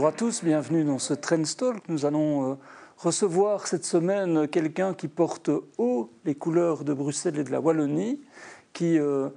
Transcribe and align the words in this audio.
Bonjour 0.00 0.14
à 0.14 0.16
tous, 0.16 0.42
bienvenue 0.42 0.82
dans 0.82 0.98
ce 0.98 1.12
Trendstalk. 1.12 1.86
Nous 1.90 2.06
allons 2.06 2.52
euh, 2.52 2.54
recevoir 2.96 3.66
cette 3.66 3.84
semaine 3.84 4.48
quelqu'un 4.48 4.94
qui 4.94 5.08
porte 5.08 5.50
haut 5.76 6.10
les 6.24 6.34
couleurs 6.34 6.84
de 6.84 6.94
Bruxelles 6.94 7.38
et 7.38 7.44
de 7.44 7.50
la 7.50 7.60
Wallonie, 7.60 8.18
qui 8.72 8.98
euh, 8.98 9.28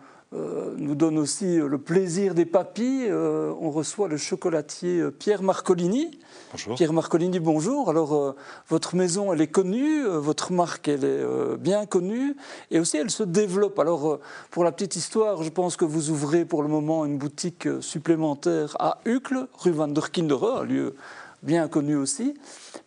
nous 0.77 0.95
donne 0.95 1.17
aussi 1.17 1.57
le 1.57 1.77
plaisir 1.77 2.33
des 2.33 2.45
papilles. 2.45 3.11
on 3.11 3.69
reçoit 3.71 4.07
le 4.07 4.17
chocolatier 4.17 5.03
Pierre 5.19 5.43
Marcolini. 5.43 6.19
Bonjour. 6.51 6.75
Pierre 6.75 6.93
Marcolini, 6.93 7.39
bonjour. 7.39 7.89
Alors, 7.89 8.35
votre 8.67 8.95
maison, 8.95 9.33
elle 9.33 9.41
est 9.41 9.47
connue, 9.47 10.03
votre 10.03 10.51
marque, 10.51 10.87
elle 10.87 11.03
est 11.03 11.25
bien 11.59 11.85
connue, 11.85 12.35
et 12.71 12.79
aussi 12.79 12.97
elle 12.97 13.11
se 13.11 13.23
développe. 13.23 13.77
Alors, 13.79 14.19
pour 14.51 14.63
la 14.63 14.71
petite 14.71 14.95
histoire, 14.95 15.43
je 15.43 15.49
pense 15.49 15.77
que 15.77 15.85
vous 15.85 16.09
ouvrez 16.09 16.45
pour 16.45 16.63
le 16.63 16.69
moment 16.69 17.05
une 17.05 17.17
boutique 17.17 17.67
supplémentaire 17.81 18.75
à 18.79 18.99
Uccle, 19.05 19.47
rue 19.53 19.71
Van 19.71 19.87
der 19.87 20.11
Kinderen, 20.11 20.57
un 20.61 20.63
lieu 20.63 20.95
bien 21.43 21.67
connu 21.67 21.95
aussi. 21.95 22.33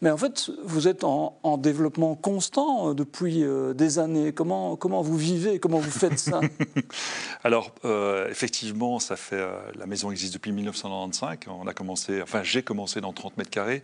Mais 0.01 0.11
en 0.11 0.17
fait, 0.17 0.51
vous 0.65 0.89
êtes 0.89 1.05
en, 1.05 1.39
en 1.43 1.57
développement 1.59 2.15
constant 2.17 2.95
depuis 2.95 3.45
euh, 3.45 3.73
des 3.75 3.99
années. 3.99 4.33
Comment, 4.33 4.77
comment 4.77 5.03
vous 5.03 5.17
vivez 5.17 5.59
Comment 5.61 5.79
vous 5.79 5.91
faites 5.91 6.19
ça? 6.19 6.41
Alors, 7.45 7.73
euh, 7.85 8.29
effectivement, 8.31 8.99
ça 8.99 9.17
fait, 9.17 9.37
euh, 9.37 9.53
la 9.77 9.87
maison 9.87 10.11
existe 10.11 10.35
depuis 10.35 10.53
1995. 10.53 11.39
On 11.49 11.67
a 11.67 11.75
commencé, 11.75 12.21
enfin, 12.23 12.43
j'ai 12.43 12.63
commencé 12.63 13.01
dans 13.01 13.13
30 13.13 13.37
mètres 13.37 13.51
carrés. 13.51 13.83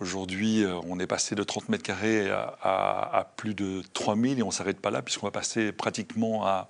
Aujourd'hui, 0.00 0.64
euh, 0.64 0.74
on 0.88 0.98
est 0.98 1.06
passé 1.06 1.34
de 1.34 1.42
30 1.44 1.68
mètres 1.68 1.84
carrés 1.84 2.28
à- 2.30 2.56
à 3.18 3.24
plus 3.36 3.54
de 3.54 3.82
3000 3.92 4.38
et 4.38 4.42
on 4.42 4.48
ne 4.48 4.52
s'arrête 4.52 4.80
pas 4.80 4.90
là 4.90 5.02
puisqu'on 5.02 5.26
va 5.26 5.30
passer 5.32 5.72
pratiquement 5.72 6.46
à... 6.46 6.68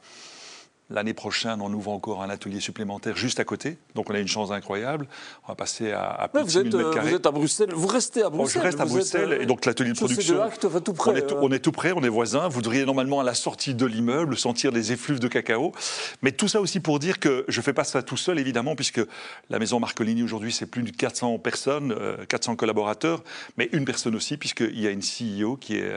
L'année 0.90 1.14
prochaine, 1.14 1.62
on 1.62 1.72
ouvre 1.72 1.90
encore 1.92 2.22
un 2.22 2.28
atelier 2.28 2.60
supplémentaire 2.60 3.16
juste 3.16 3.40
à 3.40 3.44
côté. 3.44 3.78
Donc, 3.94 4.10
on 4.10 4.14
a 4.14 4.18
une 4.18 4.28
chance 4.28 4.50
incroyable. 4.50 5.06
On 5.44 5.48
va 5.52 5.54
passer 5.54 5.92
à, 5.92 6.10
à 6.10 6.28
plus 6.28 6.40
de 6.40 6.44
vous, 6.44 6.50
6000 6.50 6.66
êtes, 6.68 6.74
euh, 6.74 6.78
mètres 6.78 6.90
carrés. 6.90 7.08
vous 7.08 7.14
êtes 7.16 7.26
à 7.26 7.30
Bruxelles. 7.30 7.70
Vous 7.72 7.86
restez 7.86 8.22
à 8.22 8.26
Oh, 8.26 8.30
Bruxelles. 8.30 8.60
je 8.60 8.66
reste 8.66 8.80
à 8.80 8.84
êtes, 8.84 8.88
Bruxelles 8.90 9.32
euh, 9.32 9.42
et 9.42 9.46
donc 9.46 9.64
l'atelier 9.64 9.92
de 9.92 9.96
production. 9.96 10.34
deux 10.34 10.40
actes, 10.42 10.64
enfin, 10.66 10.80
tout 10.80 10.92
près, 10.92 11.10
on, 11.12 11.16
est, 11.16 11.32
euh. 11.32 11.38
on 11.40 11.50
est 11.52 11.58
tout 11.58 11.72
près, 11.72 11.92
on 11.92 12.02
est 12.02 12.08
voisins. 12.10 12.48
Vous 12.48 12.60
devriez 12.60 12.84
normalement 12.84 13.20
à 13.20 13.24
la 13.24 13.32
sortie 13.32 13.74
de 13.74 13.86
l'immeuble 13.86 14.36
sentir 14.36 14.72
les 14.72 14.92
effluves 14.92 15.20
de 15.20 15.28
cacao. 15.28 15.72
Mais 16.20 16.32
tout 16.32 16.48
ça 16.48 16.60
aussi 16.60 16.80
pour 16.80 16.98
dire 16.98 17.18
que 17.18 17.46
je 17.48 17.60
ne 17.60 17.62
fais 17.64 17.72
pas 17.72 17.84
ça 17.84 18.02
tout 18.02 18.18
seul 18.18 18.38
évidemment 18.38 18.76
puisque 18.76 19.00
la 19.48 19.58
maison 19.58 19.80
Marcolini 19.80 20.22
aujourd'hui 20.22 20.52
c'est 20.52 20.66
plus 20.66 20.82
de 20.82 20.90
400 20.90 21.38
personnes, 21.38 21.92
euh, 21.98 22.26
400 22.26 22.56
collaborateurs, 22.56 23.24
mais 23.56 23.70
une 23.72 23.86
personne 23.86 24.14
aussi 24.14 24.36
puisqu'il 24.36 24.78
y 24.78 24.86
a 24.86 24.90
une 24.90 25.00
CEO 25.00 25.56
qui 25.56 25.76
est, 25.78 25.90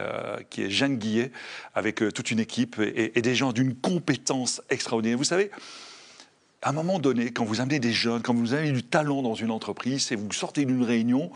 qui 0.49 0.63
est 0.63 0.69
Jeanne 0.69 0.95
Guillet 0.97 1.33
avec 1.75 2.01
toute 2.13 2.31
une 2.31 2.39
équipe 2.39 2.79
et, 2.79 3.17
et 3.19 3.21
des 3.21 3.35
gens 3.35 3.51
d'une 3.51 3.75
compétence 3.75 4.61
extraordinaire. 4.69 4.76
Vous 5.15 5.23
savez, 5.23 5.51
à 6.61 6.69
un 6.69 6.73
moment 6.73 6.99
donné, 6.99 7.31
quand 7.31 7.45
vous 7.45 7.61
amenez 7.61 7.79
des 7.79 7.93
jeunes, 7.93 8.21
quand 8.21 8.33
vous 8.33 8.53
avez 8.53 8.71
du 8.71 8.83
talent 8.83 9.21
dans 9.21 9.35
une 9.35 9.51
entreprise, 9.51 10.11
et 10.11 10.15
vous 10.15 10.31
sortez 10.31 10.65
d'une 10.65 10.83
réunion 10.83 11.31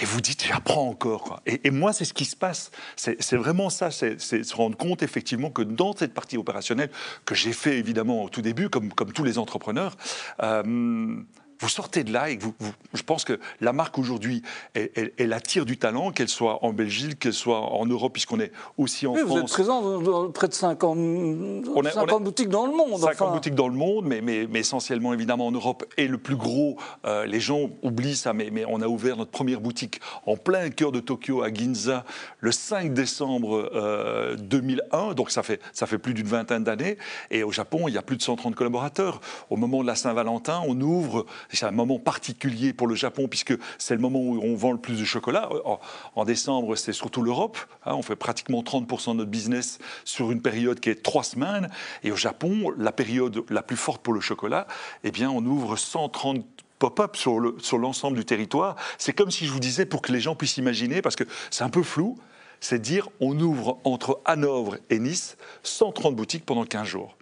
et 0.00 0.04
vous 0.04 0.20
dites 0.20 0.44
j'apprends 0.46 0.88
encore. 0.88 1.40
Et, 1.46 1.70
moi, 1.70 1.92
c'est 1.92 2.04
ce 2.04 2.12
qui 2.12 2.24
se 2.24 2.36
passe. 2.36 2.70
C'est 2.96 3.36
vraiment 3.36 3.70
ça, 3.70 3.90
c'est 3.90 4.18
se 4.18 4.54
rendre 4.54 4.76
compte 4.76 5.02
effectivement 5.02 5.50
que 5.50 5.62
dans 5.62 5.94
cette 5.94 6.12
partie 6.12 6.36
opérationnelle 6.36 6.90
que 7.24 7.34
j'ai 7.34 7.52
fait 7.52 7.78
évidemment 7.78 8.24
au 8.24 8.28
tout 8.28 8.42
début, 8.42 8.68
comme, 8.68 8.92
comme 8.92 9.12
tous 9.12 9.24
les 9.24 9.38
entrepreneurs. 9.38 9.96
euh, 10.42 11.16
vous 11.64 11.70
sortez 11.70 12.04
de 12.04 12.12
là 12.12 12.28
et 12.28 12.36
que 12.36 12.42
vous, 12.44 12.52
vous- 12.60 12.72
je 12.92 13.02
pense 13.02 13.24
que 13.24 13.40
la 13.62 13.72
marque 13.72 13.98
aujourd'hui, 13.98 14.42
elle, 14.74 14.90
elle- 14.94 15.12
elle 15.16 15.32
attire 15.32 15.64
du 15.64 15.78
talent, 15.78 16.10
qu'elle 16.12 16.28
soit 16.28 16.62
en 16.62 16.74
Belgique, 16.74 17.18
qu'elle 17.18 17.32
soit 17.32 17.58
en 17.60 17.86
Europe, 17.86 18.12
puisqu'on 18.12 18.38
est 18.38 18.52
aussi 18.76 19.06
en 19.06 19.14
Oui, 19.14 19.20
vous 19.24 19.32
êtes 19.32 19.38
France. 19.38 19.52
présent 19.52 19.98
dans, 20.00 20.30
près 20.30 20.46
de 20.48 20.52
50, 20.52 20.98
est- 20.98 21.64
50 21.64 22.12
on 22.12 22.18
est- 22.18 22.22
boutiques 22.22 22.48
dans 22.50 22.66
le 22.66 22.72
monde. 22.76 23.00
50 23.00 23.22
enfin. 23.28 23.32
boutiques 23.34 23.54
dans 23.54 23.68
le 23.68 23.74
monde, 23.74 24.04
mais, 24.04 24.20
mais, 24.20 24.46
mais 24.50 24.58
essentiellement 24.60 25.14
évidemment 25.14 25.46
en 25.46 25.52
Europe. 25.52 25.84
Et 25.96 26.06
le 26.06 26.18
plus 26.18 26.36
gros, 26.36 26.76
euh, 27.06 27.24
les 27.24 27.40
gens 27.40 27.70
oublient 27.82 28.16
ça, 28.16 28.34
mais, 28.34 28.50
mais 28.52 28.64
on 28.68 28.82
a 28.82 28.86
ouvert 28.86 29.16
notre 29.16 29.30
première 29.30 29.60
boutique 29.62 30.00
en 30.26 30.36
plein 30.36 30.68
cœur 30.68 30.92
de 30.92 31.00
Tokyo, 31.00 31.42
à 31.42 31.52
Ginza, 31.52 32.04
le 32.40 32.52
5 32.52 32.92
décembre 32.92 33.70
euh, 33.74 34.36
2001. 34.36 35.14
Donc 35.14 35.30
ça 35.30 35.42
fait, 35.42 35.60
ça 35.72 35.86
fait 35.86 35.98
plus 35.98 36.12
d'une 36.12 36.26
vingtaine 36.26 36.64
d'années. 36.64 36.98
Et 37.30 37.42
au 37.42 37.50
Japon, 37.52 37.88
il 37.88 37.94
y 37.94 37.98
a 37.98 38.02
plus 38.02 38.16
de 38.18 38.22
130 38.22 38.54
collaborateurs. 38.54 39.20
Au 39.50 39.56
moment 39.56 39.80
de 39.82 39.86
la 39.86 39.94
Saint-Valentin, 39.94 40.60
on 40.66 40.78
ouvre. 40.80 41.24
C'est 41.54 41.66
un 41.66 41.70
moment 41.70 41.98
particulier 41.98 42.72
pour 42.72 42.86
le 42.86 42.94
Japon, 42.94 43.28
puisque 43.28 43.54
c'est 43.78 43.94
le 43.94 44.00
moment 44.00 44.20
où 44.20 44.40
on 44.42 44.54
vend 44.54 44.72
le 44.72 44.78
plus 44.78 44.98
de 44.98 45.04
chocolat. 45.04 45.48
En, 45.64 45.80
en 46.14 46.24
décembre, 46.24 46.76
c'est 46.76 46.92
surtout 46.92 47.22
l'Europe. 47.22 47.58
hein. 47.84 47.94
on 47.94 48.02
fait 48.02 48.16
pratiquement 48.16 48.62
30% 48.62 49.12
de 49.12 49.16
notre 49.18 49.30
business 49.30 49.78
sur 50.04 50.30
une 50.30 50.42
période 50.42 50.80
qui 50.80 50.90
est 50.90 51.02
trois 51.02 51.24
semaines. 51.24 51.70
Et 52.02 52.10
au 52.10 52.16
Japon, 52.16 52.72
la 52.76 52.92
période 52.92 53.44
la 53.50 53.62
plus 53.62 53.76
forte 53.76 54.02
pour 54.02 54.14
le 54.14 54.20
chocolat, 54.20 54.66
eh 55.04 55.10
bien, 55.10 55.30
on 55.30 55.44
ouvre 55.44 55.76
130 55.76 56.44
pop-up 56.78 57.16
sur 57.16 57.78
l'ensemble 57.78 58.16
du 58.16 58.24
territoire. 58.24 58.76
C'est 58.98 59.12
comme 59.12 59.30
si 59.30 59.46
je 59.46 59.52
vous 59.52 59.60
disais, 59.60 59.86
pour 59.86 60.02
que 60.02 60.12
les 60.12 60.20
gens 60.20 60.34
puissent 60.34 60.56
imaginer, 60.58 61.02
parce 61.02 61.16
que 61.16 61.24
c'est 61.50 61.64
un 61.64 61.70
peu 61.70 61.82
flou, 61.82 62.18
c'est 62.60 62.80
dire 62.80 63.08
on 63.20 63.38
ouvre 63.38 63.78
entre 63.84 64.20
Hanovre 64.24 64.76
et 64.90 64.98
Nice 64.98 65.36
130 65.62 66.16
boutiques 66.16 66.44
pendant 66.44 66.64
15 66.64 66.86
jours. 66.86 67.16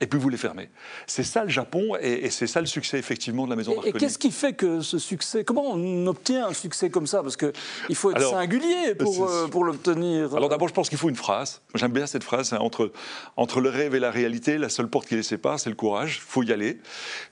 Et 0.00 0.06
puis 0.06 0.16
vous 0.20 0.28
les 0.28 0.36
fermez. 0.36 0.70
C'est 1.08 1.24
ça 1.24 1.42
le 1.42 1.50
Japon 1.50 1.96
et, 2.00 2.24
et 2.26 2.30
c'est 2.30 2.46
ça 2.46 2.60
le 2.60 2.68
succès 2.68 3.00
effectivement 3.00 3.46
de 3.46 3.50
la 3.50 3.56
maison 3.56 3.72
Et, 3.72 3.74
et 3.74 3.76
Marconi. 3.78 3.94
qu'est-ce 3.98 4.16
qui 4.18 4.30
fait 4.30 4.52
que 4.52 4.80
ce 4.80 4.96
succès 4.96 5.42
Comment 5.42 5.72
on 5.72 6.06
obtient 6.06 6.46
un 6.46 6.52
succès 6.54 6.88
comme 6.88 7.08
ça? 7.08 7.20
Parce 7.20 7.36
qu'il 7.36 7.52
faut 7.96 8.12
être 8.12 8.18
Alors, 8.18 8.30
singulier 8.34 8.94
pour, 8.96 9.12
c'est- 9.12 9.34
euh, 9.34 9.48
pour 9.48 9.64
l'obtenir. 9.64 10.36
Alors 10.36 10.48
d'abord, 10.48 10.68
je 10.68 10.72
pense 10.74 10.88
qu'il 10.88 10.98
faut 10.98 11.08
une 11.08 11.16
phrase. 11.16 11.62
J'aime 11.74 11.90
bien 11.90 12.06
cette 12.06 12.22
phrase. 12.22 12.52
hein, 12.52 12.58
entre, 12.60 12.92
entre 13.36 13.60
le 13.60 13.70
rêve 13.70 13.96
et 13.96 13.98
la 13.98 14.12
réalité, 14.12 14.56
la 14.56 14.68
seule 14.68 14.86
porte 14.88 15.08
qui 15.08 15.16
les 15.16 15.24
sépare, 15.24 15.58
c'est 15.58 15.68
le 15.70 15.74
courage. 15.74 16.18
Il 16.24 16.30
faut 16.30 16.44
y 16.44 16.52
aller. 16.52 16.78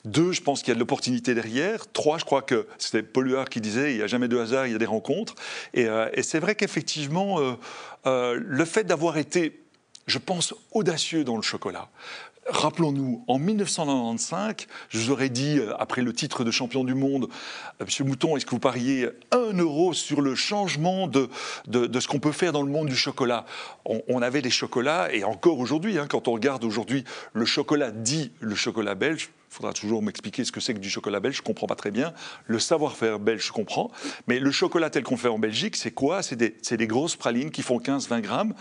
Deux, 0.04 0.32
je 0.32 0.42
pense 0.42 0.60
qu'il 0.60 0.68
y 0.68 0.72
a 0.72 0.74
de 0.74 0.80
l'opportunité 0.80 1.34
derrière. 1.34 1.86
Trois, 1.92 2.18
je 2.18 2.24
crois 2.24 2.42
que 2.42 2.66
c'était 2.78 3.04
Paul 3.04 3.28
Huard 3.30 3.48
qui 3.48 3.60
disait 3.60 3.92
il 3.92 3.98
n'y 3.98 4.02
a 4.02 4.08
jamais 4.08 4.26
de 4.26 4.38
hasard, 4.38 4.66
il 4.66 4.72
y 4.72 4.74
a 4.76 4.78
des 4.78 4.86
rencontres. 4.86 5.36
Et, 5.72 5.86
euh, 5.86 6.08
et 6.14 6.24
c'est 6.24 6.40
vrai 6.40 6.56
qu'effectivement, 6.56 7.38
euh, 7.40 7.52
euh, 8.06 8.36
le 8.44 8.64
fait 8.64 8.82
d'avoir 8.82 9.18
été, 9.18 9.62
je 10.08 10.18
pense, 10.18 10.52
audacieux 10.72 11.22
dans 11.22 11.36
le 11.36 11.42
chocolat. 11.42 11.88
Rappelons-nous, 12.48 13.24
en 13.26 13.38
1995, 13.38 14.68
je 14.88 14.98
vous 14.98 15.10
aurais 15.10 15.30
dit, 15.30 15.58
euh, 15.58 15.74
après 15.80 16.02
le 16.02 16.12
titre 16.12 16.44
de 16.44 16.52
champion 16.52 16.84
du 16.84 16.94
monde, 16.94 17.28
euh, 17.80 17.84
Monsieur 17.84 18.04
Mouton, 18.04 18.36
est-ce 18.36 18.46
que 18.46 18.52
vous 18.52 18.60
pariez 18.60 19.08
un 19.32 19.52
euro 19.58 19.92
sur 19.92 20.20
le 20.20 20.36
changement 20.36 21.08
de, 21.08 21.28
de, 21.66 21.98
ce 21.98 22.06
qu'on 22.06 22.20
peut 22.20 22.30
faire 22.30 22.52
dans 22.52 22.62
le 22.62 22.70
monde 22.70 22.86
du 22.86 22.94
chocolat? 22.94 23.46
On, 23.84 24.22
avait 24.22 24.42
des 24.42 24.50
chocolats, 24.50 25.12
et 25.12 25.24
encore 25.24 25.58
aujourd'hui, 25.58 25.98
hein, 25.98 26.06
quand 26.08 26.28
on 26.28 26.32
regarde 26.32 26.62
aujourd'hui 26.62 27.04
le 27.32 27.44
chocolat 27.44 27.90
dit 27.90 28.30
le 28.40 28.54
chocolat 28.54 28.94
belge, 28.94 29.30
faudra 29.56 29.72
toujours 29.72 30.02
m'expliquer 30.02 30.44
ce 30.44 30.52
que 30.52 30.60
c'est 30.60 30.74
que 30.74 30.78
du 30.78 30.90
chocolat 30.90 31.18
belge, 31.18 31.36
je 31.36 31.40
ne 31.40 31.46
comprends 31.46 31.66
pas 31.66 31.76
très 31.76 31.90
bien. 31.90 32.12
Le 32.46 32.58
savoir-faire 32.58 33.18
belge, 33.18 33.46
je 33.46 33.52
comprends. 33.52 33.90
Mais 34.26 34.38
le 34.38 34.50
chocolat 34.50 34.90
tel 34.90 35.02
qu'on 35.02 35.16
fait 35.16 35.28
en 35.28 35.38
Belgique, 35.38 35.76
c'est 35.76 35.92
quoi? 35.92 36.22
C'est 36.22 36.36
des, 36.36 36.86
grosses 36.86 37.16
pralines 37.16 37.50
qui 37.50 37.62
font 37.62 37.78
15-20 37.78 38.20
grammes. 38.20 38.54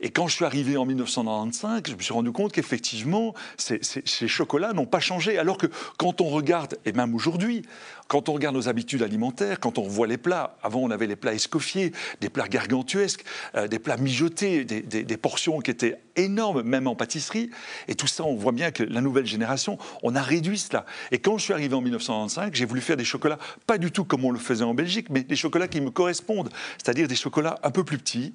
Et 0.00 0.10
quand 0.10 0.28
je 0.28 0.34
suis 0.34 0.44
arrivé 0.44 0.76
en 0.76 0.84
1995, 0.84 1.82
je 1.88 1.94
me 1.94 2.02
suis 2.02 2.12
rendu 2.12 2.32
compte 2.32 2.52
qu'effectivement, 2.52 3.34
ces, 3.56 3.80
chocolats 4.28 4.74
n'ont 4.74 4.86
pas 4.86 5.00
changé. 5.00 5.38
Alors 5.38 5.56
que 5.56 5.68
quand 5.96 6.20
on 6.20 6.28
regarde, 6.28 6.78
et 6.84 6.92
même 6.92 7.14
aujourd'hui, 7.14 7.64
quand 8.08 8.28
on 8.28 8.34
regarde 8.34 8.54
nos 8.54 8.68
habitudes 8.68 9.02
alimentaires, 9.02 9.58
quand 9.58 9.78
on 9.78 9.88
voit 9.88 10.06
les 10.06 10.18
plats, 10.18 10.58
avant 10.62 10.80
on 10.80 10.90
avait 10.90 11.06
les 11.06 11.16
plats 11.16 11.32
escoffiers, 11.32 11.92
des 12.20 12.28
plats 12.28 12.46
gargantuesques, 12.48 13.24
euh, 13.54 13.68
des 13.68 13.78
plats 13.78 13.96
mijotés, 13.96 14.66
des, 14.66 15.16
portions 15.16 15.60
qui 15.60 15.70
étaient 15.70 15.96
énormes, 16.16 16.62
même 16.62 16.86
en 16.88 16.94
pâtisserie. 16.94 17.48
Et 17.88 17.94
tout 17.94 18.06
ça, 18.06 18.24
on 18.24 18.34
voit 18.34 18.52
bien 18.52 18.70
que 18.70 18.82
la 18.82 19.00
nouvelle 19.00 19.24
génération, 19.24 19.78
on 20.02 20.14
a 20.14 20.20
cela. 20.56 20.84
Et 21.10 21.18
quand 21.18 21.38
je 21.38 21.44
suis 21.44 21.52
arrivé 21.52 21.74
en 21.74 21.80
1995, 21.80 22.50
j'ai 22.52 22.64
voulu 22.64 22.80
faire 22.80 22.96
des 22.96 23.04
chocolats, 23.04 23.38
pas 23.66 23.78
du 23.78 23.90
tout 23.90 24.04
comme 24.04 24.24
on 24.24 24.30
le 24.30 24.38
faisait 24.38 24.64
en 24.64 24.74
Belgique, 24.74 25.06
mais 25.10 25.22
des 25.22 25.36
chocolats 25.36 25.68
qui 25.68 25.80
me 25.80 25.90
correspondent, 25.90 26.50
c'est-à-dire 26.82 27.08
des 27.08 27.16
chocolats 27.16 27.58
un 27.62 27.70
peu 27.70 27.84
plus 27.84 27.98
petits, 27.98 28.32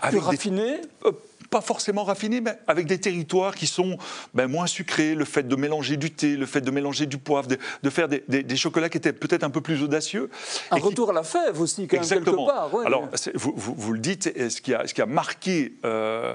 plus 0.00 0.08
avec 0.08 0.20
des 0.20 0.26
raffiné 0.26 0.80
euh, 1.06 1.12
pas 1.50 1.60
forcément 1.60 2.02
raffinés, 2.04 2.40
mais 2.40 2.58
avec 2.66 2.86
des 2.86 2.98
territoires 2.98 3.54
qui 3.54 3.66
sont 3.68 3.96
ben, 4.32 4.48
moins 4.48 4.66
sucrés, 4.66 5.14
le 5.14 5.24
fait 5.24 5.46
de 5.46 5.54
mélanger 5.54 5.96
du 5.96 6.10
thé, 6.10 6.36
le 6.36 6.46
fait 6.46 6.60
de 6.62 6.70
mélanger 6.72 7.06
du 7.06 7.18
poivre, 7.18 7.46
de, 7.46 7.58
de 7.82 7.90
faire 7.90 8.08
des, 8.08 8.24
des- 8.26 8.42
des 8.42 8.56
chocolats 8.56 8.88
qui 8.88 8.96
étaient 8.98 9.12
peut-être 9.12 9.44
un 9.44 9.50
peu 9.50 9.60
plus 9.60 9.80
audacieux. 9.82 10.30
Un 10.72 10.76
et 10.76 10.80
qui- 10.80 10.86
retour 10.86 11.10
à 11.10 11.12
la 11.12 11.22
fève 11.22 11.60
aussi, 11.60 11.86
quand 11.86 11.98
même, 11.98 12.06
quelque 12.08 12.16
Exactement. 12.18 12.46
part. 12.46 12.74
ouais. 12.74 12.84
Alors, 12.86 13.08
vous, 13.34 13.52
vous- 13.56 13.74
vous 13.76 13.92
le 13.92 14.00
dites, 14.00 14.32
ce 14.50 14.60
qui 14.60 14.74
a, 14.74 14.86
ce 14.88 14.94
qui 14.94 15.02
a 15.02 15.06
marqué 15.06 15.74
euh, 15.84 16.34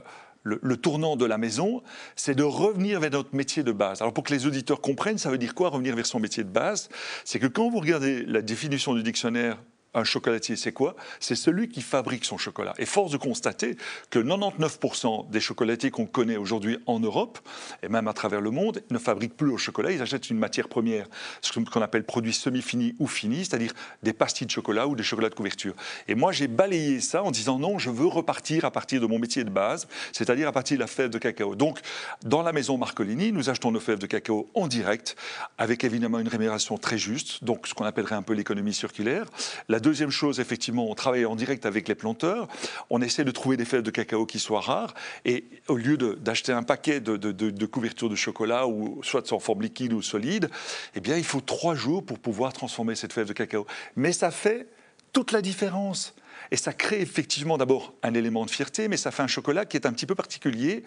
le, 0.61 0.77
tournant 0.77 1.15
de 1.15 1.25
la 1.25 1.37
maison, 1.37 1.83
c'est 2.15 2.35
de 2.35 2.43
revenir 2.43 2.99
vers 2.99 3.11
notre 3.11 3.35
métier 3.35 3.63
de 3.63 3.71
base. 3.71 4.01
Alors, 4.01 4.13
pour 4.13 4.23
que 4.23 4.33
les 4.33 4.45
auditeurs 4.47 4.81
comprennent, 4.81 5.17
ça 5.17 5.29
veut 5.29 5.37
dire 5.37 5.53
quoi 5.53 5.69
revenir 5.69 5.95
vers 5.95 6.05
son 6.05 6.19
métier 6.19 6.43
de 6.43 6.49
base? 6.49 6.89
C'est 7.25 7.39
que 7.39 7.47
quand 7.47 7.69
vous 7.69 7.79
regardez 7.79 8.23
la 8.25 8.41
définition 8.41 8.93
du 8.93 9.03
dictionnaire 9.03 9.57
un 9.93 10.03
chocolatier, 10.03 10.55
c'est 10.55 10.71
quoi? 10.71 10.95
C'est 11.19 11.35
celui 11.35 11.69
qui 11.69 11.81
fabrique 11.81 12.25
son 12.25 12.37
chocolat. 12.37 12.73
Et 12.77 12.85
force 12.85 13.11
de 13.11 13.17
constater 13.17 13.75
que 14.09 14.19
99% 14.19 15.29
des 15.29 15.39
chocolatiers 15.39 15.91
qu'on 15.91 16.05
connaît 16.05 16.37
aujourd'hui 16.37 16.77
en 16.85 16.99
Europe, 16.99 17.39
et 17.83 17.89
même 17.89 18.07
à 18.07 18.13
travers 18.13 18.41
le 18.41 18.51
monde, 18.51 18.81
ne 18.89 18.97
fabriquent 18.97 19.35
plus 19.35 19.51
au 19.51 19.57
chocolat, 19.57 19.91
ils 19.91 20.01
achètent 20.01 20.29
une 20.29 20.37
matière 20.37 20.67
première, 20.67 21.07
ce 21.41 21.51
qu'on 21.59 21.81
appelle 21.81 22.03
produits 22.03 22.33
semi-finis 22.33 22.95
ou 22.99 23.07
finis, 23.07 23.45
c'est-à-dire 23.45 23.73
des 24.03 24.13
pastilles 24.13 24.47
de 24.47 24.51
chocolat 24.51 24.87
ou 24.87 24.95
des 24.95 25.03
chocolats 25.03 25.29
de 25.29 25.35
couverture. 25.35 25.73
Et 26.07 26.15
moi, 26.15 26.31
j'ai 26.31 26.47
balayé 26.47 26.99
ça 27.01 27.23
en 27.23 27.31
disant 27.31 27.57
non, 27.59 27.79
je 27.79 27.89
veux 27.89 28.07
repartir 28.07 28.65
à 28.65 28.71
partir 28.71 29.01
de 29.01 29.07
mon 29.07 29.19
métier 29.19 29.43
de 29.43 29.49
base, 29.49 29.87
c'est-à-dire 30.11 30.47
à 30.47 30.51
partir 30.51 30.77
de 30.77 30.81
la 30.81 30.87
fève 30.87 31.09
de 31.09 31.17
cacao. 31.17 31.55
Donc, 31.55 31.79
dans 32.23 32.43
la 32.43 32.53
maison 32.53 32.77
Marcolini, 32.77 33.31
nous 33.31 33.49
achetons 33.49 33.71
nos 33.71 33.79
fèves 33.79 33.99
de 33.99 34.07
cacao 34.07 34.49
en 34.53 34.67
direct, 34.67 35.15
avec 35.57 35.83
évidemment 35.83 36.19
une 36.19 36.27
rémunération 36.27 36.77
très 36.77 36.97
juste, 36.97 37.43
donc 37.43 37.67
ce 37.67 37.73
qu'on 37.73 37.85
appellerait 37.85 38.15
un 38.15 38.21
peu 38.21 38.33
l'économie 38.33 38.73
circulaire. 38.73 39.25
La 39.67 39.78
deuxième 39.79 40.11
chose, 40.11 40.39
effectivement, 40.39 40.89
on 40.89 40.95
travaille 40.95 41.25
en 41.25 41.35
direct 41.35 41.65
avec 41.65 41.87
les 41.87 41.95
planteurs. 41.95 42.47
On 42.89 43.01
essaie 43.01 43.23
de 43.23 43.31
trouver 43.31 43.57
des 43.57 43.65
fèves 43.65 43.81
de 43.81 43.91
cacao 43.91 44.25
qui 44.25 44.39
soient 44.39 44.61
rares. 44.61 44.93
Et 45.25 45.45
au 45.67 45.75
lieu 45.75 45.97
d'acheter 45.97 46.51
un 46.51 46.63
paquet 46.63 46.99
de, 46.99 47.17
de, 47.17 47.65
couvertures 47.65 48.09
de 48.09 48.15
chocolat, 48.15 48.67
ou 48.67 49.01
soit 49.03 49.31
en 49.31 49.39
forme 49.39 49.61
liquide 49.61 49.93
ou 49.93 50.01
solide, 50.01 50.49
eh 50.95 50.99
bien, 50.99 51.17
il 51.17 51.23
faut 51.23 51.41
trois 51.41 51.75
jours 51.75 52.03
pour 52.03 52.19
pouvoir 52.19 52.53
transformer 52.53 52.95
cette 52.95 53.13
fève 53.13 53.27
de 53.27 53.33
cacao. 53.33 53.65
Mais 53.95 54.11
ça 54.11 54.31
fait 54.31 54.67
toute 55.13 55.31
la 55.31 55.41
différence. 55.41 56.13
Et 56.51 56.57
ça 56.57 56.73
crée 56.73 57.01
effectivement 57.01 57.57
d'abord 57.57 57.93
un 58.03 58.13
élément 58.13 58.45
de 58.45 58.49
fierté, 58.49 58.87
mais 58.87 58.97
ça 58.97 59.11
fait 59.11 59.23
un 59.23 59.27
chocolat 59.27 59.65
qui 59.65 59.77
est 59.77 59.85
un 59.85 59.93
petit 59.93 60.05
peu 60.05 60.15
particulier 60.15 60.83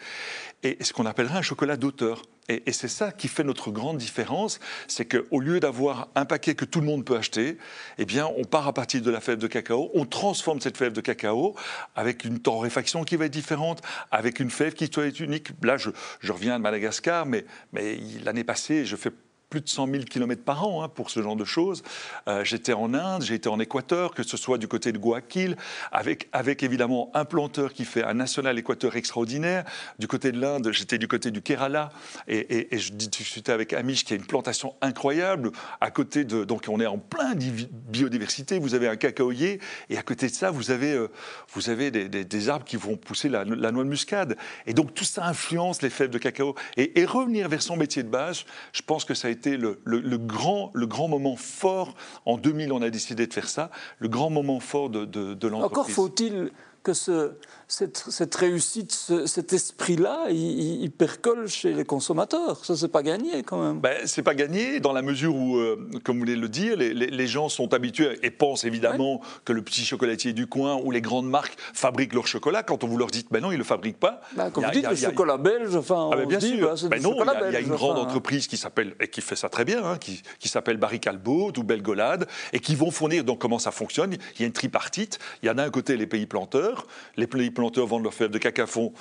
et 0.62 0.76
ce 0.82 0.92
qu'on 0.92 1.06
appellerait 1.06 1.38
un 1.38 1.42
chocolat 1.42 1.76
d'auteur. 1.76 2.22
Et, 2.48 2.72
c'est 2.72 2.88
ça 2.88 3.12
qui 3.12 3.28
fait 3.28 3.44
notre 3.44 3.70
grande 3.70 3.98
différence, 3.98 4.58
c'est 4.88 5.04
qu'au 5.04 5.38
lieu 5.38 5.60
d'avoir 5.60 6.08
un 6.16 6.24
paquet 6.24 6.54
que 6.56 6.64
tout 6.64 6.80
le 6.80 6.86
monde 6.86 7.04
peut 7.04 7.16
acheter, 7.16 7.56
eh 7.98 8.04
bien, 8.04 8.28
on 8.36 8.44
part 8.44 8.66
à 8.66 8.74
partir 8.74 9.00
de 9.00 9.10
la 9.10 9.20
fève 9.20 9.38
de 9.38 9.46
cacao, 9.46 9.90
on 9.94 10.04
transforme 10.06 10.60
cette 10.60 10.76
fève 10.76 10.92
de 10.92 11.00
cacao 11.00 11.54
avec 11.94 12.24
une 12.24 12.40
torréfaction 12.40 13.04
qui 13.04 13.14
va 13.14 13.26
être 13.26 13.32
différente, 13.32 13.80
avec 14.10 14.40
une 14.40 14.50
fève 14.50 14.74
qui 14.74 14.88
doit 14.88 15.06
être 15.06 15.20
unique. 15.20 15.50
Là, 15.62 15.76
je, 15.76 15.90
reviens 16.32 16.58
de 16.58 16.62
Madagascar, 16.62 17.26
mais, 17.26 17.44
mais 17.72 17.98
l'année 18.24 18.44
passée, 18.44 18.84
je 18.84 18.96
fais 18.96 19.12
plus 19.52 19.60
de 19.60 19.68
100 19.68 19.86
000 19.86 20.04
km 20.04 20.42
par 20.42 20.66
an 20.66 20.82
hein, 20.82 20.88
pour 20.88 21.10
ce 21.10 21.20
genre 21.20 21.36
de 21.36 21.44
choses. 21.44 21.82
Euh, 22.26 22.42
j'étais 22.42 22.72
en 22.72 22.94
Inde, 22.94 23.22
j'ai 23.22 23.34
été 23.34 23.50
en 23.50 23.60
Équateur, 23.60 24.14
que 24.14 24.22
ce 24.22 24.38
soit 24.38 24.56
du 24.56 24.66
côté 24.66 24.92
de 24.92 24.98
Guayaquil, 24.98 25.58
avec, 25.92 26.30
avec 26.32 26.62
évidemment 26.62 27.10
un 27.12 27.26
planteur 27.26 27.74
qui 27.74 27.84
fait 27.84 28.02
un 28.02 28.14
national 28.14 28.58
Équateur 28.58 28.96
extraordinaire. 28.96 29.64
Du 29.98 30.08
côté 30.08 30.32
de 30.32 30.40
l'Inde, 30.40 30.70
j'étais 30.72 30.96
du 30.96 31.06
côté 31.06 31.30
du 31.30 31.42
Kerala 31.42 31.90
et, 32.28 32.66
je 32.72 32.92
discutais 32.92 33.52
avec 33.52 33.74
Amish 33.74 34.06
qui 34.06 34.14
a 34.14 34.16
une 34.16 34.24
plantation 34.24 34.74
incroyable. 34.80 35.52
À 35.82 35.90
côté 35.90 36.24
de, 36.24 36.44
donc 36.44 36.64
on 36.68 36.80
est 36.80 36.86
en 36.86 36.96
plein 36.96 37.34
biodiversité. 37.34 38.58
Vous 38.58 38.74
avez 38.74 38.88
un 38.88 38.96
cacaoyer 38.96 39.60
et 39.90 39.98
à 39.98 40.02
côté 40.02 40.28
de 40.28 40.34
ça, 40.34 40.50
vous 40.50 40.70
avez, 40.70 40.94
euh, 40.94 41.08
vous 41.52 41.68
avez 41.68 41.90
des, 41.90 42.48
arbres 42.48 42.64
qui 42.64 42.78
vont 42.78 42.96
pousser 42.96 43.28
la, 43.28 43.44
noix 43.44 43.84
de 43.84 43.88
muscade. 43.88 44.38
Et 44.66 44.72
donc 44.72 44.94
tout 44.94 45.04
ça 45.04 45.26
influence 45.26 45.82
les 45.82 45.90
fèves 45.90 46.08
de 46.08 46.16
cacao. 46.16 46.54
Et 46.78 47.04
revenir 47.04 47.50
vers 47.50 47.60
son 47.60 47.76
métier 47.76 48.02
de 48.02 48.08
base, 48.08 48.46
je 48.72 48.80
pense 48.80 49.04
que 49.04 49.12
ça 49.12 49.28
a 49.28 49.30
été 49.30 49.41
le, 49.50 50.18
grand, 50.18 50.70
le 50.74 50.86
grand 50.86 51.08
moment 51.08 51.36
fort. 51.36 51.94
En 52.26 52.36
2000, 52.36 52.72
on 52.72 52.82
a 52.82 52.90
décidé 52.90 53.26
de 53.26 53.32
faire 53.32 53.48
ça. 53.48 53.70
Le 53.98 54.08
grand 54.08 54.30
moment 54.30 54.60
fort 54.60 54.90
de, 54.90 55.04
de, 55.04 55.34
de 55.34 55.48
l'entreprise. 55.48 55.78
Encore 55.78 55.90
faut-il 55.90 56.50
que 56.82 56.94
ce, 56.94 57.32
cette, 57.72 58.34
réussite, 58.34 58.92
cet 59.24 59.52
esprit-là, 59.54 60.26
il, 60.30 60.90
percole 60.90 61.48
chez 61.48 61.72
les 61.72 61.86
consommateurs. 61.86 62.62
Ça, 62.66 62.76
c'est 62.76 62.88
pas 62.88 63.02
gagné 63.02 63.42
quand 63.42 63.62
même. 63.62 63.80
Ben, 63.80 63.96
c'est 64.04 64.22
pas 64.22 64.34
gagné 64.34 64.78
dans 64.78 64.92
la 64.92 65.00
mesure 65.00 65.34
où, 65.34 65.56
euh, 65.56 65.88
comme 66.04 66.16
vous 66.16 66.20
voulez 66.20 66.36
le 66.36 66.50
dire, 66.50 66.76
les, 66.76 67.26
gens 67.26 67.48
sont 67.48 67.72
habitués 67.72 68.18
et 68.22 68.30
pensent 68.30 68.64
évidemment 68.64 69.22
que 69.46 69.54
le 69.54 69.62
petit 69.62 69.84
chocolatier 69.86 70.34
du 70.34 70.46
coin 70.46 70.76
ou 70.84 70.90
les 70.90 71.00
grandes 71.00 71.28
marques 71.28 71.56
fabriquent 71.72 72.12
leur 72.12 72.26
chocolat. 72.26 72.62
Quand 72.62 72.84
on 72.84 72.88
vous 72.88 72.98
leur 72.98 73.08
dit, 73.08 73.24
ben 73.30 73.40
non, 73.40 73.52
ils 73.52 73.58
le 73.58 73.64
fabriquent 73.64 73.98
pas. 73.98 74.20
Ben, 74.36 74.50
quand 74.50 74.60
vous 74.60 74.70
dites 74.70 74.88
le 74.88 74.96
chocolat 74.96 75.38
belge, 75.38 75.74
enfin, 75.74 76.10
ah 76.12 76.16
ben, 76.16 76.28
bien 76.28 76.40
sûr. 76.40 76.74
Ben 76.90 77.00
non, 77.00 77.16
il 77.16 77.52
y, 77.52 77.56
a 77.56 77.60
une 77.60 77.68
grande 77.68 77.98
entreprise 77.98 78.48
qui 78.48 78.58
s'appelle 78.58 78.94
et 79.00 79.08
qui 79.08 79.22
fait 79.22 79.36
ça 79.36 79.48
très 79.48 79.64
bien, 79.64 79.82
hein, 79.82 79.96
qui, 79.98 80.22
qui 80.38 80.48
s'appelle 80.48 80.76
Barry 80.76 81.00
Calbo 81.00 81.50
ou 81.56 81.62
Belgolade 81.62 82.28
et 82.52 82.60
qui 82.60 82.74
vont 82.74 82.90
fournir. 82.90 83.24
Donc 83.24 83.38
comment 83.38 83.58
ça 83.58 83.70
fonctionne 83.70 84.12
Il 84.36 84.40
y 84.40 84.44
a 84.44 84.46
une 84.46 84.52
tripartite. 84.52 85.18
Il 85.42 85.46
y 85.46 85.48
a 85.48 85.54
d'un 85.54 85.70
côté 85.70 85.96
les 85.96 86.06
pays 86.06 86.26
planteurs, 86.26 86.86
les 87.16 87.26
pays 87.26 87.50
planteurs 87.50 87.61
planteurs 87.62 87.86
vendent 87.86 88.02
leurs 88.02 88.12
fèves 88.12 88.32
de 88.32 88.38
cacao, 88.38 88.92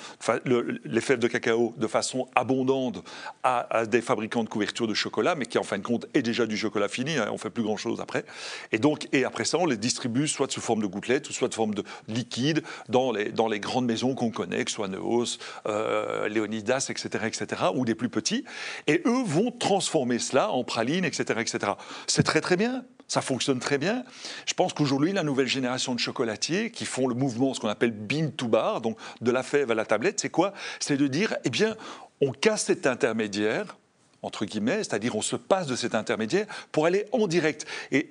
les 0.84 1.00
fèves 1.00 1.18
de 1.18 1.26
cacao 1.26 1.74
de 1.76 1.86
façon 1.88 2.28
abondante 2.36 3.02
à, 3.42 3.86
des 3.86 4.00
fabricants 4.00 4.44
de 4.44 4.48
couverture 4.48 4.86
de 4.86 4.94
chocolat, 4.94 5.34
mais 5.34 5.46
qui 5.46 5.58
en 5.58 5.64
fin 5.64 5.78
de 5.78 5.82
compte 5.82 6.06
est 6.14 6.22
déjà 6.22 6.46
du 6.46 6.56
chocolat 6.56 6.86
fini, 6.86 7.16
hein, 7.16 7.28
on 7.32 7.38
fait 7.38 7.50
plus 7.50 7.64
grand 7.64 7.76
chose 7.76 8.00
après. 8.00 8.24
Et 8.70 8.78
donc, 8.78 9.08
et 9.12 9.24
après 9.24 9.44
ça, 9.44 9.58
on 9.58 9.66
les 9.66 9.76
distribue 9.76 10.28
soit 10.28 10.48
sous 10.48 10.60
forme 10.60 10.80
de 10.80 10.86
gouttelettes, 10.86 11.28
ou 11.28 11.32
soit 11.32 11.48
de 11.48 11.54
forme 11.54 11.74
de 11.74 11.82
liquide 12.06 12.62
dans 12.88 13.10
les, 13.10 13.32
dans 13.32 13.48
les 13.48 13.58
grandes 13.58 13.86
maisons 13.86 14.14
qu'on 14.14 14.30
connaît, 14.30 14.64
que 14.64 14.70
ce 14.70 14.76
soit 14.76 14.86
Neos, 14.86 15.38
euh, 15.66 16.28
Léonidas, 16.28 16.86
etc., 16.88 17.24
etc., 17.26 17.62
ou 17.74 17.84
des 17.84 17.96
plus 17.96 18.10
petits. 18.10 18.44
Et 18.86 19.02
eux 19.06 19.24
vont 19.24 19.50
transformer 19.50 20.20
cela 20.20 20.52
en 20.52 20.62
praline, 20.62 21.04
etc., 21.04 21.40
etc. 21.40 21.72
C'est 22.06 22.22
très 22.22 22.40
très 22.40 22.56
bien. 22.56 22.84
Ça 23.12 23.20
fonctionne 23.20 23.58
très 23.58 23.76
bien. 23.76 24.04
Je 24.46 24.54
pense 24.54 24.72
qu'aujourd'hui, 24.72 25.12
la 25.12 25.22
nouvelle 25.22 25.46
génération 25.46 25.94
de 25.94 25.98
chocolatiers 25.98 26.70
qui 26.70 26.86
font 26.86 27.06
le 27.06 27.14
mouvement, 27.14 27.52
ce 27.52 27.60
qu'on 27.60 27.68
appelle 27.68 27.90
bean 27.90 28.30
to 28.34 28.48
bar, 28.48 28.80
donc 28.80 28.96
de 29.20 29.30
la 29.30 29.42
fève 29.42 29.70
à 29.70 29.74
la 29.74 29.84
tablette, 29.84 30.18
c'est 30.18 30.30
quoi? 30.30 30.54
C'est 30.80 30.96
de 30.96 31.06
dire, 31.08 31.36
eh 31.44 31.50
bien, 31.50 31.76
on 32.22 32.32
casse 32.32 32.64
cet 32.64 32.86
intermédiaire, 32.86 33.76
entre 34.22 34.46
guillemets, 34.46 34.78
c'est-à-dire 34.78 35.14
on 35.14 35.20
se 35.20 35.36
passe 35.36 35.66
de 35.66 35.76
cet 35.76 35.94
intermédiaire 35.94 36.46
pour 36.72 36.86
aller 36.86 37.04
en 37.12 37.26
direct. 37.26 37.66
Et, 37.90 38.08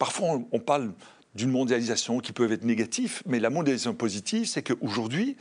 parfois, 0.00 0.40
on 0.50 0.58
parle 0.58 0.90
d'une 1.34 1.50
mondialisation 1.50 2.20
qui 2.20 2.32
peut 2.32 2.50
être 2.52 2.64
négative, 2.64 3.22
mais 3.26 3.40
la 3.40 3.50
mondialisation 3.50 3.94
positive, 3.94 4.46
c'est 4.46 4.62
qu'aujourd'hui, 4.62 5.36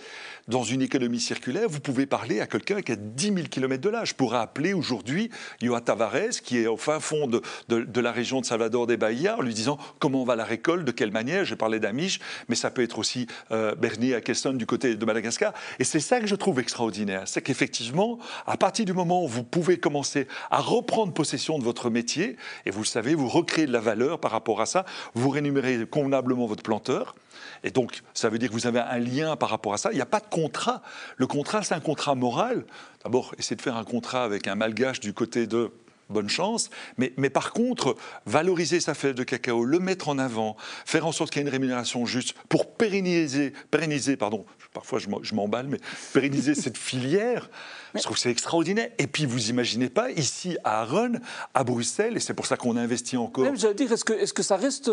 dans 0.48 0.64
une 0.64 0.82
économie 0.82 1.20
circulaire, 1.20 1.70
vous 1.70 1.80
pouvez 1.80 2.06
parler 2.06 2.40
à 2.40 2.48
quelqu'un 2.48 2.82
qui 2.82 2.92
a 2.92 2.96
10 2.96 3.26
000 3.26 3.38
km 3.50 3.82
de 3.82 3.90
là. 3.90 4.04
Je 4.04 4.14
pourrais 4.14 4.40
appeler 4.40 4.74
aujourd'hui 4.74 5.30
Yoa 5.62 5.82
Tavares, 5.82 6.42
qui 6.44 6.58
est 6.58 6.68
au 6.68 6.78
fin 6.78 7.00
fond 7.00 7.28
de, 7.28 7.42
de, 7.70 8.02
la 8.02 8.12
région 8.12 8.42
de 8.42 8.46
Salvador 8.46 8.88
des 8.88 8.98
Bahia, 8.98 9.38
en 9.38 9.42
lui 9.42 9.54
disant 9.54 9.78
comment 10.00 10.24
va 10.24 10.36
la 10.36 10.44
récolte, 10.44 10.84
de 10.86 10.92
quelle 10.92 11.12
manière? 11.12 11.46
J'ai 11.46 11.56
parlé 11.56 11.80
d'Amish, 11.80 12.20
mais 12.50 12.56
ça 12.56 12.72
peut 12.72 12.82
être 12.82 12.98
aussi 12.98 13.28
euh, 13.52 13.76
Bernier 13.76 14.16
à 14.16 14.22
Kesson 14.22 14.54
du 14.54 14.66
côté 14.66 14.96
de 14.96 15.06
Madagascar. 15.06 15.54
Et 15.80 15.84
c'est 15.84 16.00
ça 16.00 16.20
que 16.20 16.28
je 16.28 16.36
trouve 16.36 16.60
extraordinaire. 16.60 17.24
C'est 17.26 17.42
qu'effectivement, 17.42 18.20
à 18.48 18.58
partir 18.58 18.86
du 18.86 18.94
moment 18.94 19.24
où 19.24 19.28
vous 19.28 19.44
pouvez 19.44 19.78
commencer 19.78 20.28
à 20.50 20.60
reprendre 20.60 21.14
possession 21.14 21.60
de 21.60 21.64
votre 21.64 21.90
métier, 21.90 22.38
et 22.66 22.72
vous 22.72 22.82
le 22.82 22.88
savez, 22.88 23.16
vous 23.16 23.30
recréez 23.30 23.68
de 23.68 23.72
la 23.72 23.80
valeur 23.80 24.20
par 24.20 24.32
rapport 24.32 24.62
à 24.62 24.66
ça, 24.66 24.86
vous 25.14 25.30
rémunérez 25.30 25.83
convenablement 25.86 26.46
votre 26.46 26.64
planteur. 26.64 27.16
Et 27.64 27.72
donc, 27.72 28.02
ça 28.14 28.30
veut 28.30 28.38
dire 28.38 28.50
que 28.50 28.54
vous 28.54 28.68
avez 28.68 28.80
un 28.80 29.00
lien 29.00 29.36
par 29.36 29.50
rapport 29.50 29.74
à 29.74 29.78
ça. 29.78 29.92
Il 29.92 29.96
n'y 29.96 30.02
a 30.02 30.06
pas 30.06 30.20
de 30.20 30.28
contrat. 30.30 30.82
Le 31.18 31.28
contrat, 31.28 31.64
c'est 31.64 31.74
un 31.74 31.80
contrat 31.80 32.16
moral. 32.16 32.66
D'abord, 33.04 33.34
essayez 33.38 33.56
de 33.56 33.62
faire 33.62 33.78
un 33.78 33.86
contrat 33.86 34.24
avec 34.24 34.48
un 34.48 34.56
malgache 34.56 35.00
du 35.00 35.14
côté 35.14 35.48
de 35.48 35.72
bonne 36.10 36.30
chance. 36.30 36.70
Mais, 36.98 37.14
mais, 37.18 37.30
par 37.30 37.52
contre, 37.52 37.96
valoriser 38.26 38.80
sa 38.80 38.94
fève 38.94 39.16
de 39.16 39.24
cacao, 39.24 39.66
le 39.66 39.80
mettre 39.80 40.10
en 40.10 40.18
avant, 40.18 40.56
faire 40.86 41.06
en 41.06 41.12
sorte 41.12 41.32
qu'il 41.32 41.42
y 41.42 41.44
ait 41.44 41.48
une 41.48 41.52
rémunération 41.52 42.06
juste 42.06 42.36
pour 42.50 42.72
pérenniser, 42.72 43.54
pérenniser 43.72 44.18
pardon, 44.18 44.46
parfois 44.74 45.00
je 45.00 45.36
m'emballe, 45.36 45.68
mais 45.68 45.80
pérenniser 46.14 46.56
cette 46.64 46.78
filière, 46.78 47.50
je 47.96 48.02
trouve 48.02 48.16
que 48.16 48.22
c'est 48.22 48.32
extraordinaire. 48.32 48.90
Et 48.98 49.08
puis, 49.08 49.26
vous 49.26 49.50
imaginez 49.50 49.90
pas, 49.90 50.10
ici 50.12 50.58
à 50.64 50.82
Aron, 50.82 51.14
à 51.54 51.64
Bruxelles, 51.64 52.18
et 52.18 52.20
c'est 52.20 52.34
pour 52.34 52.46
ça 52.46 52.58
qu'on 52.58 52.76
investit 52.76 53.18
encore. 53.18 53.44
Même, 53.44 53.58
j'allais 53.58 53.74
dire, 53.76 53.92
est-ce 53.92 54.06
que, 54.06 54.14
est 54.14 54.34
que 54.34 54.44
ça 54.44 54.58
reste 54.58 54.90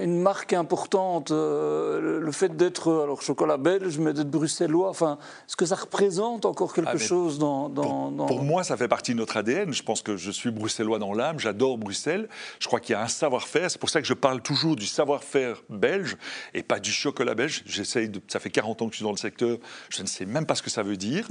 une 0.00 0.20
marque 0.20 0.52
importante, 0.52 1.30
euh, 1.30 2.20
le 2.20 2.32
fait 2.32 2.56
d'être, 2.56 2.92
alors 3.04 3.22
chocolat 3.22 3.56
belge, 3.56 3.98
mais 3.98 4.12
d'être 4.12 4.30
bruxellois, 4.30 4.88
enfin, 4.88 5.18
est-ce 5.46 5.56
que 5.56 5.66
ça 5.66 5.76
représente 5.76 6.44
encore 6.44 6.72
quelque 6.74 6.88
ah, 6.94 6.98
chose 6.98 7.38
dans, 7.38 7.68
dans, 7.68 8.10
pour, 8.26 8.42
moi, 8.42 8.64
ça 8.64 8.76
fait 8.76 8.88
partie 8.88 9.12
de 9.12 9.18
notre 9.18 9.36
ADN. 9.36 9.55
Je 9.70 9.82
pense 9.82 10.02
que 10.02 10.16
je 10.16 10.30
suis 10.30 10.50
bruxellois 10.50 10.98
dans 10.98 11.14
l'âme, 11.14 11.38
j'adore 11.38 11.78
Bruxelles. 11.78 12.28
Je 12.60 12.66
crois 12.66 12.80
qu'il 12.80 12.92
y 12.92 12.96
a 12.96 13.02
un 13.02 13.08
savoir-faire. 13.08 13.70
C'est 13.70 13.80
pour 13.80 13.90
ça 13.90 14.00
que 14.00 14.06
je 14.06 14.14
parle 14.14 14.42
toujours 14.42 14.76
du 14.76 14.86
savoir-faire 14.86 15.62
belge 15.68 16.16
et 16.54 16.62
pas 16.62 16.78
du 16.78 16.92
chocolat 16.92 17.34
belge. 17.34 17.62
J'essaye 17.66 18.08
de, 18.08 18.20
ça 18.28 18.40
fait 18.40 18.50
40 18.50 18.82
ans 18.82 18.86
que 18.86 18.92
je 18.92 18.96
suis 18.96 19.04
dans 19.04 19.10
le 19.10 19.16
secteur, 19.16 19.58
je 19.88 20.02
ne 20.02 20.06
sais 20.06 20.26
même 20.26 20.46
pas 20.46 20.54
ce 20.54 20.62
que 20.62 20.70
ça 20.70 20.82
veut 20.82 20.96
dire 20.96 21.26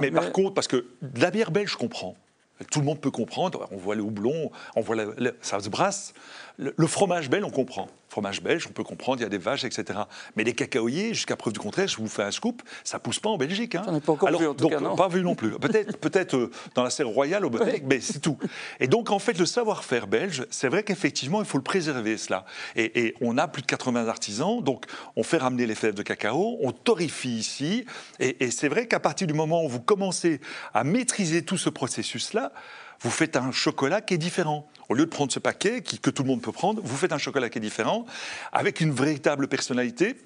mais, 0.00 0.10
par 0.10 0.32
contre, 0.32 0.54
parce 0.54 0.68
que 0.68 0.86
la 1.16 1.30
bière 1.30 1.50
belge, 1.50 1.72
je 1.72 1.76
comprends. 1.76 2.16
Tout 2.70 2.80
le 2.80 2.84
monde 2.84 3.00
peut 3.00 3.10
comprendre. 3.10 3.66
On 3.70 3.78
voit 3.78 3.94
le 3.94 4.02
houblon, 4.02 4.50
on 4.76 4.82
voit 4.82 4.96
ça 5.40 5.60
se 5.60 5.70
brasse. 5.70 6.12
Le 6.76 6.86
fromage 6.86 7.30
belge, 7.30 7.44
on 7.44 7.50
comprend 7.50 7.88
fromage 8.10 8.42
belge, 8.42 8.66
on 8.68 8.72
peut 8.72 8.84
comprendre, 8.84 9.20
il 9.20 9.22
y 9.22 9.26
a 9.26 9.28
des 9.28 9.38
vaches, 9.38 9.64
etc. 9.64 10.00
Mais 10.36 10.44
les 10.44 10.52
cacaoyers, 10.52 11.14
jusqu'à 11.14 11.36
preuve 11.36 11.52
du 11.52 11.60
contraire, 11.60 11.88
je 11.88 11.96
vous 11.96 12.08
fais 12.08 12.22
un 12.22 12.30
scoop, 12.30 12.62
ça 12.84 12.98
pousse 12.98 13.20
pas 13.20 13.30
en 13.30 13.38
Belgique. 13.38 13.76
Hein. 13.76 14.00
pas 14.04 14.12
encore 14.12 14.36
vu, 14.36 14.46
en 14.46 14.54
tout 14.54 14.68
cas, 14.68 14.80
non 14.80 14.96
Pas 14.96 15.08
vu 15.08 15.22
non 15.22 15.34
plus. 15.34 15.52
Peut-être 15.58 15.96
peut 15.98 16.36
euh, 16.36 16.50
dans 16.74 16.82
la 16.82 16.90
serre 16.90 17.08
royale 17.08 17.44
au 17.46 17.50
botanique, 17.50 17.84
mais 17.86 18.00
c'est 18.00 18.18
tout. 18.18 18.36
Et 18.80 18.88
donc, 18.88 19.10
en 19.10 19.18
fait, 19.18 19.38
le 19.38 19.46
savoir-faire 19.46 20.06
belge, 20.06 20.46
c'est 20.50 20.68
vrai 20.68 20.82
qu'effectivement, 20.82 21.40
il 21.40 21.46
faut 21.46 21.58
le 21.58 21.64
préserver, 21.64 22.18
cela. 22.18 22.44
Et, 22.76 23.14
on 23.20 23.38
a 23.38 23.48
plus 23.48 23.62
de 23.62 23.66
80 23.66 24.08
artisans, 24.08 24.62
donc 24.62 24.84
on 25.16 25.22
fait 25.22 25.38
ramener 25.38 25.66
les 25.66 25.74
fèves 25.74 25.94
de 25.94 26.02
cacao, 26.02 26.58
on 26.60 26.72
torrifie 26.72 27.36
ici, 27.36 27.86
et, 28.18 28.50
c'est 28.50 28.68
vrai 28.68 28.86
qu'à 28.86 29.00
partir 29.00 29.26
du 29.26 29.34
moment 29.34 29.64
où 29.64 29.68
vous 29.68 29.80
commencez 29.80 30.40
à 30.74 30.84
maîtriser 30.84 31.44
tout 31.44 31.56
ce 31.56 31.70
processus-là, 31.70 32.52
vous 33.02 33.10
faites 33.10 33.36
un 33.36 33.52
chocolat 33.52 34.00
qui 34.00 34.14
est 34.14 34.18
différent. 34.18 34.68
Au 34.88 34.94
lieu 34.94 35.04
de 35.04 35.10
prendre 35.10 35.32
ce 35.32 35.38
paquet 35.38 35.82
que 35.82 36.10
tout 36.10 36.22
le 36.22 36.28
monde 36.28 36.42
peut 36.42 36.52
prendre, 36.52 36.82
vous 36.82 36.96
faites 36.96 37.12
un 37.12 37.18
chocolat 37.18 37.48
qui 37.48 37.58
est 37.58 37.62
différent, 37.62 38.06
avec 38.52 38.80
une 38.80 38.92
véritable 38.92 39.48
personnalité 39.48 40.16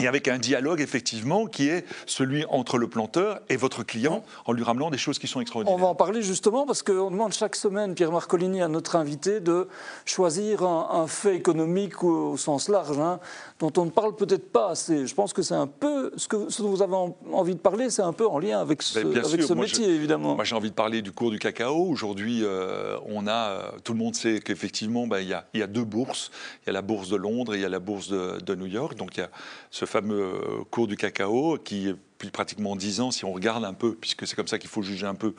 et 0.00 0.06
avec 0.06 0.28
un 0.28 0.38
dialogue 0.38 0.80
effectivement 0.80 1.46
qui 1.46 1.68
est 1.68 1.84
celui 2.06 2.44
entre 2.48 2.78
le 2.78 2.88
planteur 2.88 3.40
et 3.48 3.56
votre 3.56 3.82
client 3.82 4.22
en 4.44 4.52
lui 4.52 4.62
ramenant 4.62 4.90
des 4.90 4.98
choses 4.98 5.18
qui 5.18 5.26
sont 5.26 5.40
extraordinaires. 5.40 5.76
On 5.76 5.80
va 5.80 5.88
en 5.88 5.94
parler 5.94 6.22
justement 6.22 6.66
parce 6.66 6.82
qu'on 6.82 7.10
demande 7.10 7.32
chaque 7.32 7.56
semaine, 7.56 7.94
Pierre 7.94 8.12
Marcolini, 8.12 8.62
à 8.62 8.68
notre 8.68 8.96
invité 8.96 9.40
de 9.40 9.68
choisir 10.04 10.62
un, 10.62 11.06
fait 11.06 11.36
économique 11.36 12.02
au, 12.02 12.36
sens 12.36 12.68
large, 12.68 12.98
hein, 12.98 13.20
dont 13.58 13.72
on 13.76 13.86
ne 13.86 13.90
parle 13.90 14.14
peut-être 14.16 14.50
pas 14.50 14.70
assez. 14.70 15.06
Je 15.06 15.14
pense 15.14 15.32
que 15.32 15.42
c'est 15.42 15.54
un 15.54 15.66
peu, 15.66 16.12
ce, 16.16 16.28
que, 16.28 16.50
ce 16.50 16.62
dont 16.62 16.70
vous 16.70 16.82
avez 16.82 16.96
envie 17.32 17.54
de 17.54 17.60
parler, 17.60 17.90
c'est 17.90 18.02
un 18.02 18.12
peu 18.12 18.26
en 18.26 18.38
lien 18.38 18.60
avec 18.60 18.82
ce, 18.82 18.98
avec 18.98 19.42
ce 19.42 19.52
métier, 19.54 19.88
évidemment. 19.88 20.34
Moi 20.34 20.44
j'ai 20.44 20.56
envie 20.56 20.70
de 20.70 20.74
parler 20.74 21.02
du 21.02 21.12
cours 21.12 21.30
du 21.30 21.38
cacao. 21.38 21.86
Aujourd'hui, 21.88 22.40
euh, 22.42 22.98
on 23.06 23.26
a, 23.26 23.32
euh, 23.32 23.70
tout 23.84 23.92
le 23.92 23.98
monde 23.98 24.14
sait 24.14 24.40
qu'effectivement, 24.40 25.06
bah, 25.06 25.20
il 25.20 25.28
y, 25.28 25.62
a 25.62 25.66
deux 25.66 25.84
bourses. 25.84 26.30
Il 26.64 26.66
y 26.66 26.70
a 26.70 26.72
la 26.72 26.82
bourse 26.82 27.08
de 27.08 27.16
Londres 27.16 27.54
et 27.54 27.58
il 27.58 27.62
y 27.62 27.66
a 27.66 27.68
la 27.68 27.78
bourse 27.78 28.08
de, 28.08 28.38
de 28.44 28.54
New 28.54 28.66
York. 28.66 28.96
Donc 28.96 29.16
il 29.16 29.20
y 29.20 29.22
a 29.22 29.30
ce 29.70 29.85
fameux 29.86 30.20
euh, 30.20 30.64
cours 30.70 30.86
du 30.86 30.96
cacao 30.96 31.58
qui 31.58 31.86
depuis 32.16 32.30
pratiquement 32.30 32.76
10 32.76 33.00
ans, 33.00 33.10
si 33.10 33.26
on 33.26 33.32
regarde 33.32 33.64
un 33.64 33.74
peu, 33.74 33.94
puisque 33.94 34.26
c'est 34.26 34.36
comme 34.36 34.48
ça 34.48 34.58
qu'il 34.58 34.70
faut 34.70 34.82
juger 34.82 35.06
un 35.06 35.14
peu 35.14 35.34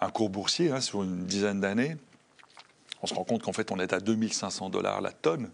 un 0.00 0.08
cours 0.08 0.30
boursier 0.30 0.70
hein, 0.70 0.80
sur 0.80 1.02
une 1.02 1.26
dizaine 1.26 1.60
d'années, 1.60 1.96
on 3.02 3.06
se 3.06 3.12
rend 3.12 3.24
compte 3.24 3.42
qu'en 3.42 3.52
fait 3.52 3.70
on 3.70 3.78
est 3.78 3.92
à 3.92 4.00
2500 4.00 4.70
dollars 4.70 5.02
la 5.02 5.12
tonne. 5.12 5.50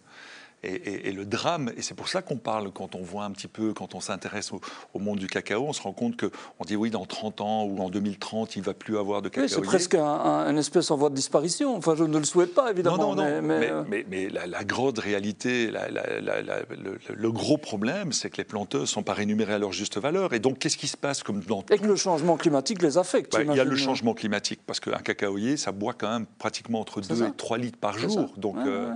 Et, 0.65 1.12
le 1.12 1.25
drame, 1.25 1.71
et 1.77 1.83
c'est 1.83 1.95
pour 1.95 2.09
ça 2.09 2.21
qu'on 2.21 2.37
parle 2.37 2.73
quand 2.73 2.97
on 2.97 3.03
voit 3.03 3.25
un 3.25 3.31
petit 3.31 3.47
peu, 3.47 3.73
quand 3.73 3.95
on 3.95 4.00
s'intéresse 4.00 4.50
au, 4.53 4.99
monde 4.99 5.19
du 5.19 5.29
cacao, 5.29 5.65
on 5.69 5.73
se 5.73 5.81
rend 5.81 5.93
compte 5.93 6.21
qu'on 6.21 6.65
dit 6.65 6.75
oui, 6.75 6.91
dans 6.91 7.07
30 7.07 7.41
ans 7.41 7.65
ou 7.65 7.81
en 7.81 7.91
2030, 7.91 8.57
il 8.57 8.61
ne 8.61 8.65
va 8.65 8.75
plus 8.75 8.99
avoir 8.99 9.23
de 9.23 9.29
cacao. 9.29 9.45
Oui, 9.45 9.49
c'est 9.49 9.61
presque 9.62 9.95
un, 9.95 10.49
une 10.50 10.59
espèce 10.59 10.91
en 10.91 10.97
voie 10.97 11.11
de 11.11 11.15
disparition. 11.15 11.77
Enfin, 11.77 11.95
je 11.97 12.03
ne 12.03 12.19
le 12.19 12.25
souhaite 12.25 12.55
pas, 12.55 12.73
évidemment. 12.73 12.97
Non, 12.97 13.15
non, 13.15 13.23
non. 13.23 13.43
Mais, 13.43 13.71
mais, 13.88 14.07
mais, 14.09 14.29
la, 14.29 14.49
la, 14.49 14.65
grande 14.65 14.99
réalité, 14.99 15.71
le, 15.71 17.31
gros 17.31 17.57
problème, 17.57 18.12
c'est 18.12 18.29
que 18.29 18.38
les 18.38 18.45
planteurs 18.45 18.81
ne 18.81 18.87
sont 18.87 19.05
pas 19.05 19.15
rémunérés 19.15 19.55
à 19.55 19.59
leur 19.59 19.73
juste 19.73 19.99
valeur. 19.99 20.35
Et 20.35 20.41
donc, 20.41 20.59
qu'est-ce 20.59 20.77
qui 20.77 20.88
se 20.88 20.97
passe 20.97 21.23
comme 21.23 21.41
dans 21.41 21.65
Et 21.71 21.79
que 21.79 21.87
le 21.87 21.97
changement 21.97 22.37
climatique 22.37 22.83
les 22.83 22.99
affecte. 22.99 23.37
il 23.41 23.55
y 23.55 23.61
a 23.61 23.65
le 23.65 23.77
changement 23.77 24.15
climatique, 24.15 24.61
parce 24.67 24.81
qu'un 24.81 24.99
cacaoyer, 24.99 25.57
ça 25.57 25.71
boit 25.71 25.95
quand 25.95 26.11
même 26.11 26.27
pratiquement 26.38 26.81
entre 26.81 27.00
2 27.00 27.25
et 27.25 27.33
3 27.37 27.59
litres 27.59 27.79
par 27.79 27.97
jour. 27.97 28.35
Donc, 28.37 28.57
euh, 28.59 28.91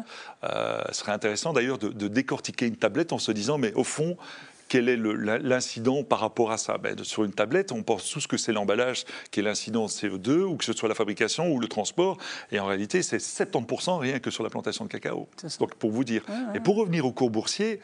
euh, 0.45 0.83
ce 0.91 1.01
serait 1.01 1.13
intéressant 1.13 1.52
d'ailleurs 1.53 1.79
de, 1.79 2.09
décortiquer 2.09 2.67
une 2.67 2.77
tablette 2.77 3.13
en 3.13 3.19
se 3.19 3.33
disant, 3.33 3.59
mais 3.59 3.73
au 3.75 3.85
fond, 3.85 4.17
quel 4.69 4.89
est 4.89 4.97
l'incident 4.97 6.03
par 6.03 6.21
rapport 6.21 6.51
à 6.51 6.57
ça? 6.57 6.79
Ben, 6.79 6.97
Sur 7.05 7.25
une 7.25 7.33
tablette, 7.33 7.73
on 7.73 7.83
pense 7.83 8.09
tous 8.09 8.27
que 8.27 8.39
c'est 8.39 8.53
l'emballage 8.53 9.05
qui 9.31 9.41
est 9.41 9.43
l'incident 9.43 9.87
CO2, 9.87 10.45
ou 10.45 10.57
que 10.57 10.65
ce 10.65 10.73
soit 10.73 10.89
la 10.89 10.95
fabrication 10.95 11.53
ou 11.53 11.61
le 11.61 11.69
transport. 11.69 12.17
Et 12.51 12.59
en 12.59 12.65
réalité, 12.65 13.03
c'est 13.03 13.19
70% 13.19 13.99
rien 13.99 14.19
que 14.19 14.31
sur 14.31 14.43
la 14.43 14.49
plantation 14.49 14.87
de 14.87 14.91
cacao. 14.91 15.29
Donc, 15.61 15.75
pour 15.75 15.91
vous 15.91 16.05
dire. 16.05 16.23
Et 16.55 16.61
pour 16.61 16.77
revenir 16.77 17.05
au 17.05 17.13
cours 17.13 17.29
boursier, 17.29 17.81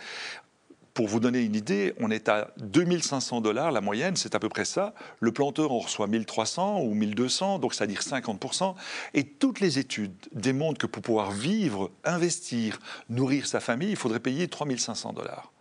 pour 0.99 1.07
vous 1.07 1.21
donner 1.21 1.43
une 1.43 1.55
idée, 1.55 1.95
on 2.01 2.11
est 2.11 2.29
à 2.29 2.51
2500 2.57 3.41
dollars, 3.41 3.71
la 3.71 3.81
moyenne, 3.81 4.17
c'est 4.17 4.35
à 4.35 4.41
peu 4.41 4.49
près 4.49 4.65
ça. 4.65 4.95
Le 5.21 5.31
planteur 5.31 5.71
en 5.71 5.79
reçoit 5.79 6.09
1300 6.09 6.81
ou 6.81 6.93
1200, 6.93 7.61
donc 7.61 7.73
c'est-à-dire 7.73 8.01
50%. 8.01 8.75
Et 9.15 9.23
toutes 9.23 9.61
les 9.61 9.79
études 9.79 10.17
démontrent 10.33 10.81
que 10.81 10.89
pour 10.89 11.01
pouvoir 11.01 11.31
vivre, 11.31 11.93
investir, 12.03 12.81
nourrir 13.11 13.47
sa 13.47 13.61
famille, 13.61 13.91
il 13.91 13.97
faudrait 13.97 14.19
payer 14.19 14.49
3500 14.49 15.13
dollars. 15.13 15.53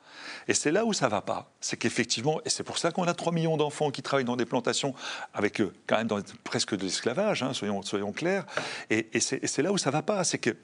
Et 0.48 0.54
c'est 0.54 0.72
là 0.72 0.86
où 0.86 0.94
ça 0.94 1.08
va 1.08 1.22
pas. 1.22 1.52
C'est 1.62 1.78
qu'effectivement, 1.78 2.40
et 2.46 2.50
c'est 2.50 2.64
pour 2.64 2.78
ça 2.78 2.92
qu'on 2.92 3.04
a 3.04 3.14
3 3.14 3.34
millions 3.34 3.58
d'enfants 3.58 3.92
qui 3.92 4.02
travaillent 4.02 4.26
dans 4.26 4.36
des 4.36 4.46
plantations 4.46 4.94
avec 5.34 5.62
eux, 5.62 5.74
quand 5.88 5.98
même 5.98 6.08
dans, 6.08 6.22
presque 6.44 6.76
de 6.76 6.84
l'esclavage, 6.84 7.44
hein, 7.44 7.54
soyons, 7.54 7.82
soyons 7.82 8.12
clairs. 8.12 8.46
Et, 8.90 9.08
et 9.14 9.20
c'est 9.20 9.62
là 9.62 9.72
où 9.72 9.78
ça 9.78 9.92
va 9.92 10.02
pas. 10.02 10.24
C'est 10.24 10.38
que 10.38 10.56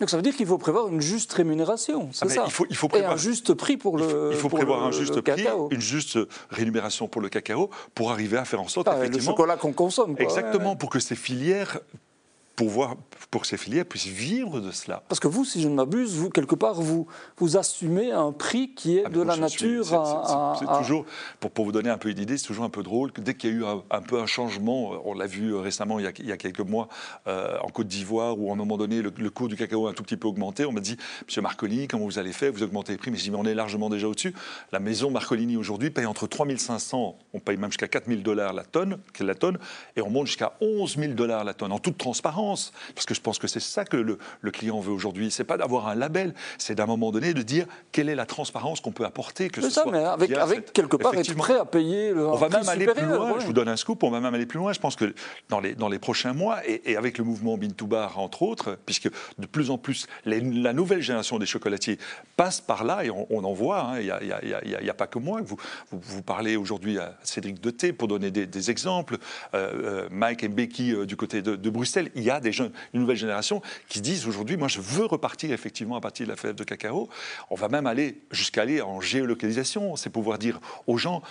donc 0.00 0.08
ça 0.08 0.16
veut 0.16 0.22
dire 0.22 0.34
qu'il 0.34 0.46
faut 0.46 0.56
prévoir 0.56 0.88
une 0.88 1.02
juste 1.02 1.30
rémunération, 1.34 2.08
c'est 2.12 2.24
ah, 2.24 2.28
ça 2.30 2.42
il 2.46 2.50
faut, 2.50 2.64
il 2.70 2.76
faut 2.76 2.88
prévoir, 2.88 3.12
Et 3.12 3.14
un 3.14 3.18
juste 3.18 3.52
prix 3.52 3.76
pour 3.76 3.98
le 3.98 4.30
Il 4.32 4.38
faut, 4.38 4.48
prévoir 4.48 4.82
un 4.82 4.92
juste 4.92 5.20
prix, 5.20 5.46
une 5.70 5.80
juste 5.80 6.18
rémunération 6.48 7.06
pour 7.06 7.20
le 7.20 7.28
cacao, 7.28 7.68
pour 7.94 8.10
arriver 8.10 8.38
à 8.38 8.46
faire 8.46 8.62
en 8.62 8.68
sorte, 8.68 8.88
ah, 8.88 9.06
Le 9.06 9.20
chocolat 9.20 9.58
qu'on 9.58 9.74
consomme. 9.74 10.16
Exactement, 10.18 10.74
pour 10.74 10.88
que 10.88 11.00
ces 11.00 11.16
filières 11.16 11.80
pour, 12.60 12.68
voir, 12.68 12.96
pour 13.30 13.40
que 13.40 13.46
ces 13.46 13.56
filières 13.56 13.86
puissent 13.86 14.06
vivre 14.06 14.60
de 14.60 14.70
cela. 14.70 15.02
Parce 15.08 15.18
que 15.18 15.28
vous, 15.28 15.46
si 15.46 15.62
je 15.62 15.68
ne 15.68 15.74
m'abuse, 15.74 16.16
vous, 16.16 16.28
quelque 16.28 16.54
part, 16.54 16.74
vous, 16.74 17.06
vous 17.38 17.56
assumez 17.56 18.12
un 18.12 18.32
prix 18.32 18.74
qui 18.74 18.98
est 18.98 19.04
ah, 19.06 19.08
de 19.08 19.22
la 19.22 19.38
nature 19.38 19.86
C'est 20.58 20.66
toujours, 20.76 21.06
pour, 21.40 21.50
pour, 21.50 21.64
vous 21.64 21.72
donner 21.72 21.88
un 21.88 21.96
peu 21.96 22.12
d'idée, 22.12 22.36
c'est 22.36 22.46
toujours 22.46 22.66
un 22.66 22.68
peu 22.68 22.82
drôle 22.82 23.12
que 23.12 23.22
dès 23.22 23.32
qu'il 23.32 23.48
y 23.48 23.52
a 23.54 23.56
eu 23.56 23.64
un, 23.64 24.02
peu 24.02 24.20
un 24.20 24.26
changement, 24.26 24.92
on 25.06 25.14
l'a 25.14 25.26
vu 25.26 25.54
récemment, 25.54 26.00
il 26.00 26.04
y 26.04 26.08
a, 26.08 26.12
il 26.18 26.26
y 26.26 26.32
a 26.32 26.36
quelques 26.36 26.60
mois, 26.60 26.88
euh, 27.28 27.56
en 27.62 27.70
Côte 27.70 27.86
d'Ivoire, 27.86 28.38
où 28.38 28.50
à 28.50 28.52
un 28.52 28.56
moment 28.56 28.76
donné, 28.76 29.00
le, 29.00 29.30
cours 29.30 29.48
du 29.48 29.56
cacao 29.56 29.86
a 29.86 29.90
un 29.90 29.94
tout 29.94 30.02
petit 30.02 30.18
peu 30.18 30.28
augmenté, 30.28 30.66
on 30.66 30.72
m'a 30.72 30.80
dit, 30.80 30.98
Monsieur 31.26 31.40
Marcolini, 31.40 31.88
comment 31.88 32.04
vous 32.04 32.18
allez 32.18 32.34
faire? 32.34 32.52
Vous 32.52 32.62
augmentez 32.62 32.92
les 32.92 32.98
prix, 32.98 33.10
mais 33.10 33.16
je 33.16 33.22
dis, 33.22 33.30
mais 33.30 33.38
on 33.38 33.46
est 33.46 33.54
largement 33.54 33.88
déjà 33.88 34.06
au-dessus. 34.06 34.34
La 34.70 34.80
maison 34.80 35.10
Marcolini 35.10 35.56
aujourd'hui 35.56 35.88
paye 35.88 36.04
entre 36.04 36.26
3500, 36.26 37.16
on 37.32 37.40
paye 37.40 37.56
même 37.56 37.70
jusqu'à 37.70 37.88
4000 37.88 38.22
dollars 38.22 38.52
la 38.52 38.64
tonne, 38.64 38.98
la 39.18 39.34
tonne, 39.34 39.58
et 39.96 40.02
on 40.02 40.10
monte 40.10 40.26
jusqu'à 40.26 40.52
11 40.60 40.98
000 40.98 41.14
dollars 41.14 41.44
la 41.44 41.54
tonne, 41.54 41.72
en 41.72 41.78
toute 41.78 41.96
transparence. 41.96 42.49
Parce 42.94 43.06
que 43.06 43.14
je 43.14 43.20
pense 43.20 43.38
que 43.38 43.46
c'est 43.46 43.60
ça 43.60 43.84
que 43.84 43.96
le, 43.96 44.18
client 44.50 44.80
veut 44.80 44.92
aujourd'hui. 44.92 45.30
C'est 45.30 45.44
pas 45.44 45.56
d'avoir 45.56 45.88
un 45.88 45.94
label, 45.94 46.34
c'est 46.58 46.74
d'un 46.74 46.86
moment 46.86 47.10
donné 47.12 47.34
de 47.34 47.42
dire 47.42 47.66
quelle 47.92 48.08
est 48.08 48.14
la 48.14 48.26
transparence 48.26 48.80
qu'on 48.80 48.92
peut 48.92 49.04
apporter. 49.04 49.48
Que 49.48 49.60
ce 49.60 49.70
ça, 49.70 49.84
mais 49.90 49.98
avec, 49.98 50.32
avec 50.32 50.72
quelque 50.72 50.96
part 50.96 51.14
être 51.14 51.34
prêt 51.34 51.58
à 51.58 51.64
payer 51.64 52.12
le 52.12 52.26
On 52.26 52.36
va 52.36 52.48
même 52.48 52.68
aller 52.68 52.86
plus 52.86 53.06
loin. 53.06 53.38
Je 53.38 53.46
vous 53.46 53.52
donne 53.52 53.68
un 53.68 53.76
scoop. 53.76 54.02
On 54.02 54.10
va 54.10 54.20
même 54.20 54.34
aller 54.34 54.46
plus 54.46 54.58
loin. 54.58 54.72
Je 54.72 54.80
pense 54.80 54.96
que 54.96 55.14
dans 55.48 55.60
les, 55.60 55.74
dans 55.74 55.88
les 55.88 55.98
prochains 55.98 56.32
mois 56.32 56.60
et, 56.66 56.96
avec 56.96 57.18
le 57.18 57.24
mouvement 57.24 57.56
Bin 57.56 57.68
Bar 57.86 58.18
entre 58.18 58.42
autres, 58.42 58.78
puisque 58.86 59.08
de 59.38 59.46
plus 59.46 59.70
en 59.70 59.78
plus 59.78 60.06
la 60.24 60.72
nouvelle 60.72 61.00
génération 61.00 61.38
des 61.38 61.46
chocolatiers 61.46 61.98
passe 62.36 62.60
par 62.60 62.84
là 62.84 63.04
et 63.04 63.10
on, 63.10 63.44
en 63.44 63.52
voit. 63.52 63.94
Il 64.00 64.04
n'y 64.04 64.90
a, 64.90 64.94
pas 64.94 65.06
que 65.06 65.18
moi. 65.18 65.40
Vous, 65.42 65.56
vous, 65.90 66.22
parlez 66.22 66.56
aujourd'hui 66.56 66.98
à 66.98 67.16
Cédric 67.22 67.60
Deté 67.60 67.92
pour 67.92 68.08
donner 68.08 68.30
des, 68.30 68.70
exemples. 68.70 69.18
Euh, 69.54 70.04
euh, 70.04 70.08
Mike 70.10 70.44
et 70.44 70.48
Becky 70.48 70.92
euh, 70.92 71.06
du 71.06 71.16
côté 71.16 71.42
de, 71.42 71.56
de 71.56 71.70
Bruxelles. 71.70 72.10
Il 72.14 72.22
y 72.22 72.30
a 72.30 72.39
des 72.40 72.52
jeunes, 72.52 72.72
une 72.92 73.00
nouvelle 73.00 73.16
génération 73.16 73.62
qui 73.88 74.00
disent 74.00 74.26
aujourd'hui, 74.26 74.56
moi 74.56 74.68
je 74.68 74.80
veux 74.80 75.06
repartir 75.06 75.52
effectivement 75.52 75.96
à 75.96 76.00
partir 76.00 76.26
de 76.26 76.30
la 76.30 76.36
fève 76.36 76.54
de 76.54 76.64
cacao. 76.64 77.08
On 77.50 77.54
va 77.54 77.68
même 77.68 77.86
aller 77.86 78.20
jusqu'à 78.30 78.62
aller 78.62 78.80
en 78.80 79.00
géolocalisation, 79.00 79.96
c'est 79.96 80.10
pouvoir 80.10 80.38
dire 80.38 80.60
aux 80.86 80.96
gens, 80.96 81.22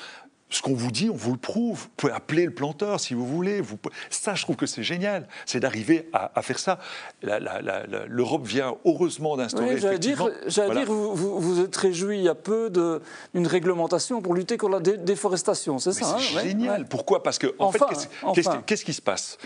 ce 0.50 0.64
qu'on 0.64 0.74
vous 0.74 0.92
dit, 0.92 1.10
on 1.12 1.16
vous 1.16 1.34
le 1.34 1.38
prouve. 1.38 1.82
Vous 1.82 1.90
pouvez 1.96 2.12
appeler 2.12 2.46
le 2.46 2.52
planteur 2.52 3.00
si 3.00 3.14
vous 3.14 3.26
voulez. 3.26 3.62
Vous 3.62 3.78
Ça, 4.10 4.34
je 4.34 4.42
trouve 4.42 4.56
que 4.56 4.66
c'est 4.66 4.84
génial. 4.84 5.28
C'est 5.46 5.60
d'arriver 5.60 6.10
à, 6.12 6.42
faire 6.42 6.58
ça. 6.58 6.80
L'Europe 7.22 8.48
vient 8.48 8.76
heureusement 8.84 9.38
d'instaurer. 9.38 9.76
Oui, 9.76 9.80
j'allais 9.80 10.00
dire, 10.00 10.18
dire 10.48 10.86
vous, 10.86 11.16
vous, 11.16 11.62
êtes 11.62 11.76
réjoui 11.76 12.18
il 12.18 12.24
y 12.24 12.30
a 12.30 12.36
peu 12.36 12.72
d'une 13.34 13.48
réglementation 13.48 14.22
pour 14.22 14.34
lutter 14.34 14.58
contre 14.58 14.80
la 14.80 14.98
déforestation, 14.98 15.78
c'est 15.78 15.94
ça 15.94 16.18
C'est 16.20 16.38
hein 16.38 16.42
génial. 16.42 16.86
Pourquoi? 16.88 17.22
Parce 17.22 17.38
que, 17.38 17.54
en 17.60 17.72
fait, 17.72 17.82
qu'est-ce 18.66 18.86
qui 18.86 18.94
se 18.94 19.02
passe? 19.02 19.38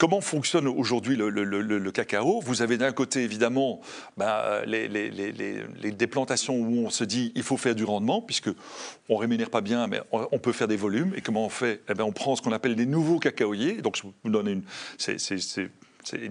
Comment 0.00 0.22
fonctionne 0.22 0.66
aujourd'hui 0.66 1.14
le, 1.14 1.90
cacao? 1.90 2.40
Vous 2.40 2.62
avez 2.62 2.78
d'un 2.78 2.90
côté, 2.90 3.22
évidemment, 3.22 3.82
ben, 4.16 4.62
les, 4.64 4.88
des 4.88 6.06
plantations 6.06 6.56
où 6.56 6.86
on 6.86 6.88
se 6.88 7.04
dit 7.04 7.32
il 7.34 7.42
faut 7.42 7.58
faire 7.58 7.74
du 7.74 7.84
rendement, 7.84 8.22
puisque 8.22 8.48
on 9.10 9.16
rémunère 9.16 9.50
pas 9.50 9.60
bien, 9.60 9.88
mais 9.88 10.00
on, 10.10 10.38
peut 10.38 10.52
faire 10.52 10.68
des 10.68 10.78
volumes. 10.78 11.12
Et 11.16 11.20
comment 11.20 11.44
on 11.44 11.50
fait? 11.50 11.82
Eh 11.90 11.92
ben, 11.92 12.04
On 12.04 12.12
prend 12.12 12.34
ce 12.34 12.40
qu'on 12.40 12.52
appelle 12.52 12.76
des 12.76 12.86
nouveaux 12.86 13.18
cacaoyers. 13.18 13.82
Donc, 13.82 13.98
je 13.98 14.04
vous 14.04 14.30
donne 14.30 14.48
une. 14.48 14.62
C'est 14.96 15.18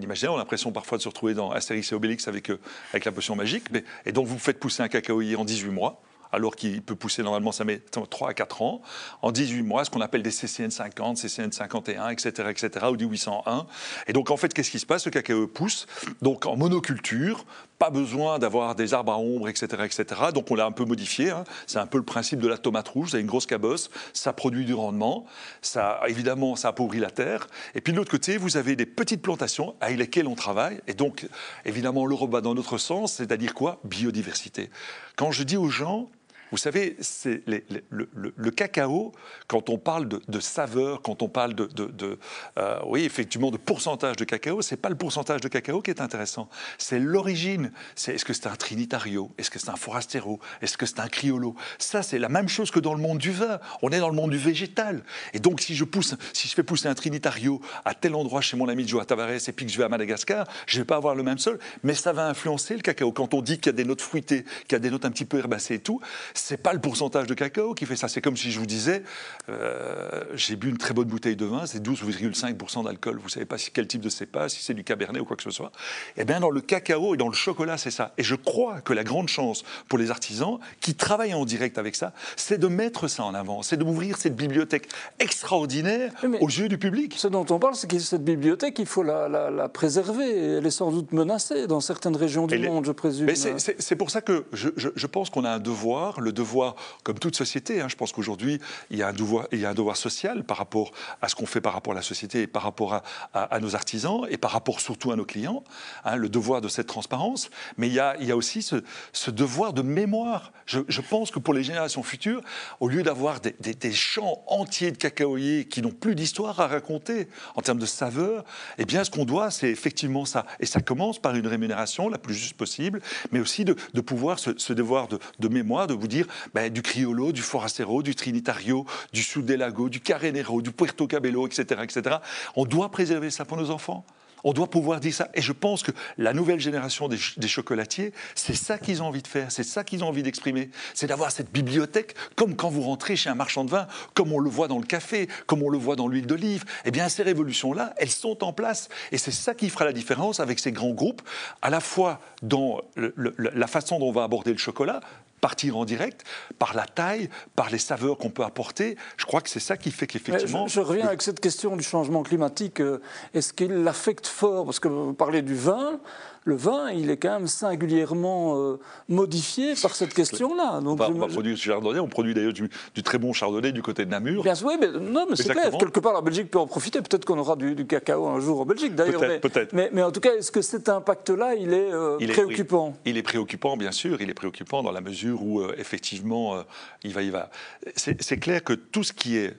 imaginaire, 0.02 0.32
on 0.32 0.36
a 0.36 0.38
l'impression 0.38 0.72
parfois 0.72 0.98
de 0.98 1.02
se 1.04 1.08
retrouver 1.08 1.34
dans 1.34 1.52
Astérix 1.52 1.92
et 1.92 1.94
Obélix 1.94 2.26
avec, 2.26 2.50
euh, 2.50 2.58
avec 2.92 3.04
la 3.04 3.12
potion 3.12 3.36
magique. 3.36 3.66
Et 4.04 4.10
donc, 4.10 4.26
vous 4.26 4.40
faites 4.40 4.58
pousser 4.58 4.82
un 4.82 4.88
cacaoyer 4.88 5.36
en 5.36 5.44
18 5.44 5.70
mois 5.70 6.02
alors 6.32 6.56
qu'il 6.56 6.82
peut 6.82 6.94
pousser 6.94 7.22
normalement, 7.22 7.52
ça 7.52 7.64
met 7.64 7.80
3 8.10 8.30
à 8.30 8.34
4 8.34 8.62
ans. 8.62 8.82
En 9.22 9.32
18 9.32 9.62
mois, 9.62 9.84
ce 9.84 9.90
qu'on 9.90 10.00
appelle 10.00 10.22
des 10.22 10.30
CCN 10.30 10.70
50, 10.70 11.16
CCN 11.16 11.52
51, 11.52 12.10
etc., 12.10 12.48
etc., 12.50 12.86
ou 12.90 12.96
du 12.96 13.06
801. 13.06 13.66
Et 14.06 14.12
donc, 14.12 14.30
en 14.30 14.36
fait, 14.36 14.52
qu'est-ce 14.52 14.70
qui 14.70 14.78
se 14.78 14.86
passe? 14.86 15.04
Le 15.04 15.10
cacao 15.10 15.46
pousse 15.46 15.86
donc 16.22 16.46
en 16.46 16.56
monoculture, 16.56 17.44
pas 17.78 17.90
besoin 17.90 18.38
d'avoir 18.38 18.74
des 18.74 18.94
arbres 18.94 19.12
à 19.12 19.18
ombre, 19.18 19.48
etc., 19.48 19.82
etc. 19.84 20.04
Donc, 20.34 20.50
on 20.50 20.54
l'a 20.54 20.66
un 20.66 20.72
peu 20.72 20.84
modifié. 20.84 21.30
Hein. 21.30 21.44
C'est 21.66 21.78
un 21.78 21.86
peu 21.86 21.98
le 21.98 22.04
principe 22.04 22.40
de 22.40 22.48
la 22.48 22.58
tomate 22.58 22.88
rouge. 22.88 23.14
Avez 23.14 23.22
une 23.22 23.26
grosse 23.26 23.46
cabosse, 23.46 23.90
ça 24.12 24.32
produit 24.32 24.64
du 24.64 24.74
rendement, 24.74 25.24
ça, 25.62 26.00
évidemment, 26.06 26.56
ça 26.56 26.68
appauvrit 26.68 27.00
la 27.00 27.10
terre. 27.10 27.48
Et 27.74 27.80
puis, 27.80 27.92
de 27.92 27.98
l'autre 27.98 28.10
côté, 28.10 28.36
vous 28.36 28.56
avez 28.56 28.76
des 28.76 28.86
petites 28.86 29.22
plantations 29.22 29.74
avec 29.80 29.98
lesquelles 29.98 30.26
on 30.26 30.34
travaille. 30.34 30.80
Et 30.86 30.94
donc, 30.94 31.26
évidemment, 31.64 32.06
l'Europe 32.06 32.30
va 32.30 32.40
dans 32.40 32.54
notre 32.54 32.78
sens, 32.78 33.14
c'est-à-dire 33.14 33.54
quoi? 33.54 33.80
Biodiversité. 33.84 34.70
Quand 35.16 35.32
je 35.32 35.42
dis 35.42 35.56
aux 35.56 35.68
gens, 35.68 36.08
Vous 36.50 36.56
savez, 36.56 36.96
le, 37.26 38.50
cacao, 38.50 39.12
quand 39.46 39.70
on 39.70 39.78
parle 39.78 40.08
de, 40.08 40.40
saveur, 40.40 41.02
quand 41.02 41.22
on 41.22 41.28
parle 41.28 41.54
de, 41.54 42.18
euh, 42.58 42.78
oui, 42.86 43.04
effectivement, 43.04 43.50
de 43.50 43.56
pourcentage 43.56 44.16
de 44.16 44.24
cacao, 44.24 44.62
c'est 44.62 44.76
pas 44.76 44.88
le 44.88 44.96
pourcentage 44.96 45.40
de 45.40 45.48
cacao 45.48 45.80
qui 45.82 45.90
est 45.90 46.00
intéressant, 46.00 46.48
c'est 46.78 46.98
l'origine. 46.98 47.72
Est-ce 48.06 48.24
que 48.24 48.32
c'est 48.32 48.46
un 48.46 48.56
Trinitario, 48.56 49.30
est-ce 49.38 49.50
que 49.50 49.58
c'est 49.58 49.70
un 49.70 49.76
Forastero, 49.76 50.40
est-ce 50.60 50.76
que 50.76 50.86
c'est 50.86 51.00
un 51.00 51.08
Criollo? 51.08 51.54
Ça, 51.78 52.02
c'est 52.02 52.18
la 52.18 52.28
même 52.28 52.48
chose 52.48 52.70
que 52.70 52.80
dans 52.80 52.94
le 52.94 53.00
monde 53.00 53.18
du 53.18 53.30
vin. 53.30 53.60
On 53.82 53.90
est 53.90 54.00
dans 54.00 54.08
le 54.08 54.16
monde 54.16 54.30
du 54.30 54.38
végétal. 54.38 55.02
Et 55.32 55.38
donc, 55.38 55.60
si 55.60 55.74
je 55.74 55.84
pousse, 55.84 56.14
si 56.32 56.48
je 56.48 56.54
fais 56.54 56.62
pousser 56.62 56.88
un 56.88 56.94
Trinitario 56.94 57.60
à 57.84 57.94
tel 57.94 58.14
endroit 58.14 58.40
chez 58.40 58.56
mon 58.56 58.68
ami 58.68 58.86
Joa 58.86 59.04
Tavares 59.04 59.48
et 59.48 59.52
puis 59.52 59.66
que 59.66 59.72
je 59.72 59.78
vais 59.78 59.84
à 59.84 59.88
Madagascar, 59.88 60.46
je 60.66 60.78
vais 60.78 60.84
pas 60.84 60.96
avoir 60.96 61.14
le 61.14 61.22
même 61.22 61.38
sol, 61.38 61.58
mais 61.82 61.94
ça 61.94 62.12
va 62.12 62.28
influencer 62.28 62.74
le 62.74 62.80
cacao. 62.80 63.12
Quand 63.12 63.34
on 63.34 63.42
dit 63.42 63.58
qu'il 63.58 63.66
y 63.66 63.68
a 63.70 63.72
des 63.72 63.84
notes 63.84 64.02
fruitées, 64.02 64.44
qu'il 64.64 64.72
y 64.72 64.74
a 64.76 64.78
des 64.78 64.90
notes 64.90 65.04
un 65.04 65.10
petit 65.10 65.24
peu 65.24 65.38
herbacées 65.38 65.74
et 65.74 65.78
tout, 65.78 66.00
c'est 66.40 66.56
pas 66.56 66.72
le 66.72 66.80
pourcentage 66.80 67.26
de 67.26 67.34
cacao 67.34 67.74
qui 67.74 67.86
fait 67.86 67.96
ça. 67.96 68.08
C'est 68.08 68.20
comme 68.20 68.36
si 68.36 68.50
je 68.50 68.58
vous 68.58 68.66
disais, 68.66 69.02
euh, 69.48 70.24
j'ai 70.34 70.56
bu 70.56 70.68
une 70.68 70.78
très 70.78 70.94
bonne 70.94 71.08
bouteille 71.08 71.36
de 71.36 71.44
vin, 71.44 71.66
c'est 71.66 71.82
12,5% 71.82 72.84
d'alcool. 72.84 73.20
Vous 73.22 73.28
savez 73.28 73.46
pas 73.46 73.58
si, 73.58 73.70
quel 73.70 73.86
type 73.86 74.00
de 74.00 74.08
cépage, 74.08 74.52
si 74.52 74.62
c'est 74.62 74.74
du 74.74 74.84
cabernet 74.84 75.20
ou 75.20 75.24
quoi 75.24 75.36
que 75.36 75.42
ce 75.42 75.50
soit. 75.50 75.70
Eh 76.16 76.24
bien, 76.24 76.40
dans 76.40 76.50
le 76.50 76.60
cacao 76.60 77.14
et 77.14 77.16
dans 77.16 77.28
le 77.28 77.34
chocolat, 77.34 77.78
c'est 77.78 77.90
ça. 77.90 78.12
Et 78.18 78.22
je 78.22 78.34
crois 78.34 78.80
que 78.80 78.92
la 78.92 79.04
grande 79.04 79.28
chance 79.28 79.62
pour 79.88 79.98
les 79.98 80.10
artisans 80.10 80.58
qui 80.80 80.94
travaillent 80.94 81.34
en 81.34 81.44
direct 81.44 81.78
avec 81.78 81.94
ça, 81.94 82.12
c'est 82.36 82.58
de 82.58 82.66
mettre 82.68 83.08
ça 83.08 83.24
en 83.24 83.34
avant, 83.34 83.62
c'est 83.62 83.76
d'ouvrir 83.76 84.16
cette 84.16 84.36
bibliothèque 84.36 84.88
extraordinaire 85.18 86.12
aux 86.40 86.48
yeux 86.48 86.68
du 86.68 86.78
public. 86.78 87.14
Ce 87.16 87.28
dont 87.28 87.46
on 87.50 87.58
parle, 87.58 87.74
c'est 87.74 87.88
que 87.88 87.98
cette 87.98 88.24
bibliothèque, 88.24 88.78
il 88.78 88.86
faut 88.86 89.02
la, 89.02 89.68
préserver. 89.72 90.56
Elle 90.58 90.66
est 90.66 90.70
sans 90.70 90.90
doute 90.90 91.12
menacée 91.12 91.66
dans 91.66 91.80
certaines 91.80 92.16
régions 92.16 92.46
du 92.46 92.58
monde, 92.58 92.84
je 92.86 92.92
présume. 92.92 93.30
C'est 93.34 93.96
pour 93.96 94.10
ça 94.10 94.20
que 94.20 94.44
je, 94.52 94.70
je 94.76 95.06
pense 95.06 95.30
qu'on 95.30 95.44
a 95.44 95.50
un 95.50 95.58
devoir, 95.58 96.20
le 96.20 96.29
devoir, 96.30 96.76
comme 97.02 97.18
toute 97.18 97.36
société, 97.36 97.80
hein, 97.80 97.88
je 97.88 97.96
pense 97.96 98.12
qu'aujourd'hui, 98.12 98.60
il, 98.90 98.98
y 98.98 99.02
a 99.02 99.08
un 99.08 99.12
devoir, 99.12 99.96
social 99.96 100.44
par 100.44 100.56
rapport 100.56 100.92
à 101.20 101.28
ce 101.28 101.34
qu'on 101.34 101.46
fait 101.46 101.60
par 101.60 101.72
rapport 101.72 101.92
à 101.92 101.96
la 101.96 102.02
société 102.02 102.42
et 102.42 102.46
par 102.46 102.62
rapport 102.62 103.02
à, 103.34 103.60
nos 103.60 103.74
artisans 103.74 104.26
et 104.30 104.36
par 104.36 104.52
rapport 104.52 104.80
surtout 104.80 105.12
à 105.12 105.16
nos 105.16 105.24
clients, 105.24 105.64
hein, 106.04 106.16
le 106.16 106.28
devoir 106.28 106.60
de 106.60 106.68
cette 106.68 106.86
transparence. 106.86 107.50
Mais 107.76 107.88
il 107.88 107.94
y 107.94 108.00
a, 108.00 108.36
aussi 108.36 108.62
ce, 108.62 109.30
devoir 109.30 109.72
de 109.72 109.82
mémoire. 109.82 110.52
Je, 110.66 111.00
pense 111.00 111.30
que 111.30 111.38
pour 111.38 111.54
les 111.54 111.62
générations 111.62 112.02
futures, 112.02 112.40
au 112.78 112.88
lieu 112.88 113.02
d'avoir 113.02 113.40
des, 113.40 113.92
champs 113.92 114.44
entiers 114.46 114.92
de 114.92 114.96
cacaoyers 114.96 115.66
qui 115.66 115.82
n'ont 115.82 115.90
plus 115.90 116.14
d'histoire 116.14 116.60
à 116.60 116.66
raconter 116.66 117.28
en 117.56 117.62
termes 117.62 117.78
de 117.78 117.86
saveur, 117.86 118.44
eh 118.78 118.84
bien, 118.84 119.04
ce 119.04 119.10
qu'on 119.10 119.24
doit, 119.24 119.50
c'est 119.50 119.70
effectivement 119.70 120.24
ça. 120.24 120.46
Et 120.60 120.66
ça 120.66 120.80
commence 120.80 121.18
par 121.18 121.34
une 121.34 121.46
rémunération 121.46 122.08
la 122.08 122.18
plus 122.18 122.34
juste 122.34 122.56
possible, 122.56 123.00
mais 123.32 123.40
aussi 123.40 123.64
de, 123.64 123.74
pouvoir 124.00 124.38
ce, 124.38 124.72
devoir 124.72 125.08
de, 125.08 125.18
de 125.38 125.48
mémoire, 125.48 125.86
de 125.86 125.94
vous 125.94 126.08
dire 126.08 126.19
ben, 126.54 126.72
du 126.72 126.82
Criollo, 126.82 127.32
du 127.32 127.42
Forastero, 127.42 128.02
du 128.02 128.14
Trinitario, 128.14 128.86
du 129.12 129.22
Sud 129.22 129.44
del 129.44 129.60
Lago, 129.60 129.88
du 129.88 130.00
Carenero, 130.00 130.62
du 130.62 130.72
Puerto 130.72 131.06
Cabello, 131.06 131.46
etc., 131.46 131.80
etc. 131.82 132.16
On 132.56 132.64
doit 132.64 132.90
préserver 132.90 133.30
ça 133.30 133.44
pour 133.44 133.56
nos 133.56 133.70
enfants. 133.70 134.04
On 134.44 134.52
doit 134.52 134.68
pouvoir 134.68 135.00
dire 135.00 135.14
ça. 135.14 135.28
Et 135.34 135.42
je 135.42 135.52
pense 135.52 135.82
que 135.82 135.92
la 136.18 136.32
nouvelle 136.32 136.60
génération 136.60 137.08
des, 137.08 137.48
chocolatiers, 137.48 138.12
c'est 138.34 138.54
ça 138.54 138.78
qu'ils 138.78 139.02
ont 139.02 139.06
envie 139.06 139.22
de 139.22 139.26
faire, 139.26 139.50
c'est 139.50 139.64
ça 139.64 139.84
qu'ils 139.84 140.04
ont 140.04 140.08
envie 140.08 140.22
d'exprimer. 140.22 140.70
C'est 140.94 141.06
d'avoir 141.06 141.30
cette 141.30 141.52
bibliothèque, 141.52 142.14
comme 142.36 142.56
quand 142.56 142.70
vous 142.70 142.82
rentrez 142.82 143.16
chez 143.16 143.28
un 143.28 143.34
marchand 143.34 143.64
de 143.64 143.70
vin, 143.70 143.86
comme 144.14 144.32
on 144.32 144.38
le 144.38 144.50
voit 144.50 144.68
dans 144.68 144.78
le 144.78 144.86
café, 144.86 145.28
comme 145.46 145.62
on 145.62 145.68
le 145.68 145.78
voit 145.78 145.96
dans 145.96 146.08
l'huile 146.08 146.26
d'olive. 146.26 146.64
Eh 146.84 146.90
bien, 146.90 147.08
ces 147.08 147.22
révolutions-là, 147.22 147.94
elles 147.98 148.10
sont 148.10 148.44
en 148.44 148.52
place. 148.52 148.88
Et 149.12 149.18
c'est 149.18 149.30
ça 149.30 149.54
qui 149.54 149.68
fera 149.68 149.84
la 149.84 149.92
différence 149.92 150.40
avec 150.40 150.58
ces 150.58 150.72
grands 150.72 150.90
groupes, 150.90 151.22
à 151.62 151.70
la 151.70 151.80
fois 151.80 152.20
dans 152.42 152.80
la 152.96 153.66
façon 153.66 153.98
dont 153.98 154.08
on 154.08 154.12
va 154.12 154.24
aborder 154.24 154.52
le 154.52 154.58
chocolat, 154.58 155.00
partir 155.40 155.76
en 155.76 155.84
direct, 155.84 156.24
par 156.58 156.74
la 156.74 156.86
taille, 156.86 157.30
par 157.56 157.70
les 157.70 157.78
saveurs 157.78 158.18
qu'on 158.18 158.30
peut 158.30 158.44
apporter. 158.44 158.96
Je 159.16 159.24
crois 159.24 159.40
que 159.40 159.48
c'est 159.48 159.60
ça 159.60 159.76
qui 159.76 159.90
fait 159.90 160.06
qu'effectivement... 160.06 160.66
Je, 160.68 160.80
reviens 160.80 161.06
avec 161.06 161.22
cette 161.22 161.40
question 161.40 161.76
du 161.76 161.82
changement 161.82 162.22
climatique. 162.22 162.80
Euh, 162.80 163.00
est-ce 163.34 163.52
qu'il 163.52 163.72
l'affecte 163.82 164.26
fort? 164.26 164.64
Parce 164.64 164.80
que 164.80 164.88
vous 164.88 165.14
parlez 165.14 165.42
du 165.42 165.54
vin, 165.54 166.00
le 166.44 166.54
vin, 166.54 166.90
il 166.90 167.10
est 167.10 167.18
quand 167.18 167.32
même 167.32 167.46
singulièrement 167.46 168.56
euh, 168.56 168.78
modifié 169.08 169.74
par 169.80 169.94
cette 169.94 170.14
question-là. 170.14 170.80
Donc, 170.80 171.00
on, 171.00 171.12
va, 171.12 171.26
produire 171.26 171.54
du 171.54 171.60
chardonnay, 171.60 172.00
on 172.00 172.08
produit 172.08 172.32
d'ailleurs 172.32 172.54
du, 172.54 172.70
très 173.02 173.18
bon 173.18 173.32
chardonnay 173.32 173.72
du 173.72 173.82
côté 173.82 174.06
de 174.06 174.10
Namur. 174.10 174.42
Bien 174.42 174.54
sûr, 174.54 174.68
oui, 174.68 174.74
mais, 174.80 174.88
non, 174.88 175.26
mais 175.28 175.36
c'est 175.36 175.50
clair. 175.50 175.70
Quelque 175.78 176.00
part, 176.00 176.14
la 176.14 176.22
Belgique 176.22 176.50
peut 176.50 176.58
en 176.58 176.66
profiter. 176.66 177.02
Peut-être 177.02 177.24
qu'on 177.24 177.38
aura 177.38 177.56
du, 177.56 177.86
cacao 177.86 178.26
un 178.26 178.40
jour 178.40 178.60
en 178.60 178.64
Belgique, 178.64 178.94
d'ailleurs. 178.94 179.20
Peut-être, 179.40 179.72
mais, 179.74 179.90
mais, 179.92 180.02
en 180.02 180.10
tout 180.10 180.20
cas, 180.20 180.34
est-ce 180.34 180.50
que 180.50 180.62
cet 180.62 180.88
impact-là, 180.88 181.54
il 181.54 181.74
est 181.74 181.92
euh, 181.92 182.18
préoccupant? 182.28 182.96
Il 183.04 183.18
est 183.18 183.22
préoccupant, 183.22 183.76
bien 183.76 183.92
sûr. 183.92 184.22
Il 184.22 184.30
est 184.30 184.34
préoccupant 184.34 184.82
dans 184.82 184.92
la 184.92 185.02
mesure 185.02 185.42
où, 185.42 185.60
euh, 185.60 185.74
effectivement, 185.76 186.64
il 187.04 187.12
va, 187.12 187.22
il 187.22 187.32
va. 187.32 187.50
C'est 187.96 188.38
clair 188.38 188.64
que 188.64 188.72
tout 188.72 189.04
ce 189.04 189.12
qui 189.12 189.36
est 189.36 189.54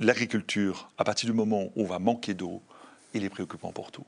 l'agriculture, 0.00 0.90
à 0.96 1.04
partir 1.04 1.28
du 1.28 1.36
moment 1.36 1.70
où 1.76 1.82
on 1.82 1.86
va 1.86 1.98
manquer 1.98 2.34
d'eau, 2.34 2.62
il 3.12 3.24
est 3.24 3.30
préoccupant 3.30 3.72
pour 3.72 3.92
tout. 3.92 4.04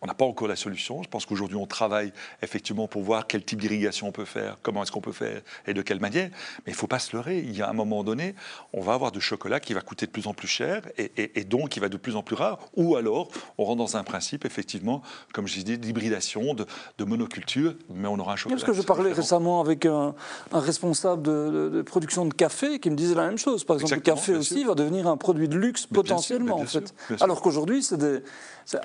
On 0.00 0.06
n'a 0.06 0.14
pas 0.14 0.24
encore 0.24 0.46
la 0.46 0.56
solution. 0.56 1.02
Je 1.02 1.08
pense 1.08 1.26
qu'aujourd'hui, 1.26 1.56
on 1.56 1.66
travaille 1.66 2.12
effectivement 2.42 2.86
pour 2.86 3.02
voir 3.02 3.26
quel 3.26 3.44
type 3.44 3.60
d'irrigation 3.60 4.08
on 4.08 4.12
peut 4.12 4.24
faire, 4.24 4.56
comment 4.62 4.82
est-ce 4.82 4.92
qu'on 4.92 5.00
peut 5.00 5.12
faire 5.12 5.42
et 5.66 5.74
de 5.74 5.82
quelle 5.82 6.00
manière. 6.00 6.30
Mais 6.66 6.72
il 6.72 6.72
ne 6.72 6.76
faut 6.76 6.86
pas 6.86 7.00
se 7.00 7.16
leurrer. 7.16 7.38
Il 7.38 7.56
y 7.56 7.62
a 7.62 7.68
un 7.68 7.72
moment 7.72 8.04
donné, 8.04 8.34
on 8.72 8.80
va 8.80 8.94
avoir 8.94 9.10
du 9.10 9.20
chocolat 9.20 9.58
qui 9.58 9.74
va 9.74 9.80
coûter 9.80 10.06
de 10.06 10.10
plus 10.12 10.26
en 10.26 10.34
plus 10.34 10.46
cher 10.46 10.82
et, 10.96 11.44
donc 11.44 11.70
qui 11.70 11.80
va 11.80 11.88
de 11.88 11.96
plus 11.96 12.14
en 12.14 12.22
plus 12.22 12.36
rare. 12.36 12.58
Ou 12.76 12.96
alors, 12.96 13.28
on 13.56 13.64
rentre 13.64 13.78
dans 13.78 13.96
un 13.96 14.04
principe, 14.04 14.44
effectivement, 14.44 15.02
comme 15.32 15.48
je 15.48 15.54
disais, 15.58 15.76
d'hybridation, 15.76 16.54
de, 16.54 17.04
monoculture, 17.04 17.74
mais 17.92 18.06
on 18.06 18.18
aura 18.18 18.34
un 18.34 18.36
chocolat. 18.36 18.60
Parce 18.60 18.70
que 18.70 18.76
je 18.76 18.86
parlais 18.86 19.12
récemment 19.12 19.60
avec 19.60 19.86
un, 19.86 20.14
responsable 20.52 21.22
de, 21.22 21.82
production 21.82 22.26
de 22.26 22.34
café 22.34 22.78
qui 22.78 22.90
me 22.90 22.96
disait 22.96 23.14
la 23.14 23.26
même 23.26 23.38
chose. 23.38 23.64
Par 23.64 23.76
exemple, 23.76 23.94
le 23.94 24.00
café 24.00 24.34
aussi 24.34 24.64
va 24.64 24.74
devenir 24.74 25.08
un 25.08 25.16
produit 25.16 25.48
de 25.48 25.56
luxe 25.56 25.86
potentiellement, 25.86 26.60
en 26.60 26.66
fait. 26.66 26.94
Alors 27.20 27.40
qu'aujourd'hui, 27.40 27.82
c'est 27.82 27.96
des. 27.96 28.22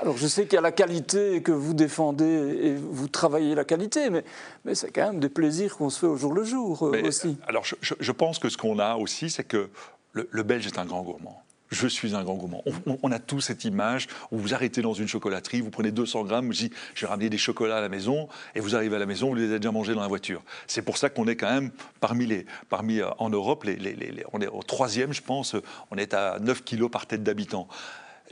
Alors 0.01 0.15
je 0.15 0.27
sais 0.27 0.43
qu'il 0.45 0.53
y 0.53 0.57
a 0.57 0.61
la 0.61 0.71
qualité 0.71 1.02
que 1.11 1.51
vous 1.51 1.73
défendez 1.73 2.25
et 2.25 2.75
vous 2.75 3.07
travaillez 3.07 3.55
la 3.55 3.63
qualité, 3.63 4.09
mais, 4.09 4.23
mais 4.65 4.75
c'est 4.75 4.91
quand 4.91 5.05
même 5.07 5.19
des 5.19 5.29
plaisirs 5.29 5.77
qu'on 5.77 5.89
se 5.89 5.99
fait 5.99 6.07
au 6.07 6.17
jour 6.17 6.33
le 6.33 6.43
jour 6.43 6.83
euh, 6.83 7.01
aussi. 7.03 7.37
Alors 7.47 7.63
je, 7.65 8.11
pense 8.11 8.39
que 8.39 8.49
ce 8.49 8.57
qu'on 8.57 8.79
a 8.79 8.95
aussi, 8.95 9.29
c'est 9.29 9.43
que 9.43 9.69
le, 10.13 10.43
Belge 10.43 10.67
est 10.67 10.77
un 10.77 10.85
grand 10.85 11.01
gourmand 11.01 11.41
je 11.71 11.87
suis 11.87 12.13
un 12.13 12.23
grand 12.23 12.35
gourmand. 12.35 12.63
On, 13.01 13.11
a 13.11 13.17
tous 13.17 13.41
cette 13.41 13.65
image 13.65 14.07
où 14.31 14.37
vous 14.37 14.53
arrêtez 14.53 14.83
dans 14.83 14.93
une 14.93 15.07
chocolaterie, 15.07 15.59
vous 15.59 15.71
prenez 15.71 15.89
200 15.89 16.23
grammes, 16.25 16.45
vous 16.45 16.53
dites, 16.53 16.75
je 16.93 17.01
vais 17.01 17.09
ramener 17.09 17.31
des 17.31 17.39
chocolats 17.39 17.77
à 17.77 17.81
la 17.81 17.89
maison, 17.89 18.27
et 18.53 18.59
vous 18.59 18.75
arrivez 18.75 18.95
à 18.95 18.99
la 18.99 19.07
maison, 19.07 19.29
vous 19.29 19.33
les 19.33 19.45
avez 19.45 19.57
déjà 19.57 19.71
mangés 19.71 19.95
dans 19.95 20.01
la 20.01 20.07
voiture. 20.07 20.43
C'est 20.67 20.83
pour 20.83 20.97
ça 20.97 21.09
qu'on 21.09 21.27
est 21.27 21.35
quand 21.35 21.51
même 21.51 21.71
parmi 21.99 22.27
les, 22.27 22.45
parmi 22.69 22.99
euh, 22.99 23.09
en 23.17 23.31
Europe, 23.31 23.63
les, 23.63 24.23
on 24.33 24.41
est 24.41 24.47
au 24.47 24.61
troisième, 24.61 25.13
je 25.13 25.23
pense, 25.23 25.55
on 25.89 25.97
est 25.97 26.13
à 26.13 26.37
9 26.39 26.63
kilos 26.63 26.91
par 26.91 27.07
tête 27.07 27.23
d'habitant 27.23 27.67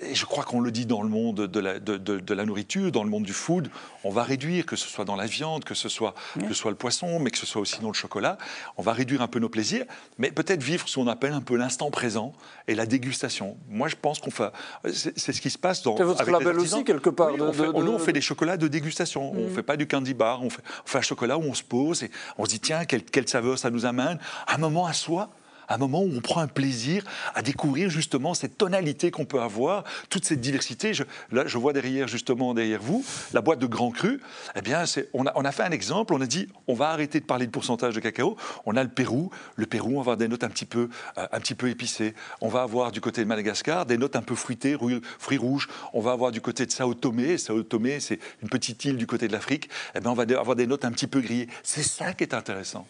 et 0.02 0.16
je 0.16 0.26
crois 0.26 0.44
qu'on 0.44 0.60
le 0.60 0.72
dit 0.72 0.86
dans 0.86 1.04
le 1.04 1.10
monde 1.10 1.48
de 1.48 1.60
la, 1.60 1.80
de, 1.80 2.34
la, 2.34 2.46
nourriture, 2.46 2.92
dans 2.92 3.04
le 3.04 3.10
monde 3.10 3.24
du 3.24 3.34
food, 3.34 3.70
on 4.04 4.10
va 4.10 4.24
réduire, 4.24 4.66
que 4.66 4.76
ce 4.76 4.88
soit 4.88 5.06
dans 5.06 5.16
la 5.16 5.28
viande, 5.28 5.64
que 5.64 5.76
ce 5.76 5.90
soit, 5.90 6.16
que 6.40 6.48
ce 6.48 6.54
soit 6.54 6.72
le 6.72 6.78
poisson, 6.78 7.20
mais 7.20 7.30
que 7.30 7.38
ce 7.38 7.46
soit 7.46 7.62
aussi 7.62 7.80
dans 7.82 7.90
le 7.90 7.94
chocolat, 7.94 8.38
on 8.78 8.82
va 8.82 8.94
réduire 8.94 9.22
un 9.22 9.28
peu 9.28 9.40
nos 9.40 9.50
plaisirs, 9.50 9.86
mais 10.18 10.32
peut-être 10.32 10.64
vivre 10.64 10.88
ce 10.88 10.96
qu'on 10.96 11.08
appelle 11.08 11.34
un 11.34 11.42
peu 11.42 11.56
l'instant 11.56 11.92
présent 11.92 12.34
et 12.68 12.76
la 12.76 12.86
dégustation. 12.86 13.58
Moi, 13.70 13.88
je 13.88 13.96
pense 13.96 14.20
qu'on 14.20 14.32
fait. 14.32 14.52
C'est 14.92 15.34
ce 15.34 15.42
qui 15.42 15.50
se 15.50 15.58
passe 15.58 15.84
dans. 15.84 15.98
C'est 15.98 16.04
votre 16.04 16.30
label 16.30 16.60
aussi, 16.60 16.84
quelque 16.84 17.10
part. 17.10 17.34
on, 17.40 17.54
fait, 17.54 17.72
nous, 17.72 17.92
on 17.92 18.00
fait 18.00 18.14
des 18.14 18.22
chocolats 18.22 18.58
de 18.58 18.68
dégustation. 18.68 19.32
On 19.32 19.42
ne 19.42 19.50
mm. 19.50 19.56
fait 19.56 19.64
pas 19.64 19.78
du 19.78 19.88
candy 19.88 20.14
bar. 20.14 20.44
On 20.44 20.50
fait, 20.50 20.64
on 20.84 20.88
fait, 20.88 20.98
un 20.98 21.02
chocolat 21.02 21.38
où 21.38 21.44
on 21.44 21.54
se 21.54 21.64
pose 21.64 22.04
et 22.04 22.12
on 22.38 22.46
se 22.46 22.52
dit 22.52 22.60
tiens, 22.60 22.86
quelle, 22.86 23.04
quelle 23.04 23.28
saveur 23.28 23.58
ça 23.58 23.70
nous 23.70 23.86
amène. 23.86 24.20
Un 24.48 24.58
moment 24.58 24.86
à 24.86 24.94
soi 24.94 25.30
un 25.70 25.78
moment 25.78 26.02
où 26.02 26.12
on 26.16 26.22
prend 26.22 26.42
un 26.42 26.48
plaisir 26.48 27.04
à 27.36 27.42
découvrir 27.42 27.90
justement 27.90 28.34
cette 28.34 28.58
tonalité 28.58 29.12
qu'on 29.12 29.26
peut 29.26 29.42
avoir, 29.42 29.84
toute 30.10 30.26
cette 30.26 30.42
diversité. 30.42 30.94
Je, 30.94 31.04
là, 31.32 31.44
je 31.46 31.58
vois 31.58 31.74
derrière, 31.74 32.08
justement, 32.08 32.54
derrière 32.54 32.82
vous, 32.82 33.06
la 33.34 33.42
boîte 33.42 33.60
de 33.60 33.68
Grand 33.68 33.92
Cru. 33.92 34.22
Eh 34.56 34.62
bien, 34.62 34.84
on 35.14 35.26
a, 35.26 35.52
fait 35.52 35.64
un 35.64 35.72
exemple, 35.72 36.14
on 36.14 36.22
a 36.22 36.26
dit, 36.26 36.48
on 36.68 36.74
va 36.74 36.90
arrêter 36.90 37.20
de 37.20 37.26
parler 37.26 37.46
de 37.46 37.52
pourcentage 37.52 37.96
de 37.96 38.00
cacao. 38.00 38.38
On 38.66 38.76
a 38.76 38.84
le 38.84 38.90
Pérou. 38.90 39.32
Le 39.56 39.66
Pérou, 39.66 39.92
on 39.92 39.96
va 39.96 40.02
avoir 40.02 40.18
des 40.18 40.28
notes 40.28 40.44
un 40.44 40.50
petit 40.50 40.66
peu, 40.66 40.90
euh, 41.18 41.28
un 41.32 41.40
petit 41.40 41.56
peu 41.56 41.70
épicées. 41.70 42.14
On 42.42 42.50
va 42.50 42.64
avoir 42.64 42.92
du 42.92 43.02
côté 43.02 43.22
de 43.22 43.28
Madagascar 43.28 43.86
des 43.86 43.98
notes 43.98 44.16
un 44.16 44.22
peu 44.22 44.36
fruitées, 44.36 44.78
fruits 45.20 45.38
rouges. 45.38 45.68
On 45.94 46.02
va 46.02 46.12
avoir 46.12 46.32
du 46.32 46.42
côté 46.42 46.66
de 46.66 46.72
Sao 46.72 46.94
Tomé. 46.94 47.38
Sao 47.38 47.64
Tomé, 47.64 48.00
c'est 48.00 48.20
une 48.42 48.50
petite 48.50 48.84
île 48.86 48.98
du 48.98 49.08
côté 49.08 49.28
de 49.28 49.34
l'Afrique. 49.34 49.70
Eh 49.96 50.00
bien, 50.00 50.12
on 50.12 50.16
va 50.16 50.24
avoir 50.24 50.56
des 50.56 50.68
notes 50.68 50.86
un 50.86 50.92
petit 50.92 51.08
peu 51.08 51.22
grillées. 51.22 51.48
C'est 51.64 51.84
ça 51.84 52.14
qui 52.14 52.24
est 52.24 52.34
intéressant. 52.34 52.86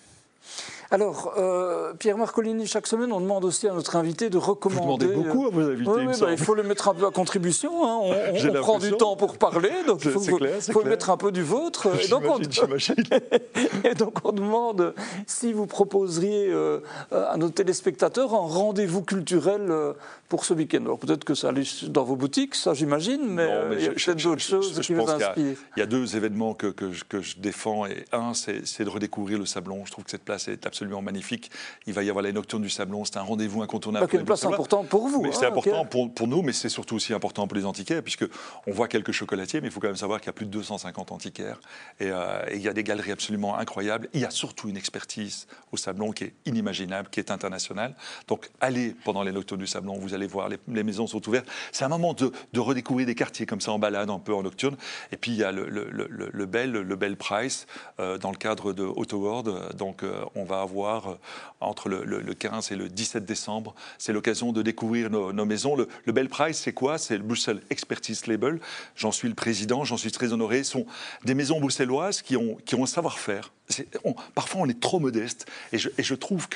Alors, 0.94 1.34
euh, 1.38 1.94
Pierre 1.94 2.18
Marcolini, 2.18 2.68
chaque 2.68 2.86
semaine, 2.86 3.14
on 3.14 3.22
demande 3.22 3.46
aussi 3.46 3.66
à 3.66 3.74
notre 3.74 3.96
invité 3.96 4.30
de 4.30 4.38
recommander. 4.38 5.06
Vous 5.06 5.14
demandez 5.14 5.30
beaucoup 5.30 5.48
à 5.48 5.50
vos 5.50 5.62
invités. 5.62 5.90
Oui, 5.90 6.04
il, 6.14 6.20
bah, 6.20 6.36
faut 6.36 6.54
le 6.54 6.64
mettre 6.64 6.90
un 6.90 6.94
peu 6.94 7.06
à 7.06 7.12
contribution. 7.12 7.88
Hein. 7.88 8.14
On, 8.44 8.54
prend 8.60 8.78
du 8.78 8.92
temps 8.92 9.16
pour 9.16 9.38
parler, 9.38 9.72
donc 9.88 10.04
il 10.04 10.12
faut, 10.12 10.20
faut 10.20 10.84
mettre 10.84 11.10
un 11.10 11.16
peu 11.16 11.32
du 11.32 11.44
vôtre. 11.44 11.88
Et 12.04 12.10
donc, 12.10 12.24
on... 12.28 12.40
et 13.90 13.96
donc, 13.96 14.18
on 14.26 14.34
demande 14.34 14.94
si 15.28 15.54
vous 15.54 15.66
proposeriez 15.66 16.50
euh, 16.50 16.82
à 17.14 17.38
nos 17.38 17.50
téléspectateurs 17.50 18.34
un 18.34 18.40
rendez-vous 18.40 19.02
culturel 19.02 19.68
euh, 19.70 19.94
pour 20.28 20.44
ce 20.44 20.54
week-end. 20.54 20.82
Alors, 20.82 21.00
peut-être 21.00 21.24
que 21.24 21.36
ça 21.36 21.50
allait 21.50 21.64
dans 21.88 22.04
vos 22.04 22.18
boutiques, 22.18 22.54
ça 22.54 22.74
j'imagine, 22.74 23.26
mais, 23.30 23.50
il 23.78 23.86
y 23.86 23.88
a 23.88 23.92
peut-être 23.92 24.24
d'autres 24.24 24.42
choses 24.42 24.78
qui 24.82 24.94
vous 24.94 25.10
inspirent. 25.10 25.56
Il 25.78 25.80
y, 25.80 25.84
a 25.84 25.86
deux 25.86 26.18
événements 26.18 26.54
que, 26.54 26.68
que, 26.68 26.92
je, 26.92 27.06
que 27.06 27.22
je 27.22 27.38
défends. 27.38 27.86
Et 27.86 28.04
un, 28.12 28.34
c'est 28.34 28.84
de 28.84 28.90
redécouvrir 28.90 29.40
le 29.40 29.46
Sablon. 29.46 29.86
Je 29.86 29.92
trouve 29.92 30.04
que 30.04 30.12
cette 30.12 30.26
place 30.26 30.50
est 30.50 30.66
absolument 30.66 30.81
absolument 30.82 31.02
magnifique. 31.04 31.52
Il 31.86 31.94
va 31.94 32.02
y 32.02 32.10
avoir 32.10 32.24
les 32.24 32.34
Nocturnes 32.34 32.64
du 32.64 32.70
Sablon, 32.70 33.06
c'est 33.06 33.18
un 33.18 33.22
rendez-vous 33.22 33.62
incontournable. 33.62 34.08
C'est 34.10 34.18
une 34.18 34.26
place 34.26 34.44
importante 34.46 34.88
pour 34.88 35.08
vous. 35.08 35.32
c'est 35.32 35.46
hein, 35.46 35.50
important 35.50 35.86
pour, 35.86 36.12
pour, 36.12 36.28
nous, 36.28 36.42
mais 36.42 36.54
c'est 36.54 36.70
surtout 36.70 36.96
aussi 36.96 37.14
important 37.14 37.48
pour 37.48 37.56
les 37.56 37.66
antiquaires, 37.66 38.02
puisque 38.02 38.26
on 38.66 38.72
voit 38.72 38.88
quelques 38.88 39.12
chocolatiers, 39.12 39.62
mais 39.62 39.68
il 39.68 39.72
faut 39.72 39.80
quand 39.80 39.90
même 39.90 39.96
savoir 39.96 40.20
qu'il 40.20 40.28
y 40.28 40.32
a 40.32 40.34
plus 40.34 40.48
de 40.48 40.52
250 40.52 41.12
antiquaires. 41.12 41.60
Et, 42.00 42.08
euh, 42.10 42.42
et 42.50 42.56
il 42.56 42.64
y 42.64 42.68
a 42.68 42.74
des 42.74 42.84
galeries 42.84 43.12
absolument 43.12 43.58
incroyables. 43.60 44.10
Il 44.14 44.22
y 44.22 44.26
a 44.26 44.32
surtout 44.32 44.70
une 44.70 44.78
expertise 44.78 45.46
au 45.72 45.78
Sablon 45.78 46.12
qui 46.12 46.24
est 46.24 46.34
inimaginable, 46.48 47.10
qui 47.12 47.20
est 47.20 47.30
internationale. 47.30 47.96
Donc 48.28 48.50
allez 48.60 48.96
pendant 49.04 49.22
les 49.22 49.32
Nocturnes 49.32 49.60
du 49.60 49.68
Sablon, 49.68 50.00
vous 50.00 50.16
allez 50.16 50.28
voir, 50.28 50.50
les, 50.50 50.84
maisons 50.84 51.06
sont 51.06 51.28
ouvertes. 51.28 51.48
C'est 51.72 51.86
un 51.86 51.90
moment 51.90 52.14
de, 52.14 52.32
de, 52.54 52.60
redécouvrir 52.60 53.06
des 53.06 53.16
quartiers 53.16 53.46
comme 53.46 53.62
ça 53.62 53.72
en 53.72 53.78
balade, 53.78 54.10
un 54.10 54.18
peu 54.18 54.34
en 54.34 54.42
nocturne. 54.42 54.78
Et 55.12 55.18
puis 55.18 55.32
il 55.32 55.38
y 55.38 55.44
a 55.44 55.52
le, 55.52 55.70
le, 55.70 55.90
le, 55.92 56.46
bel, 56.48 56.72
le 56.72 56.96
bel 56.96 57.18
Price 57.18 57.68
euh, 58.00 58.18
dans 58.18 58.32
le 58.32 58.38
cadre 58.38 58.74
de 58.74 58.84
Auto 58.84 59.18
World. 59.18 59.76
Donc 59.78 60.04
euh, 60.04 60.26
on 60.36 60.44
va 60.44 60.62
avoir 60.62 60.71
euh, 60.80 61.16
entre 61.60 61.90
le, 61.90 62.34
15 62.34 62.72
et 62.72 62.76
le 62.76 62.90
17 62.90 63.26
décembre, 63.26 63.76
c'est 63.98 64.14
l'occasion 64.14 64.52
de 64.52 64.62
découvrir 64.62 65.10
nos, 65.10 65.46
maisons. 65.46 65.76
Le, 65.76 66.12
Bell 66.12 66.30
Prize, 66.30 66.58
c'est 66.58 66.74
quoi? 66.74 66.98
C'est 66.98 67.18
le 67.18 67.24
Bruxelles 67.24 67.62
Expertise 67.70 68.28
Label. 68.28 68.60
J'en 68.96 69.12
suis 69.12 69.28
le 69.28 69.36
président, 69.36 69.84
j'en 69.84 69.98
suis 69.98 70.12
très 70.12 70.34
honoré. 70.34 70.64
Ce 70.64 70.72
sont 70.72 70.86
des 71.24 71.34
maisons 71.34 71.60
bruxelloises 71.60 72.22
qui 72.22 72.38
ont, 72.38 72.58
qui 72.66 72.76
ont 72.76 72.84
un 72.84 72.88
savoir-faire 72.88 73.52
parfois, 74.36 74.62
on 74.62 74.70
est 74.70 74.80
trop 74.80 75.00
modeste. 75.00 75.46
Et 75.72 75.78
je, 75.78 76.16
trouve 76.16 76.48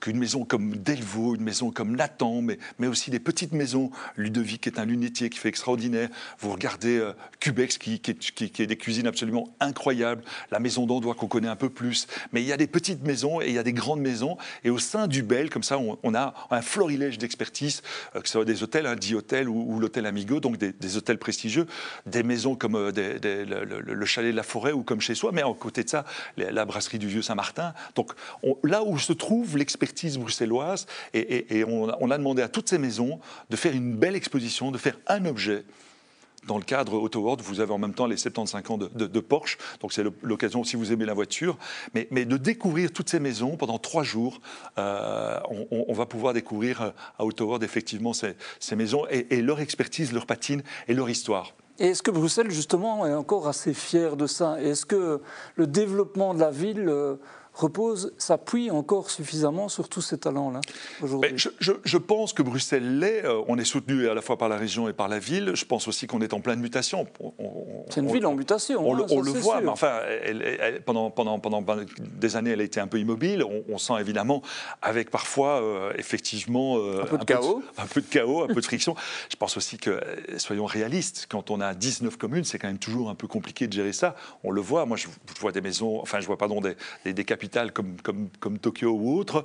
qu'une 0.00 0.18
maison 0.18 0.44
comme 0.44 0.76
Delvaux, 0.76 1.34
une 1.34 1.42
maison 1.42 1.70
comme 1.70 1.96
Nathan, 1.96 2.42
mais, 2.42 2.58
mais 2.78 2.86
aussi 2.86 3.10
des 3.10 3.20
petites 3.20 3.52
maisons, 3.52 3.90
Ludovic 4.16 4.66
est 4.66 4.78
un 4.78 4.84
lunetier 4.84 5.30
qui 5.30 5.38
fait 5.38 5.48
extraordinaire. 5.48 6.08
Vous 6.38 6.50
regardez 6.50 6.98
euh, 6.98 7.12
Cubex, 7.40 7.78
qui, 7.78 8.00
qui, 8.00 8.14
qui, 8.14 8.66
des 8.66 8.76
cuisines 8.76 9.06
absolument 9.06 9.54
incroyables. 9.60 10.22
La 10.50 10.60
maison 10.60 10.86
d'Andois 10.86 11.14
qu'on 11.14 11.28
connaît 11.28 11.48
un 11.48 11.56
peu 11.56 11.70
plus. 11.70 12.06
Mais 12.32 12.42
il 12.42 12.48
y 12.48 12.52
a 12.52 12.56
des 12.56 12.66
petites 12.66 13.02
maisons 13.04 13.40
et 13.40 13.48
il 13.48 13.54
y 13.54 13.58
a 13.58 13.61
des 13.62 13.72
grandes 13.72 14.00
maisons. 14.00 14.36
Et 14.64 14.70
au 14.70 14.78
sein 14.78 15.06
du 15.06 15.22
Bel, 15.22 15.50
comme 15.50 15.62
ça, 15.62 15.78
on, 15.78 16.14
a 16.14 16.34
un 16.50 16.62
florilège 16.62 17.18
d'expertise, 17.18 17.82
euh, 18.14 18.20
que 18.20 18.28
ce 18.28 18.32
soit 18.32 18.44
des 18.44 18.62
hôtels, 18.62 18.86
un 18.86 18.96
dit 18.96 19.14
hôtel 19.14 19.48
ou, 19.48 19.78
l'hôtel 19.78 20.06
Amigo, 20.06 20.40
donc 20.40 20.56
des, 20.56 20.96
hôtels 20.96 21.18
prestigieux, 21.18 21.66
des 22.06 22.22
maisons 22.22 22.54
comme 22.54 22.76
euh, 22.76 22.92
le, 22.92 24.06
chalet 24.06 24.32
de 24.32 24.36
la 24.36 24.42
forêt 24.42 24.72
ou 24.72 24.82
comme 24.82 25.00
chez 25.00 25.14
soi. 25.14 25.30
Mais 25.32 25.42
à 25.42 25.52
côté 25.58 25.84
de 25.84 25.88
ça, 25.88 26.04
la 26.36 26.64
brasserie 26.64 26.98
du 26.98 27.08
Vieux 27.08 27.22
Saint-Martin. 27.22 27.74
Donc 27.94 28.12
là 28.62 28.82
où 28.82 28.98
se 28.98 29.12
trouve 29.12 29.56
l'expertise 29.56 30.18
bruxelloise, 30.18 30.86
et, 31.14 31.64
on, 31.64 32.10
a 32.10 32.18
demandé 32.18 32.42
à 32.42 32.48
toutes 32.48 32.68
ces 32.68 32.78
maisons 32.78 33.20
de 33.50 33.56
faire 33.56 33.72
une 33.72 33.94
belle 33.96 34.16
exposition, 34.16 34.70
de 34.70 34.78
faire 34.78 34.96
un 35.06 35.24
objet 35.24 35.64
dans 36.46 36.56
le 36.56 36.64
cadre 36.64 36.94
Auto 36.94 37.20
World, 37.20 37.40
vous 37.42 37.60
avez 37.60 37.72
en 37.72 37.78
même 37.78 37.94
temps 37.94 38.06
les 38.06 38.16
75 38.16 38.62
ans 38.70 38.78
de, 38.78 39.20
Porsche, 39.20 39.58
donc 39.80 39.92
c'est 39.92 40.04
l'occasion 40.22 40.64
si 40.64 40.76
vous 40.76 40.92
aimez 40.92 41.04
la 41.04 41.14
voiture, 41.14 41.56
mais, 41.94 42.24
de 42.24 42.36
découvrir 42.36 42.92
toutes 42.92 43.08
ces 43.08 43.20
maisons 43.20 43.56
pendant 43.56 43.78
trois 43.78 44.02
jours. 44.02 44.40
Euh, 44.78 45.38
on, 45.70 45.92
va 45.92 46.06
pouvoir 46.06 46.34
découvrir 46.34 46.82
euh, 46.82 46.90
à 47.18 47.24
Auto 47.24 47.44
World 47.44 47.62
effectivement 47.62 48.12
ces, 48.12 48.34
maisons 48.76 49.06
et, 49.10 49.26
et, 49.30 49.42
leur 49.42 49.60
expertise, 49.60 50.12
leur 50.12 50.26
patine 50.26 50.62
et 50.88 50.94
leur 50.94 51.08
histoire. 51.10 51.52
Et 51.78 51.88
est-ce 51.88 52.02
que 52.02 52.10
Bruxelles, 52.10 52.50
justement, 52.50 53.06
est 53.06 53.14
encore 53.14 53.48
assez 53.48 53.74
fière 53.74 54.16
de 54.16 54.26
ça? 54.26 54.60
Est-ce 54.60 54.86
que 54.86 55.20
le 55.56 55.66
développement 55.66 56.34
de 56.34 56.40
la 56.40 56.50
ville 56.50 56.88
euh, 56.88 57.16
repose, 57.54 58.12
s'appuie 58.18 58.70
encore 58.70 59.10
suffisamment 59.10 59.68
sur 59.68 59.88
tous 59.88 60.02
ces 60.02 60.18
talents-là 60.18 60.60
aujourd'hui 61.02 61.32
je, 61.58 61.96
pense 61.96 62.32
que 62.32 62.42
Bruxelles 62.42 62.98
l'est. 62.98 63.24
Euh, 63.24 63.42
on 63.48 63.58
est 63.58 63.64
soutenu 63.64 64.08
à 64.08 64.14
la 64.14 64.22
fois 64.22 64.38
par 64.38 64.48
la 64.48 64.56
région 64.56 64.88
et 64.88 64.92
par 64.92 65.08
la 65.08 65.18
ville. 65.18 65.52
Je 65.54 65.64
pense 65.64 65.88
aussi 65.88 66.06
qu'on 66.06 66.20
est 66.20 66.32
en 66.32 66.40
pleine 66.40 66.60
mutation. 66.60 67.06
C'est 67.90 68.00
une 68.00 68.10
ville 68.10 68.26
en 68.26 68.34
mutation. 68.34 68.88
On, 68.88 68.96
hein, 68.96 69.06
le, 69.22 69.30
voit, 69.32 69.60
mais 69.60 69.68
enfin, 69.68 70.00
pendant, 70.84 71.10
pendant, 71.10 71.38
pendant, 71.38 71.64
des 71.98 72.36
années, 72.36 72.50
elle 72.50 72.60
a 72.60 72.64
été 72.64 72.80
un 72.80 72.86
peu 72.86 72.98
immobile. 72.98 73.44
On, 73.68 73.78
sent 73.78 73.94
évidemment, 73.98 74.42
avec 74.80 75.10
parfois, 75.10 75.60
euh, 75.60 75.92
effectivement, 75.96 76.76
euh, 76.78 77.02
un 77.02 77.06
peu 77.06 77.18
de 77.18 77.24
chaos. 77.24 77.62
un 77.78 77.86
peu 77.86 78.00
de 78.00 78.06
chaos, 78.06 78.44
un 78.44 78.48
peu 78.48 78.60
de 78.60 78.64
friction. 78.64 78.94
Je 79.30 79.36
pense 79.36 79.56
aussi 79.56 79.78
que, 79.78 80.00
soyons 80.36 80.66
réalistes, 80.66 81.26
quand 81.28 81.50
on 81.50 81.60
a 81.60 81.74
19 81.74 82.16
communes, 82.16 82.44
c'est 82.44 82.58
quand 82.58 82.68
même 82.68 82.78
toujours 82.78 83.10
un 83.10 83.14
peu 83.14 83.26
compliqué 83.26 83.66
de 83.66 83.72
gérer 83.72 83.92
ça. 83.92 84.14
On 84.44 84.50
le 84.50 84.60
voit. 84.60 84.86
Moi, 84.86 84.96
je, 84.96 85.08
vois 85.40 85.52
des 85.52 85.60
maisons, 85.60 86.00
enfin, 86.00 86.20
je 86.20 86.26
vois, 86.26 86.38
pardon, 86.38 86.60
des, 86.60 86.76
des, 87.04 87.12
des 87.12 87.24
comme, 87.50 88.58
Tokyo 88.58 88.90
ou 88.90 89.18
autre. 89.18 89.44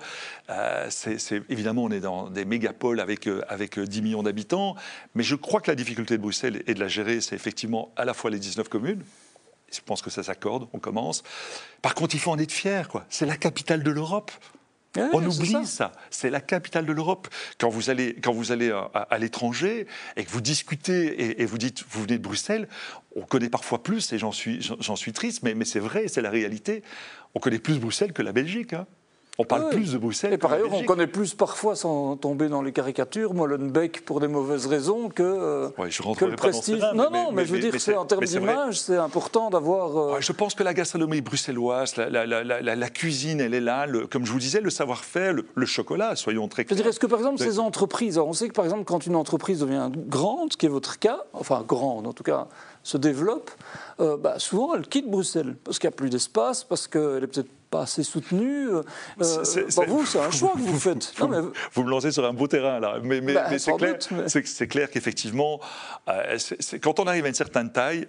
Euh, 0.49 0.87
c'est, 0.89 1.43
évidemment, 1.49 1.83
on 1.83 1.91
est 1.91 1.99
dans 1.99 2.29
des 2.29 2.45
mégapoles 2.45 2.99
avec, 2.99 3.27
euh, 3.27 3.41
avec 3.47 3.79
10 3.79 3.99
euh, 3.99 4.01
millions 4.01 4.23
d'habitants, 4.23 4.75
mais 5.15 5.23
je 5.23 5.35
crois 5.35 5.61
que 5.61 5.71
la 5.71 5.75
difficulté 5.75 6.17
de 6.17 6.21
Bruxelles 6.21 6.63
et 6.67 6.73
de 6.73 6.79
la 6.79 6.87
gérer, 6.87 7.21
c'est 7.21 7.35
effectivement 7.35 7.91
à 7.95 8.05
la 8.05 8.13
fois 8.13 8.29
les 8.29 8.39
19 8.39 8.69
communes, 8.69 9.03
je 9.71 9.81
pense 9.85 10.01
que 10.01 10.09
ça 10.09 10.23
s'accorde, 10.23 10.67
on 10.73 10.79
commence. 10.79 11.23
Par 11.81 11.93
contre, 11.93 12.15
il 12.15 12.19
faut 12.19 12.31
en 12.31 12.39
être 12.39 12.51
fier, 12.51 12.87
quoi. 12.87 13.05
C'est 13.09 13.25
la 13.25 13.37
capitale 13.37 13.83
de 13.83 13.91
l'Europe. 13.91 14.31
On 15.13 15.25
oublie 15.25 15.65
ça. 15.65 15.91
C'est 16.09 16.29
la 16.29 16.41
capitale 16.41 16.85
de 16.85 16.93
l'Europe. 16.93 17.27
Quand 17.59 17.69
vous 17.69 17.89
allez, 17.89 18.15
quand 18.15 18.33
vous 18.33 18.51
allez 18.51 18.71
à, 18.93 19.17
l'étranger 19.17 19.87
et 20.15 20.23
que 20.23 20.29
vous 20.29 20.41
discutez 20.41 21.41
et, 21.41 21.45
vous 21.45 21.57
dites, 21.57 21.83
vous 21.89 22.03
venez 22.03 22.17
de 22.17 22.23
Bruxelles, 22.23 22.67
on 23.15 23.21
connaît 23.21 23.49
parfois 23.49 23.81
plus, 23.81 24.13
et 24.13 24.17
j'en 24.17 24.31
suis, 24.31 24.61
j'en 24.79 24.95
suis 24.95 25.13
triste, 25.13 25.43
mais, 25.43 25.55
mais 25.55 25.65
c'est 25.65 25.79
vrai, 25.79 26.07
c'est 26.07 26.21
la 26.21 26.29
réalité 26.29 26.83
on 27.37 27.39
connaît 27.39 27.59
plus 27.59 27.79
Bruxelles 27.79 28.13
que 28.13 28.23
la 28.23 28.31
Belgique. 28.31 28.73
Hein. 28.73 28.87
On 29.39 29.43
parle 29.43 29.69
plus 29.69 29.93
de 29.93 29.97
Bruxelles. 29.99 30.33
Et 30.33 30.37
par 30.39 30.51
ailleurs, 30.53 30.73
on 30.73 30.83
connaît 30.83 31.05
plus 31.05 31.35
parfois, 31.35 31.75
sans 31.75 32.17
tomber 32.17 32.49
dans 32.49 32.63
les 32.63 32.71
caricatures, 32.71 33.35
Molenbeek 33.35 34.03
pour 34.03 34.19
des 34.19 34.27
mauvaises 34.27 34.65
raisons 34.65 35.09
que, 35.09 35.21
euh, 35.21 35.69
je 35.89 36.01
que 36.15 36.25
le 36.25 36.35
prestige. 36.35 36.81
non, 36.95 37.11
non, 37.11 37.31
mais, 37.31 37.45
je 37.45 37.53
veux 37.53 37.59
dire, 37.59 37.73
c'est 37.77 37.95
en 37.95 38.05
termes 38.05 38.23
d'image, 38.23 38.79
c'est 38.79 38.97
important 38.97 39.51
d'avoir. 39.51 40.15
Euh, 40.15 40.21
je 40.21 40.31
pense 40.31 40.55
que 40.55 40.63
la 40.63 40.73
gastronomie 40.73 41.21
bruxelloise, 41.21 41.95
la, 41.97 42.89
cuisine, 42.89 43.39
elle 43.39 43.53
est 43.53 43.61
là. 43.61 43.85
comme 44.09 44.25
je 44.25 44.31
vous 44.31 44.39
disais, 44.39 44.59
le 44.59 44.71
savoir-faire, 44.71 45.35
le, 45.53 45.65
chocolat, 45.67 46.15
soyons 46.15 46.47
très 46.47 46.65
clairs. 46.65 46.87
Est-ce 46.87 46.99
que 46.99 47.05
par 47.05 47.19
exemple, 47.19 47.37
ces 47.39 47.59
entreprises, 47.59 48.17
on 48.17 48.33
sait 48.33 48.47
que 48.47 48.53
par 48.53 48.65
exemple, 48.65 48.85
quand 48.85 49.05
une 49.05 49.15
entreprise 49.15 49.59
devient 49.59 49.91
grande, 49.93 50.53
ce 50.53 50.57
qui 50.57 50.65
est 50.65 50.69
votre 50.69 50.97
cas, 50.97 51.19
enfin 51.33 51.63
grande 51.67 52.07
en 52.07 52.13
tout 52.13 52.23
cas, 52.23 52.47
se 52.83 52.97
développe, 52.97 53.51
euh, 53.99 54.17
bah, 54.17 54.35
souvent 54.39 54.73
elle 54.73 54.87
quitte 54.87 55.09
Bruxelles 55.09 55.55
parce 55.63 55.77
qu'il 55.77 55.87
n'y 55.89 55.93
a 55.93 55.97
plus 55.97 56.09
d'espace, 56.09 56.63
parce 56.63 56.87
qu'elle 56.87 57.23
est 57.23 57.27
peut-être 57.27 57.49
pas 57.69 57.81
assez 57.81 58.03
soutenue. 58.03 58.69
Euh, 58.69 58.83
bah, 59.17 59.25
vous, 59.87 60.05
c'est 60.05 60.19
un 60.19 60.31
choix 60.31 60.53
que 60.53 60.59
vous 60.59 60.79
faites. 60.79 61.13
Vous, 61.17 61.51
vous, 61.73 61.83
me 61.83 61.89
lancez 61.89 62.11
sur 62.11 62.25
un 62.25 62.33
beau 62.33 62.47
terrain 62.47 62.79
là, 62.79 62.99
mais, 63.03 63.21
mais, 63.21 63.33
bah, 63.33 63.57
c'est 63.57 63.77
clair, 63.77 63.97
clair 64.69 64.89
qu'effectivement, 64.89 65.59
euh, 66.07 66.37
quand 66.81 66.99
on 66.99 67.07
arrive 67.07 67.25
à 67.25 67.29
une 67.29 67.33
certaine 67.33 67.71
taille, 67.71 68.07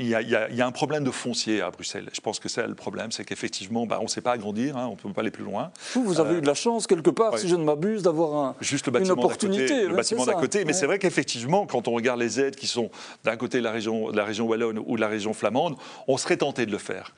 il 0.00 0.08
y, 0.08 0.62
a, 0.62 0.66
un 0.66 0.72
problème 0.72 1.04
de 1.04 1.10
foncier 1.10 1.60
à 1.60 1.70
Bruxelles. 1.70 2.08
Je 2.12 2.20
pense 2.20 2.40
que 2.40 2.48
c'est 2.48 2.66
le 2.66 2.74
problème, 2.74 3.12
c'est 3.12 3.24
qu'effectivement, 3.24 3.86
bah, 3.86 3.98
on 4.00 4.04
ne 4.04 4.08
sait 4.08 4.20
pas 4.20 4.32
agrandir, 4.32 4.76
hein, 4.76 4.86
on 4.86 4.92
ne 4.92 4.96
peut 4.96 5.12
pas 5.12 5.20
aller 5.20 5.30
plus 5.30 5.44
loin. 5.44 5.70
Vous, 5.94 6.04
vous 6.04 6.20
avez 6.20 6.38
eu 6.38 6.40
de 6.40 6.46
la 6.46 6.54
chance, 6.54 6.86
quelque 6.86 7.10
part, 7.10 7.38
si 7.38 7.48
je 7.48 7.56
ne 7.56 7.64
m'abuse, 7.64 8.02
d'avoir 8.02 8.44
un, 8.44 8.56
Juste 8.60 8.86
le 8.86 8.92
bâtiment 8.92 9.14
une 9.14 9.20
opportunité. 9.20 9.86
le 9.86 9.94
bâtiment 9.94 10.24
d'à 10.24 10.34
côté. 10.34 10.64
Mais 10.64 10.72
c'est 10.72 10.86
vrai 10.86 10.98
qu'effectivement, 10.98 11.66
quand 11.66 11.86
on 11.86 11.92
regarde 11.92 12.20
les 12.20 12.40
aides 12.40 12.56
qui 12.56 12.66
sont 12.66 12.90
d'un 13.24 13.36
côté 13.36 13.58
de 13.58 13.64
la 13.64 13.72
région, 13.72 14.10
de 14.10 14.16
la 14.16 14.24
région 14.24 14.46
wallonne 14.46 14.80
ou 14.84 14.96
de 14.96 15.00
la 15.00 15.08
région 15.08 15.34
flamande, 15.34 15.76
on 16.08 16.16
serait 16.16 16.38
tenté 16.38 16.66
de 16.66 16.72
le 16.72 16.78
faire. 16.78 17.14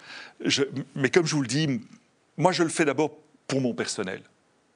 mais 0.97 1.11
comme 1.11 1.27
je 1.27 1.35
vous 1.35 1.43
le 1.43 1.49
dis, 1.49 1.81
moi, 2.37 2.53
je 2.53 2.63
le 2.63 2.69
fais 2.69 2.85
d'abord 2.85 3.13
pour 3.47 3.61
mon 3.61 3.75
personnel 3.75 4.23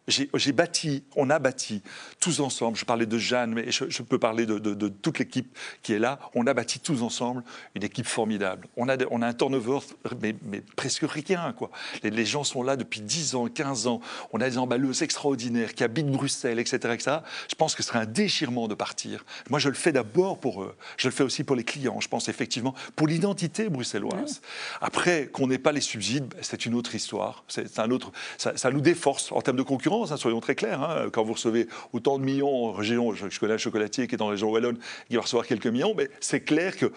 j'ai 0.09 0.53
bâti, 0.53 1.03
on 1.17 1.31
a 1.31 1.39
bâti 1.41 1.83
tous 2.21 2.39
ensemble, 2.39 2.77
je 2.77 2.85
parlais 2.85 3.07
de 3.07 3.19
Jeanne, 3.19 3.53
mais 3.53 3.73
je, 3.73 4.03
peux 4.03 4.19
parler 4.19 4.47
de, 4.47 4.89
toute 4.89 5.19
l'équipe 5.19 5.57
qui 5.83 5.95
est 5.95 5.99
là, 5.99 6.21
on 6.35 6.47
a 6.47 6.55
bâti 6.55 6.79
tous 6.79 7.03
ensemble 7.03 7.43
une 7.75 7.83
équipe 7.83 8.07
formidable. 8.07 8.69
On 8.77 8.89
a, 8.89 8.97
on 9.11 9.21
a 9.21 9.27
un 9.27 9.35
turnover, 9.35 9.81
mais, 10.23 10.37
mais 10.45 10.63
presque 10.77 11.05
rien. 11.09 11.53
Quoi. 11.53 11.71
Les, 12.05 12.25
gens 12.25 12.45
sont 12.45 12.63
là 12.63 12.77
depuis 12.77 13.01
10 13.01 13.35
ans, 13.35 13.49
15 13.49 13.89
ans, 13.89 14.01
on 14.33 14.41
a 14.41 14.49
des 14.49 14.59
emballeuses 14.59 15.03
extraordinaires 15.03 15.75
qui 15.75 15.83
habitent 15.83 16.11
Bruxelles, 16.11 16.61
etc., 16.61 16.77
etc. 16.95 17.17
Je 17.49 17.55
pense 17.57 17.75
que 17.75 17.83
ce 17.83 17.89
serait 17.89 17.99
un 17.99 18.07
déchirement 18.07 18.69
de 18.69 18.75
partir. 18.75 19.25
Moi, 19.51 19.59
je 19.59 19.69
le 19.69 19.75
fais 19.75 19.93
d'abord 19.93 20.39
pour 20.39 20.63
eux, 20.63 20.77
je 20.99 21.09
le 21.09 21.13
fais 21.13 21.25
aussi 21.25 21.43
pour 21.43 21.57
les 21.57 21.65
clients, 21.65 22.01
je 22.01 22.09
pense 22.09 22.29
effectivement 22.29 22.75
pour 22.95 23.09
l'identité 23.09 23.69
bruxelloise. 23.69 24.41
Après, 24.81 25.27
qu'on 25.27 25.49
n'ait 25.49 25.59
pas 25.59 25.73
les 25.73 25.81
subsides, 25.81 26.33
c'est 26.43 26.65
une 26.65 26.75
autre 26.75 26.95
histoire, 26.95 27.45
c'est 27.49 27.79
un 27.81 27.91
autre, 27.91 28.13
ça, 28.39 28.57
ça 28.57 28.71
nous 28.71 28.81
déforce 28.81 29.33
en 29.33 29.41
termes 29.41 29.57
de 29.57 29.63
concurrence 29.63 29.96
Soyons 30.05 30.41
très 30.41 30.55
clairs. 30.55 30.83
Hein. 30.83 31.09
quand 31.13 31.25
vous 31.25 31.35
recevez 31.35 31.69
autant 31.93 32.19
de 32.19 32.25
millions 32.25 32.67
en 32.67 32.73
région, 32.73 33.15
je, 33.15 33.39
connais 33.39 33.55
un 33.55 33.59
chocolatier 33.59 34.07
qui 34.07 34.15
est 34.15 34.19
dans 34.19 34.27
la 34.27 34.33
région 34.33 34.51
Wallonne, 34.51 34.79
qui 35.09 35.15
va 35.15 35.23
recevoir 35.23 35.47
quelques 35.47 35.67
millions, 35.67 35.95
mais 35.97 36.09
c'est 36.21 36.41
clair 36.41 36.77
que 36.77 36.93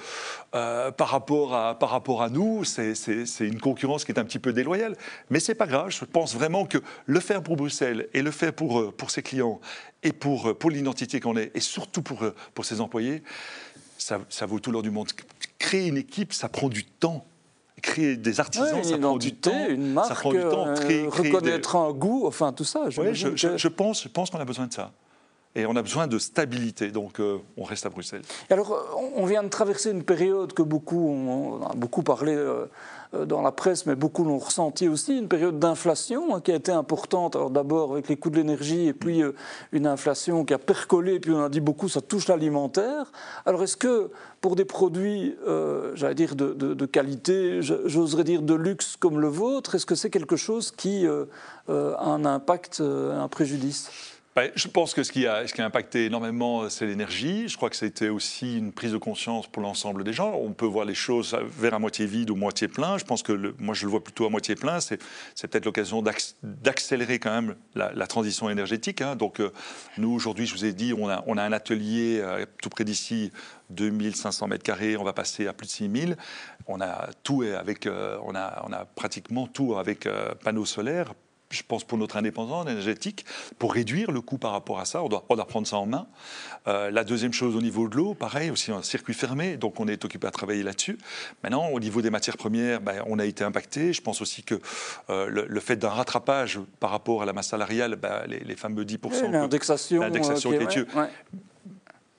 euh, 0.55 0.91
par, 0.91 1.09
rapport 1.09 1.53
à, 1.53 1.77
par 1.77 1.89
rapport 1.89 2.21
à 2.21 2.29
nous, 2.29 2.63
c'est 2.63 2.95
une 3.39 3.59
concurrence 3.59 4.05
qui 4.05 4.11
est 4.11 4.19
un 4.19 4.25
petit 4.25 4.39
peu 4.39 4.53
déloyale. 4.53 4.97
Mais 5.29 5.39
c'est 5.39 5.55
pas 5.55 5.67
grave, 5.67 5.91
je 5.91 6.05
pense 6.05 6.33
vraiment 6.33 6.65
que 6.65 6.79
le 7.05 7.19
faire 7.19 7.43
pour 7.43 7.55
Bruxelles 7.55 8.07
et 8.13 8.21
le 8.21 8.31
faire 8.31 8.53
pour, 8.53 8.79
euh, 8.79 8.91
pour 8.91 9.11
ses 9.11 9.21
clients 9.21 9.61
et 10.03 10.11
pour, 10.11 10.49
euh, 10.49 10.53
pour 10.53 10.71
l'identité 10.71 11.19
qu'on 11.19 11.37
est, 11.37 11.51
et 11.55 11.59
surtout 11.59 12.01
pour, 12.01 12.25
pour 12.53 12.65
ses 12.65 12.81
employés, 12.81 13.23
ça, 13.97 14.19
ça 14.29 14.45
vaut 14.45 14.59
tout 14.59 14.71
l'or 14.71 14.81
du 14.81 14.91
monde. 14.91 15.09
Créer 15.59 15.87
une 15.87 15.97
équipe, 15.97 16.33
ça 16.33 16.49
prend 16.49 16.69
du 16.69 16.85
temps 16.85 17.25
créer 17.79 18.17
des 18.17 18.39
artisans, 18.39 18.83
ça 18.83 18.97
prend 18.97 19.17
du 19.17 19.35
temps. 19.35 19.67
Une 19.69 19.93
marque, 19.93 20.07
ça 20.07 20.15
prend 20.15 20.31
du 20.31 20.39
temps. 20.39 20.67
Euh, 20.67 21.09
reconnaître 21.09 21.75
un 21.75 21.91
goût, 21.91 22.25
enfin 22.25 22.53
tout 22.53 22.63
ça. 22.63 22.89
Je, 22.89 23.35
je, 23.35 23.67
pense, 23.67 24.03
je 24.03 24.09
pense 24.09 24.29
qu'on 24.29 24.39
a 24.39 24.45
besoin 24.45 24.67
de 24.67 24.73
ça. 24.73 24.91
Et 25.55 25.65
on 25.65 25.75
a 25.75 25.81
besoin 25.81 26.05
de 26.05 26.19
stabilité, 26.19 26.91
donc 26.91 27.19
euh, 27.19 27.39
on 27.57 27.63
reste 27.63 27.85
à 27.85 27.89
Bruxelles. 27.89 28.21
alors, 28.51 28.77
on 29.15 29.25
vient 29.25 29.41
de 29.41 29.47
traverser 29.47 29.89
une 29.89 30.03
période 30.03 30.53
que 30.53 30.61
beaucoup 30.61 31.09
ont, 31.09 31.65
a 31.65 31.73
beaucoup 31.73 32.03
parlé 32.03 32.35
euh, 32.35 32.49
euh, 32.49 32.65
dans 33.13 33.41
la 33.41 33.51
presse, 33.51 33.85
mais 33.85 33.95
beaucoup 33.95 34.23
l'ont 34.23 34.37
ressenti 34.37 34.87
aussi, 34.87 35.17
une 35.17 35.27
période 35.27 35.57
d'inflation 35.57 36.35
hein, 36.35 36.41
qui 36.41 36.51
a 36.51 36.55
été 36.55 36.71
importante. 36.71 37.35
Alors 37.35 37.49
d'abord 37.49 37.93
avec 37.93 38.07
les 38.07 38.17
coûts 38.17 38.29
de 38.29 38.35
l'énergie 38.35 38.87
et 38.87 38.93
puis 38.93 39.23
une 39.71 39.87
inflation 39.87 40.45
qui 40.45 40.53
a 40.53 40.59
percolé, 40.59 41.19
puis 41.19 41.31
on 41.31 41.43
a 41.43 41.49
dit 41.49 41.59
beaucoup, 41.59 41.89
ça 41.89 42.01
touche 42.01 42.27
l'alimentaire. 42.27 43.11
Alors 43.45 43.63
est-ce 43.63 43.77
que 43.77 44.11
pour 44.41 44.55
des 44.55 44.65
produits, 44.65 45.35
j'allais 45.95 46.15
dire, 46.15 46.35
de, 46.35 46.85
qualité, 46.85 47.61
j'oserais 47.61 48.23
dire 48.23 48.41
de 48.41 48.53
luxe 48.53 48.95
comme 48.95 49.19
le 49.19 49.27
vôtre, 49.27 49.75
est-ce 49.75 49.85
que 49.85 49.95
c'est 49.95 50.09
quelque 50.09 50.35
chose 50.35 50.71
qui 50.71 51.07
a 51.07 51.25
un 51.67 52.25
impact, 52.25 52.81
un 52.81 53.27
préjudice? 53.27 53.89
Je 54.55 54.67
pense 54.67 54.93
que 54.93 55.03
ce 55.03 55.11
qui, 55.11 55.27
a, 55.27 55.43
impacté 55.57 56.05
énormément, 56.05 56.69
c'est 56.69 56.85
l'énergie. 56.85 57.47
Je 57.47 57.57
crois 57.57 57.69
que 57.69 57.75
c'était 57.75 58.09
aussi 58.09 58.57
une 58.57 58.71
prise 58.71 58.91
de 58.91 58.97
conscience 58.97 59.47
pour 59.47 59.61
l'ensemble 59.61 60.03
des 60.03 60.13
gens. 60.13 60.33
On 60.33 60.53
peut 60.53 60.65
voir 60.65 60.85
les 60.85 60.93
choses 60.93 61.37
vers 61.57 61.73
à 61.73 61.79
moitié 61.79 62.05
vide 62.05 62.29
ou 62.29 62.35
moitié 62.35 62.67
plein. 62.67 62.97
Je 62.97 63.05
pense 63.05 63.23
que 63.23 63.53
moi, 63.59 63.73
je 63.73 63.85
le 63.85 63.91
vois 63.91 64.03
plutôt 64.03 64.25
à 64.25 64.29
moitié 64.29 64.55
plein. 64.55 64.79
C'est, 64.79 64.97
peut-être 65.41 65.65
l'occasion 65.65 66.03
d'accélérer 66.43 67.19
quand 67.19 67.31
même 67.31 67.55
la, 67.75 68.07
transition 68.07 68.49
énergétique. 68.49 69.01
Hein. 69.01 69.15
Donc, 69.15 69.39
euh, 69.39 69.51
nous, 69.97 70.11
aujourd'hui, 70.11 70.45
je 70.45 70.53
vous 70.53 70.65
ai 70.65 70.73
dit, 70.73 70.93
on 70.93 71.09
a, 71.09 71.23
un 71.27 71.51
atelier 71.51 72.19
euh, 72.21 72.45
tout 72.61 72.69
près 72.69 72.83
d'ici, 72.83 73.31
2500 73.69 74.47
mètres 74.47 74.63
carrés, 74.63 74.97
on 74.97 75.03
va 75.03 75.13
passer 75.13 75.47
à 75.47 75.53
plus 75.53 75.67
de 75.67 75.71
6000. 75.71 76.17
On 76.67 76.81
a 76.81 77.09
tout 77.23 77.41
avec, 77.41 77.85
euh, 77.87 78.17
on 78.23 78.35
a 78.35 78.85
pratiquement 78.95 79.47
tout 79.47 79.77
avec 79.77 80.07
panneaux 80.43 80.65
solaires 80.65 81.13
je 81.51 81.63
pense, 81.67 81.83
pour 81.83 81.97
notre 81.97 82.17
indépendance 82.17 82.67
énergétique, 82.67 83.25
pour 83.57 83.73
réduire 83.73 84.11
le 84.11 84.21
coût 84.21 84.37
par 84.37 84.51
rapport 84.51 84.79
à 84.79 84.85
ça. 84.85 85.01
On 85.01 85.09
doit, 85.09 85.25
on 85.29 85.35
prendre 85.35 85.65
ça 85.65 85.77
en 85.77 85.87
main. 85.87 86.07
Euh, 86.67 86.91
la 86.91 87.03
deuxième 87.03 87.33
chose, 87.33 87.55
au 87.55 87.61
niveau 87.61 87.87
de 87.87 87.95
l'eau, 87.95 88.13
pareil, 88.13 88.51
aussi 88.51 88.71
un 88.71 88.83
circuit 88.83 89.15
fermé, 89.15 89.57
donc 89.57 89.79
on 89.79 89.87
est 89.87 90.05
occupé 90.05 90.27
à 90.27 90.31
travailler 90.31 90.61
là-dessus. 90.61 90.99
Maintenant, 91.43 91.69
au 91.69 91.79
niveau 91.79 92.01
des 92.01 92.11
matières 92.11 92.37
premières, 92.37 92.81
ben, 92.81 93.01
on 93.07 93.17
a 93.17 93.25
été 93.25 93.43
impacté. 93.43 93.93
Je 93.93 94.01
pense 94.01 94.21
aussi 94.21 94.43
que 94.43 94.59
euh, 95.09 95.45
le, 95.47 95.59
fait 95.59 95.75
d'un 95.75 95.89
rattrapage 95.89 96.59
par 96.79 96.91
rapport 96.91 97.23
à 97.23 97.25
la 97.25 97.33
masse 97.33 97.47
salariale, 97.47 97.95
ben, 97.95 98.21
les, 98.27 98.55
fameux 98.55 98.83
10%. 98.83 99.31
l'indexation. 99.31 100.01
L'indexation 100.01 100.53
est 100.53 100.85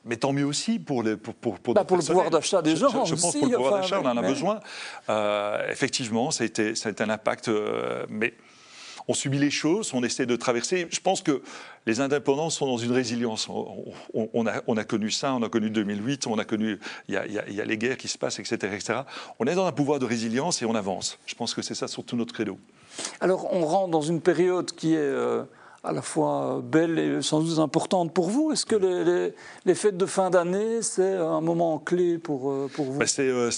Mais 0.04 0.16
tant 0.16 0.32
mieux 0.32 0.44
aussi 0.44 0.80
pour, 0.80 1.04
les, 1.04 1.16
pour, 1.16 1.34
pour, 1.34 1.60
pour, 1.60 1.74
bah, 1.74 1.86
le 1.88 1.98
pouvoir 1.98 2.30
d'achat 2.30 2.62
des 2.62 2.74
gens. 2.74 3.04
Je, 3.04 3.14
pense 3.14 3.36
pour 3.36 3.46
le 3.46 3.56
pouvoir 3.56 3.80
d'achat, 3.80 4.00
on 4.02 4.06
en 4.06 4.16
a 4.16 4.22
besoin. 4.22 4.58
Euh, 5.08 5.70
effectivement, 5.70 6.32
ça 6.32 6.42
a, 6.42 6.46
été, 6.46 6.74
ça 6.74 6.88
a 6.88 6.92
été 6.92 7.04
un 7.04 7.10
impact. 7.10 7.48
mais 8.08 8.34
on 9.10 9.14
subit 9.14 9.38
les 9.38 9.50
choses, 9.50 9.92
on 9.92 10.04
essaie 10.04 10.24
de 10.24 10.36
traverser. 10.36 10.86
Je 10.88 11.00
pense 11.00 11.20
que 11.20 11.42
les 11.84 12.00
indépendants 12.00 12.48
sont 12.48 12.66
dans 12.66 12.78
une 12.78 12.92
résilience. 12.92 13.48
On, 14.14 14.46
a, 14.46 14.84
connu 14.84 15.10
ça, 15.10 15.34
on 15.34 15.42
a 15.42 15.48
connu 15.48 15.68
2008, 15.68 16.28
on 16.28 16.38
a 16.38 16.44
connu, 16.44 16.78
il 17.08 17.14
y 17.14 17.16
a, 17.16 17.64
les 17.64 17.76
guerres 17.76 17.96
qui 17.96 18.06
se 18.06 18.16
passent, 18.16 18.38
etc., 18.38 18.54
etc. 18.72 19.00
On 19.40 19.46
est 19.46 19.56
dans 19.56 19.66
un 19.66 19.72
pouvoir 19.72 19.98
de 19.98 20.06
résilience 20.06 20.62
et 20.62 20.64
on 20.64 20.76
avance. 20.76 21.18
Je 21.26 21.34
pense 21.34 21.54
que 21.54 21.62
c'est 21.62 21.74
ça 21.74 21.88
surtout 21.88 22.14
notre 22.14 22.32
credo. 22.32 22.56
Alors 23.20 23.52
on 23.52 23.66
rentre 23.66 23.90
dans 23.90 24.02
une 24.02 24.20
période 24.20 24.70
qui 24.70 24.94
est... 24.94 24.98
Euh, 24.98 25.42
à 25.82 25.92
la 25.92 26.02
fois 26.02 26.60
belle 26.62 26.98
et 26.98 27.22
sans 27.22 27.40
doute 27.40 27.58
importante 27.58 28.12
pour 28.12 28.28
vous. 28.28 28.52
Est-ce 28.52 28.66
que 28.66 29.32
les, 29.64 29.74
fêtes 29.74 29.96
de 29.96 30.04
fin 30.04 30.28
d'année, 30.28 30.82
c'est 30.82 31.16
un 31.16 31.40
moment 31.40 31.78
clé 31.78 32.18
pour, 32.18 32.50
euh, 32.50 32.70
pour 32.74 32.84
vous? 32.84 32.98
Ben, 32.98 33.06
euh, 33.20 33.50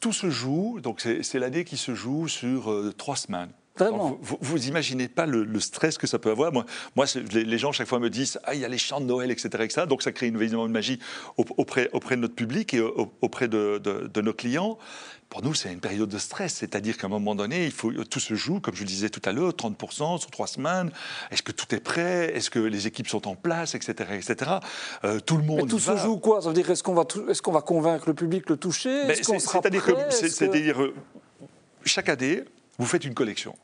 Tout 0.00 0.12
se 0.12 0.28
joue, 0.28 0.80
donc 0.82 1.00
c'est 1.00 1.38
l'année 1.38 1.64
qui 1.64 1.76
se 1.76 1.94
joue 1.94 2.26
sur 2.26 2.74
trois 2.98 3.14
semaines. 3.14 3.52
Vraiment. 3.78 4.18
Vous, 4.20 4.38
vous, 4.40 4.68
imaginez 4.68 5.08
pas 5.08 5.26
le, 5.26 5.60
stress 5.60 5.98
que 5.98 6.06
ça 6.06 6.18
peut 6.18 6.30
avoir. 6.30 6.52
Moi, 6.52 6.64
moi 6.94 7.06
les, 7.32 7.58
gens 7.58 7.72
chaque 7.72 7.88
fois 7.88 7.98
me 7.98 8.10
disent 8.10 8.38
ah 8.44 8.54
il 8.54 8.60
y 8.60 8.64
a 8.64 8.68
les 8.68 8.78
chants 8.78 9.00
de 9.00 9.06
Noël, 9.06 9.30
etc., 9.30 9.48
etc. 9.62 9.86
Donc 9.88 10.02
ça 10.02 10.12
crée 10.12 10.28
une, 10.28 10.40
une 10.40 10.68
magie 10.68 10.98
auprès, 11.36 11.90
auprès 11.92 12.16
de 12.16 12.22
notre 12.22 12.34
public 12.34 12.74
et 12.74 12.80
auprès 12.80 13.48
de, 13.48 13.78
de, 13.78 14.20
nos 14.20 14.32
clients. 14.32 14.78
Pour 15.28 15.42
nous, 15.42 15.54
c'est 15.54 15.72
une 15.72 15.80
période 15.80 16.08
de 16.08 16.18
stress, 16.18 16.54
c'est-à-dire 16.54 16.96
qu'à 16.96 17.08
un 17.08 17.10
moment 17.10 17.34
donné, 17.34 17.64
il 17.64 17.72
faut 17.72 17.90
tout 18.04 18.20
se 18.20 18.34
joue, 18.34 18.60
comme 18.60 18.76
je 18.76 18.82
le 18.82 18.86
disais 18.86 19.10
tout 19.10 19.22
à 19.24 19.32
l'heure, 19.32 19.50
30% 19.50 20.20
sur 20.20 20.30
trois 20.30 20.46
semaines. 20.46 20.90
Est-ce 21.32 21.42
que 21.42 21.50
tout 21.50 21.74
est 21.74 21.80
prêt? 21.80 22.32
Est-ce 22.36 22.48
que 22.48 22.60
les 22.60 22.86
équipes 22.86 23.08
sont 23.08 23.26
en 23.26 23.34
place, 23.34 23.74
etc., 23.74 24.10
etc. 24.14 24.52
Euh, 25.04 25.18
tout 25.18 25.36
le 25.36 25.42
monde. 25.42 25.62
Mais 25.62 25.68
tout 25.68 25.80
se 25.80 25.96
joue 25.96 26.18
quoi? 26.18 26.40
Ça 26.42 26.48
veut 26.48 26.54
dire 26.54 26.70
est-ce 26.70 26.82
qu'on 26.82 26.94
va 26.94 27.04
est-ce 27.28 27.42
qu'on 27.42 27.52
va 27.52 27.60
convaincre 27.60 28.04
le 28.06 28.14
public 28.14 28.48
le 28.48 28.56
toucher? 28.56 29.12
C'est-à-dire 29.12 29.84
que, 29.84 29.92
euh, 29.92 30.92
chaque 31.84 32.08
année, 32.08 32.44
vous 32.78 32.86
faites 32.86 33.04
une 33.04 33.14
collection 33.14 33.56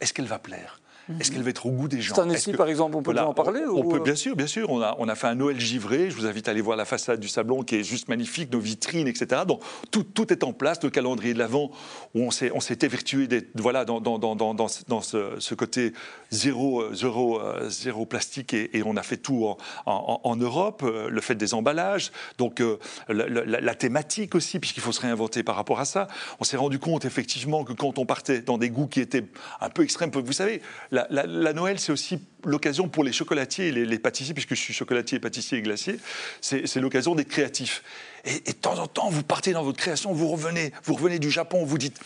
est-ce 0.00 0.12
qu'elle 0.12 0.26
va 0.26 0.38
plaire? 0.38 0.80
Est-ce 1.20 1.30
qu'elle 1.30 1.42
va 1.42 1.50
être 1.50 1.66
au 1.66 1.70
goût 1.70 1.88
des 1.88 2.00
gens 2.00 2.14
Cette 2.14 2.24
année 2.24 2.56
par 2.56 2.68
exemple, 2.68 2.96
on 2.96 3.02
peut 3.02 3.16
en 3.18 3.34
parler 3.34 3.60
on, 3.66 3.88
peut, 3.88 4.00
Bien 4.00 4.14
sûr, 4.14 4.36
bien 4.36 4.46
sûr. 4.46 4.70
On 4.70 4.80
a, 4.80 4.96
on 4.98 5.08
a 5.08 5.14
fait 5.14 5.26
un 5.26 5.34
Noël 5.34 5.60
givré. 5.60 6.10
Je 6.10 6.16
vous 6.16 6.26
invite 6.26 6.48
à 6.48 6.52
aller 6.52 6.60
voir 6.60 6.76
la 6.76 6.84
façade 6.84 7.20
du 7.20 7.28
Sablon 7.28 7.62
qui 7.62 7.76
est 7.76 7.82
juste 7.82 8.08
magnifique, 8.08 8.52
nos 8.52 8.60
vitrines, 8.60 9.06
etc. 9.06 9.42
Donc 9.46 9.62
tout, 9.90 10.02
tout 10.02 10.32
est 10.32 10.44
en 10.44 10.52
place, 10.52 10.82
le 10.82 10.90
calendrier 10.90 11.34
de 11.34 11.38
l'Avent, 11.38 11.70
où 12.14 12.20
on 12.20 12.30
s'est 12.30 12.78
évertué 12.82 13.28
voilà, 13.54 13.84
dans, 13.84 14.00
dans, 14.00 14.18
dans, 14.18 14.34
dans, 14.34 14.54
dans 14.54 15.00
ce, 15.00 15.18
ce, 15.38 15.54
côté 15.54 15.92
zéro, 16.30 16.94
zéro, 16.94 17.40
zéro 17.68 18.06
plastique 18.06 18.54
et, 18.54 18.82
on 18.84 18.96
a 18.96 19.02
fait 19.02 19.16
tout 19.16 19.46
en, 19.86 20.20
en, 20.22 20.36
Europe. 20.36 20.82
Le 20.82 21.20
fait 21.20 21.34
des 21.34 21.54
emballages, 21.54 22.12
donc 22.38 22.60
euh, 22.60 22.78
la, 23.08 23.74
thématique 23.74 24.34
aussi, 24.34 24.58
puisqu'il 24.58 24.82
faut 24.82 24.92
se 24.92 25.00
réinventer 25.00 25.42
par 25.42 25.56
rapport 25.56 25.80
à 25.80 25.84
ça. 25.84 26.06
On 26.40 26.44
s'est 26.44 26.56
rendu 26.56 26.78
compte 26.78 27.04
effectivement 27.04 27.64
que 27.64 27.72
quand 27.72 27.98
on 27.98 28.06
partait 28.06 28.40
dans 28.40 28.58
des 28.58 28.70
goûts 28.70 28.86
qui 28.86 29.00
étaient 29.00 29.24
un 29.60 29.70
peu 29.70 29.82
extrêmes, 29.82 30.10
vous 30.10 30.32
savez, 30.32 30.62
la, 30.94 31.52
Noël, 31.52 31.78
c'est 31.78 31.92
aussi 31.92 32.20
l'occasion 32.44 32.88
pour 32.88 33.04
les 33.04 33.12
chocolatiers 33.12 33.68
et 33.68 33.72
les, 33.72 33.98
pâtissiers, 33.98 34.34
puisque 34.34 34.54
je 34.54 34.60
suis 34.60 34.74
chocolatier, 34.74 35.18
pâtissier 35.18 35.58
et 35.58 35.62
glacier, 35.62 35.98
c'est 36.40 36.76
l'occasion 36.76 37.14
d'être 37.14 37.28
créatif. 37.28 37.82
Et, 38.24 38.40
de 38.40 38.52
temps 38.52 38.78
en 38.78 38.86
temps, 38.86 39.10
vous 39.10 39.22
partez 39.22 39.52
dans 39.52 39.62
votre 39.62 39.78
création, 39.78 40.12
vous 40.12 40.28
revenez, 40.28 40.72
vous 40.84 40.94
revenez 40.94 41.18
du 41.18 41.30
Japon, 41.30 41.64
vous 41.64 41.78
dites 41.78 41.98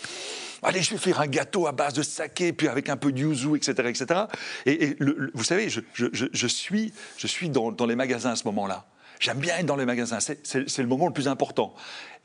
allez, 0.63 0.83
je 0.83 0.91
vais 0.91 0.99
faire 0.99 1.21
un 1.21 1.27
gâteau 1.27 1.69
à 1.69 1.73
base 1.73 1.95
de 1.95 2.03
saké, 2.03 2.53
puis 2.53 2.67
avec 2.67 2.89
un 2.89 2.97
peu 2.97 3.13
de 3.13 3.21
yuzu, 3.21 3.57
etc. 3.57 3.89
etc. 3.89 4.21
Et, 4.67 4.97
vous 5.35 5.45
savez, 5.45 5.69
je, 5.69 6.47
suis, 6.47 6.93
je 7.17 7.27
suis 7.27 7.51
dans, 7.51 7.87
les 7.87 7.97
magasins 7.97 8.31
à 8.31 8.37
ce 8.37 8.45
moment-là. 8.45 8.87
J'aime 9.21 9.39
bien 9.39 9.59
être 9.59 9.67
dans 9.67 9.77
les 9.77 9.85
magasins, 9.85 10.19
c'est 10.21 10.79
le 10.79 10.87
moment 10.87 11.07
le 11.07 11.13
plus 11.13 11.29
important. 11.29 11.75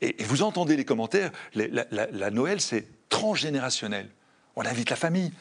Et, 0.00 0.16
vous 0.24 0.42
entendez 0.42 0.76
les 0.76 0.84
commentaires, 0.84 1.30
la, 1.54 1.86
la 1.90 2.30
Noël, 2.30 2.60
c'est 2.60 2.86
transgénérationnel. 3.08 4.08
On 4.56 4.64
invite 4.64 4.90
la 4.90 4.96
famille, 4.96 5.32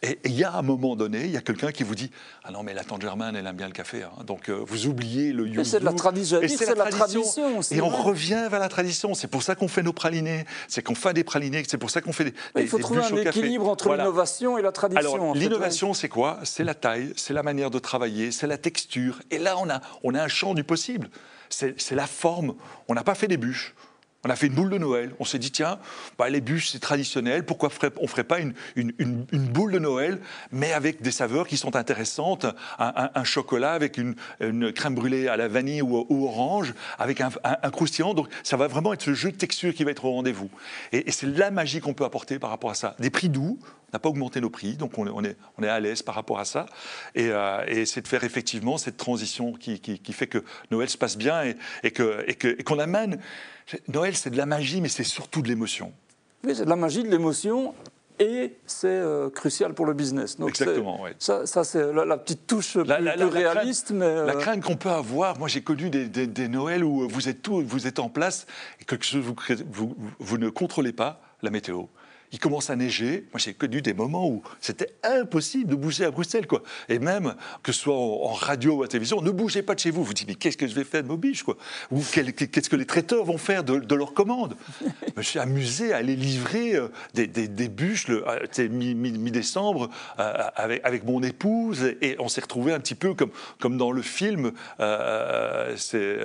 et 0.00 0.20
il 0.24 0.32
y 0.32 0.44
a 0.44 0.54
un 0.54 0.62
moment 0.62 0.94
donné, 0.94 1.24
il 1.24 1.30
y 1.32 1.36
a 1.36 1.40
quelqu'un 1.40 1.72
qui 1.72 1.82
vous 1.82 1.96
dit 1.96 2.12
Ah 2.44 2.52
non, 2.52 2.62
mais 2.62 2.72
la 2.72 2.84
tante 2.84 3.02
Germaine, 3.02 3.34
elle 3.34 3.46
aime 3.46 3.56
bien 3.56 3.66
le 3.66 3.72
café. 3.72 4.04
Hein. 4.04 4.22
Donc 4.24 4.48
euh, 4.48 4.62
vous 4.64 4.86
oubliez 4.86 5.32
le 5.32 5.48
yuzu. 5.48 5.64
C'est 5.64 5.80
de 5.80 5.84
la 5.84 5.92
tradition. 5.92 6.40
Et 6.40 6.46
c'est 6.46 6.72
la, 6.72 6.84
tradition. 6.86 7.60
Et 7.72 7.80
on 7.80 7.88
revient 7.88 8.46
vers 8.48 8.60
la 8.60 8.68
tradition. 8.68 9.14
C'est 9.14 9.26
pour 9.26 9.42
ça 9.42 9.56
qu'on 9.56 9.66
fait 9.66 9.82
nos 9.82 9.92
pralinés. 9.92 10.44
C'est 10.68 10.82
qu'on 10.82 10.94
fait 10.94 11.14
des 11.14 11.24
pralinés. 11.24 11.64
C'est 11.66 11.78
pour 11.78 11.90
ça 11.90 12.00
qu'on 12.00 12.12
fait 12.12 12.26
des. 12.26 12.34
il 12.58 12.68
faut 12.68 12.78
trouver 12.78 13.02
un 13.02 13.16
équilibre 13.16 13.68
entre 13.68 13.90
l'innovation 13.90 14.56
et 14.56 14.62
la 14.62 14.70
tradition. 14.70 15.14
Alors 15.14 15.34
l'innovation, 15.34 15.94
c'est 15.94 16.08
quoi? 16.08 16.38
C'est 16.44 16.64
la 16.64 16.74
taille, 16.74 17.12
c'est 17.16 17.34
la 17.34 17.42
manière 17.42 17.70
de 17.70 17.80
travailler, 17.80 18.30
c'est 18.30 18.46
la 18.46 18.58
texture. 18.58 19.18
Et 19.32 19.38
là, 19.38 19.56
on 19.58 19.68
a, 19.68 19.80
on 20.04 20.14
a 20.14 20.22
un 20.22 20.28
champ 20.28 20.54
du 20.54 20.62
possible. 20.62 21.10
C'est 21.48 21.92
la 21.92 22.06
forme. 22.06 22.54
On 22.86 22.94
n'a 22.94 23.02
pas 23.02 23.16
fait 23.16 23.26
des 23.26 23.36
bûches. 23.36 23.74
On 24.24 24.30
a 24.30 24.36
fait 24.36 24.48
une 24.48 24.54
boule 24.54 24.70
de 24.70 24.78
Noël. 24.78 25.12
On 25.20 25.24
s'est 25.24 25.38
dit, 25.38 25.52
tiens, 25.52 25.78
bah, 26.18 26.28
les 26.28 26.40
bûches, 26.40 26.70
c'est 26.70 26.80
traditionnel. 26.80 27.44
Pourquoi 27.44 27.68
on 27.98 28.02
ne 28.02 28.08
ferait 28.08 28.24
pas 28.24 28.40
une, 28.40 28.52
boule 29.30 29.70
de 29.70 29.78
Noël, 29.78 30.18
mais 30.50 30.72
avec 30.72 31.02
des 31.02 31.12
saveurs 31.12 31.46
qui 31.46 31.56
sont 31.56 31.76
intéressantes 31.76 32.44
Un, 32.80 33.24
chocolat 33.24 33.72
avec 33.72 33.96
une, 33.96 34.16
crème 34.72 34.96
brûlée 34.96 35.28
à 35.28 35.36
la 35.36 35.46
vanille 35.46 35.82
ou, 35.82 36.24
orange, 36.24 36.74
avec 36.98 37.20
un, 37.20 37.30
croustillant. 37.70 38.12
Donc, 38.12 38.28
ça 38.42 38.56
va 38.56 38.66
vraiment 38.66 38.92
être 38.92 39.02
ce 39.02 39.14
jeu 39.14 39.30
de 39.30 39.36
texture 39.36 39.72
qui 39.72 39.84
va 39.84 39.92
être 39.92 40.04
au 40.04 40.10
rendez-vous. 40.10 40.50
Et, 40.90 41.12
c'est 41.12 41.26
la 41.26 41.52
magie 41.52 41.80
qu'on 41.80 41.94
peut 41.94 42.04
apporter 42.04 42.40
par 42.40 42.50
rapport 42.50 42.70
à 42.70 42.74
ça. 42.74 42.96
Des 42.98 43.10
prix 43.10 43.28
doux. 43.28 43.58
On 43.90 43.96
n'a 43.96 44.00
pas 44.00 44.10
augmenté 44.10 44.42
nos 44.42 44.50
prix, 44.50 44.76
donc 44.76 44.98
on 44.98 45.24
est, 45.24 45.68
à 45.68 45.80
l'aise 45.80 46.02
par 46.02 46.14
rapport 46.14 46.38
à 46.38 46.44
ça. 46.44 46.66
Et, 47.14 47.28
euh, 47.30 47.84
c'est 47.86 48.02
de 48.02 48.08
faire 48.08 48.24
effectivement 48.24 48.78
cette 48.78 48.96
transition 48.96 49.52
qui, 49.52 49.80
fait 50.12 50.26
que 50.26 50.44
Noël 50.72 50.90
se 50.90 50.98
passe 50.98 51.16
bien 51.16 51.44
et, 51.44 51.56
et 51.84 52.64
qu'on 52.64 52.78
amène 52.80 53.18
Noël, 53.88 54.16
c'est 54.16 54.30
de 54.30 54.36
la 54.36 54.46
magie, 54.46 54.80
mais 54.80 54.88
c'est 54.88 55.04
surtout 55.04 55.42
de 55.42 55.48
l'émotion. 55.48 55.92
Oui, 56.44 56.54
c'est 56.54 56.64
de 56.64 56.70
la 56.70 56.76
magie, 56.76 57.02
de 57.02 57.08
l'émotion, 57.08 57.74
et 58.18 58.54
c'est 58.66 58.88
euh, 58.88 59.30
crucial 59.30 59.74
pour 59.74 59.86
le 59.86 59.94
business. 59.94 60.38
Donc 60.38 60.50
Exactement, 60.50 61.00
oui. 61.02 61.10
Ça, 61.18 61.44
c'est 61.46 61.92
la, 61.92 62.16
petite 62.16 62.46
touche 62.46 62.76
la, 62.76 62.98
plus, 62.98 63.24
réaliste. 63.24 63.90
mais 63.92 64.06
La 64.06 64.34
euh, 64.34 64.40
crainte 64.40 64.62
qu'on 64.62 64.76
peut 64.76 64.90
avoir, 64.90 65.38
moi 65.38 65.48
j'ai 65.48 65.62
connu 65.62 65.90
des, 65.90 66.08
des, 66.08 66.48
Noëls 66.48 66.84
où 66.84 67.08
vous 67.08 67.28
êtes, 67.28 67.42
tout, 67.42 67.62
vous 67.64 67.86
êtes 67.86 67.98
en 67.98 68.08
place 68.08 68.46
et 68.80 68.84
que 68.84 68.96
vous, 69.18 69.34
vous, 69.70 69.96
vous 70.18 70.38
ne 70.38 70.48
contrôlez 70.48 70.92
pas 70.92 71.20
la 71.42 71.50
météo 71.50 71.84
il 72.32 72.38
commence 72.38 72.70
à 72.70 72.76
neiger. 72.76 73.26
Moi, 73.32 73.38
j'ai 73.38 73.54
connu 73.54 73.80
des 73.82 73.94
moments 73.94 74.28
où 74.28 74.42
c'était 74.60 74.94
impossible 75.02 75.70
de 75.70 75.74
bouger 75.74 76.04
à 76.04 76.10
Bruxelles, 76.10 76.46
quoi. 76.46 76.62
Et 76.88 76.98
même 76.98 77.34
que 77.62 77.72
ce 77.72 77.80
soit 77.80 77.96
en, 77.96 78.32
radio 78.32 78.76
ou 78.76 78.82
à 78.82 78.84
la 78.84 78.88
télévision, 78.88 79.20
ne 79.22 79.30
bougez 79.30 79.62
pas 79.62 79.74
de 79.74 79.80
chez 79.80 79.90
vous. 79.90 80.04
Vous 80.04 80.14
dites, 80.14 80.28
mais 80.28 80.34
qu'est-ce 80.34 80.56
que 80.56 80.66
je 80.66 80.74
vais 80.74 80.84
faire 80.84 81.02
de 81.02 81.16
biches, 81.16 81.42
quoi? 81.42 81.56
Ou 81.90 82.02
qu'est-ce 82.02 82.68
que 82.68 82.76
les 82.76 82.86
traiteurs 82.86 83.24
vont 83.24 83.38
faire 83.38 83.64
de, 83.64 83.94
leurs 83.94 84.14
commandes? 84.14 84.56
Je 85.08 85.12
me 85.16 85.22
suis 85.22 85.38
amusé 85.38 85.92
à 85.92 85.96
aller 85.96 86.14
livrer 86.14 86.76
euh, 86.76 86.88
des, 87.14 87.26
des, 87.26 87.68
bûches 87.68 88.08
le 88.08 88.24
euh, 88.28 88.68
mi-décembre 88.68 89.90
euh, 90.18 90.32
avec, 90.54 90.80
avec, 90.84 91.04
mon 91.04 91.22
épouse, 91.22 91.96
et 92.00 92.16
on 92.20 92.28
s'est 92.28 92.40
retrouvé 92.40 92.72
un 92.72 92.78
petit 92.78 92.94
peu 92.94 93.14
comme, 93.14 93.30
comme 93.58 93.76
dans 93.76 93.90
le 93.90 94.02
film. 94.02 94.52
c'est 95.76 96.18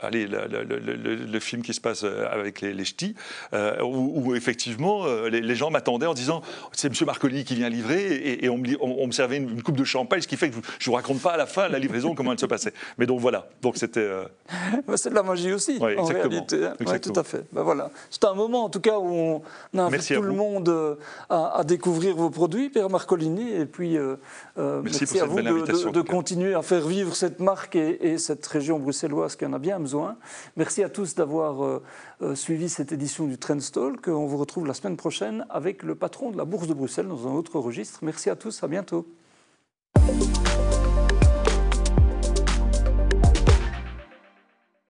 allez, 0.00 0.26
le, 0.26 1.40
film 1.40 1.62
qui 1.62 1.74
se 1.74 1.80
passe 1.80 2.04
euh, 2.04 2.26
avec 2.30 2.60
les, 2.60 2.72
les 2.72 2.84
ch'tis, 2.84 3.14
euh, 3.52 3.82
où, 3.82 4.34
effectivement 4.34 5.06
euh, 5.06 5.28
les, 5.28 5.54
gens 5.54 5.70
m'attendaient 5.70 6.06
en 6.06 6.14
disant 6.14 6.42
c'est 6.72 6.88
M. 6.88 7.06
Marcoli 7.06 7.44
qui 7.44 7.54
vient 7.54 7.68
livrer 7.68 8.38
et, 8.42 8.48
on, 8.48 8.58
me, 8.58 9.12
servait 9.12 9.38
une, 9.38 9.62
coupe 9.62 9.76
de 9.76 9.84
champagne, 9.84 10.20
ce 10.20 10.28
qui 10.28 10.36
fait 10.36 10.50
que 10.50 10.56
je 10.78 10.88
ne 10.88 10.92
vous 10.92 10.96
raconte 10.96 11.20
pas 11.20 11.32
à 11.32 11.36
la 11.36 11.46
fin 11.46 11.68
la 11.68 11.78
livraison 11.78 12.14
comment 12.14 12.32
elle 12.32 12.38
se 12.38 12.46
passait. 12.46 12.72
Mais 12.98 13.06
donc 13.06 13.20
voilà, 13.20 13.48
donc 13.62 13.76
c'était. 13.76 14.08
c'est 14.96 15.10
de 15.10 15.14
la 15.14 15.22
magie 15.22 15.52
aussi, 15.52 15.78
en 15.80 16.04
réalité. 16.04 16.66
Hein. 16.66 16.98
tout 17.00 17.12
à 17.16 17.24
fait. 17.24 17.44
Ben 17.52 17.62
voilà. 17.62 17.90
C'est 18.10 18.24
un 18.24 18.34
moment 18.34 18.64
en 18.64 18.68
tout 18.68 18.80
cas 18.80 18.98
où 18.98 19.42
on 19.72 19.78
invite 19.78 20.14
tout 20.14 20.22
le 20.22 20.32
monde 20.32 20.98
à, 21.28 21.62
découvrir 21.64 22.16
vos 22.16 22.30
produits, 22.30 22.70
Pierre 22.70 22.90
Marcolini, 22.90 23.52
et 23.52 23.66
puis 23.66 23.96
merci, 24.56 25.18
à 25.20 25.24
vous 25.24 25.40
de, 25.40 26.02
continuer 26.02 26.54
à 26.54 26.62
faire 26.62 26.86
vivre 26.86 27.14
cette 27.14 27.40
marque 27.40 27.76
et, 27.76 28.12
et 28.12 28.18
cette 28.18 28.46
région 28.46 28.78
bruxelloise 28.78 29.36
qui 29.36 29.44
en 29.44 29.52
a 29.52 29.58
bien 29.58 29.78
Merci 30.56 30.82
à 30.82 30.88
tous 30.88 31.14
d'avoir 31.14 31.64
euh, 31.64 31.82
euh, 32.22 32.34
suivi 32.34 32.68
cette 32.68 32.92
édition 32.92 33.26
du 33.26 33.38
Trendstalk. 33.38 34.08
On 34.08 34.26
vous 34.26 34.36
retrouve 34.36 34.66
la 34.66 34.74
semaine 34.74 34.96
prochaine 34.96 35.46
avec 35.50 35.82
le 35.82 35.94
patron 35.94 36.30
de 36.30 36.36
la 36.36 36.44
Bourse 36.44 36.66
de 36.66 36.74
Bruxelles 36.74 37.08
dans 37.08 37.26
un 37.26 37.32
autre 37.32 37.58
registre. 37.58 38.00
Merci 38.02 38.30
à 38.30 38.36
tous, 38.36 38.62
à 38.62 38.68
bientôt. 38.68 39.06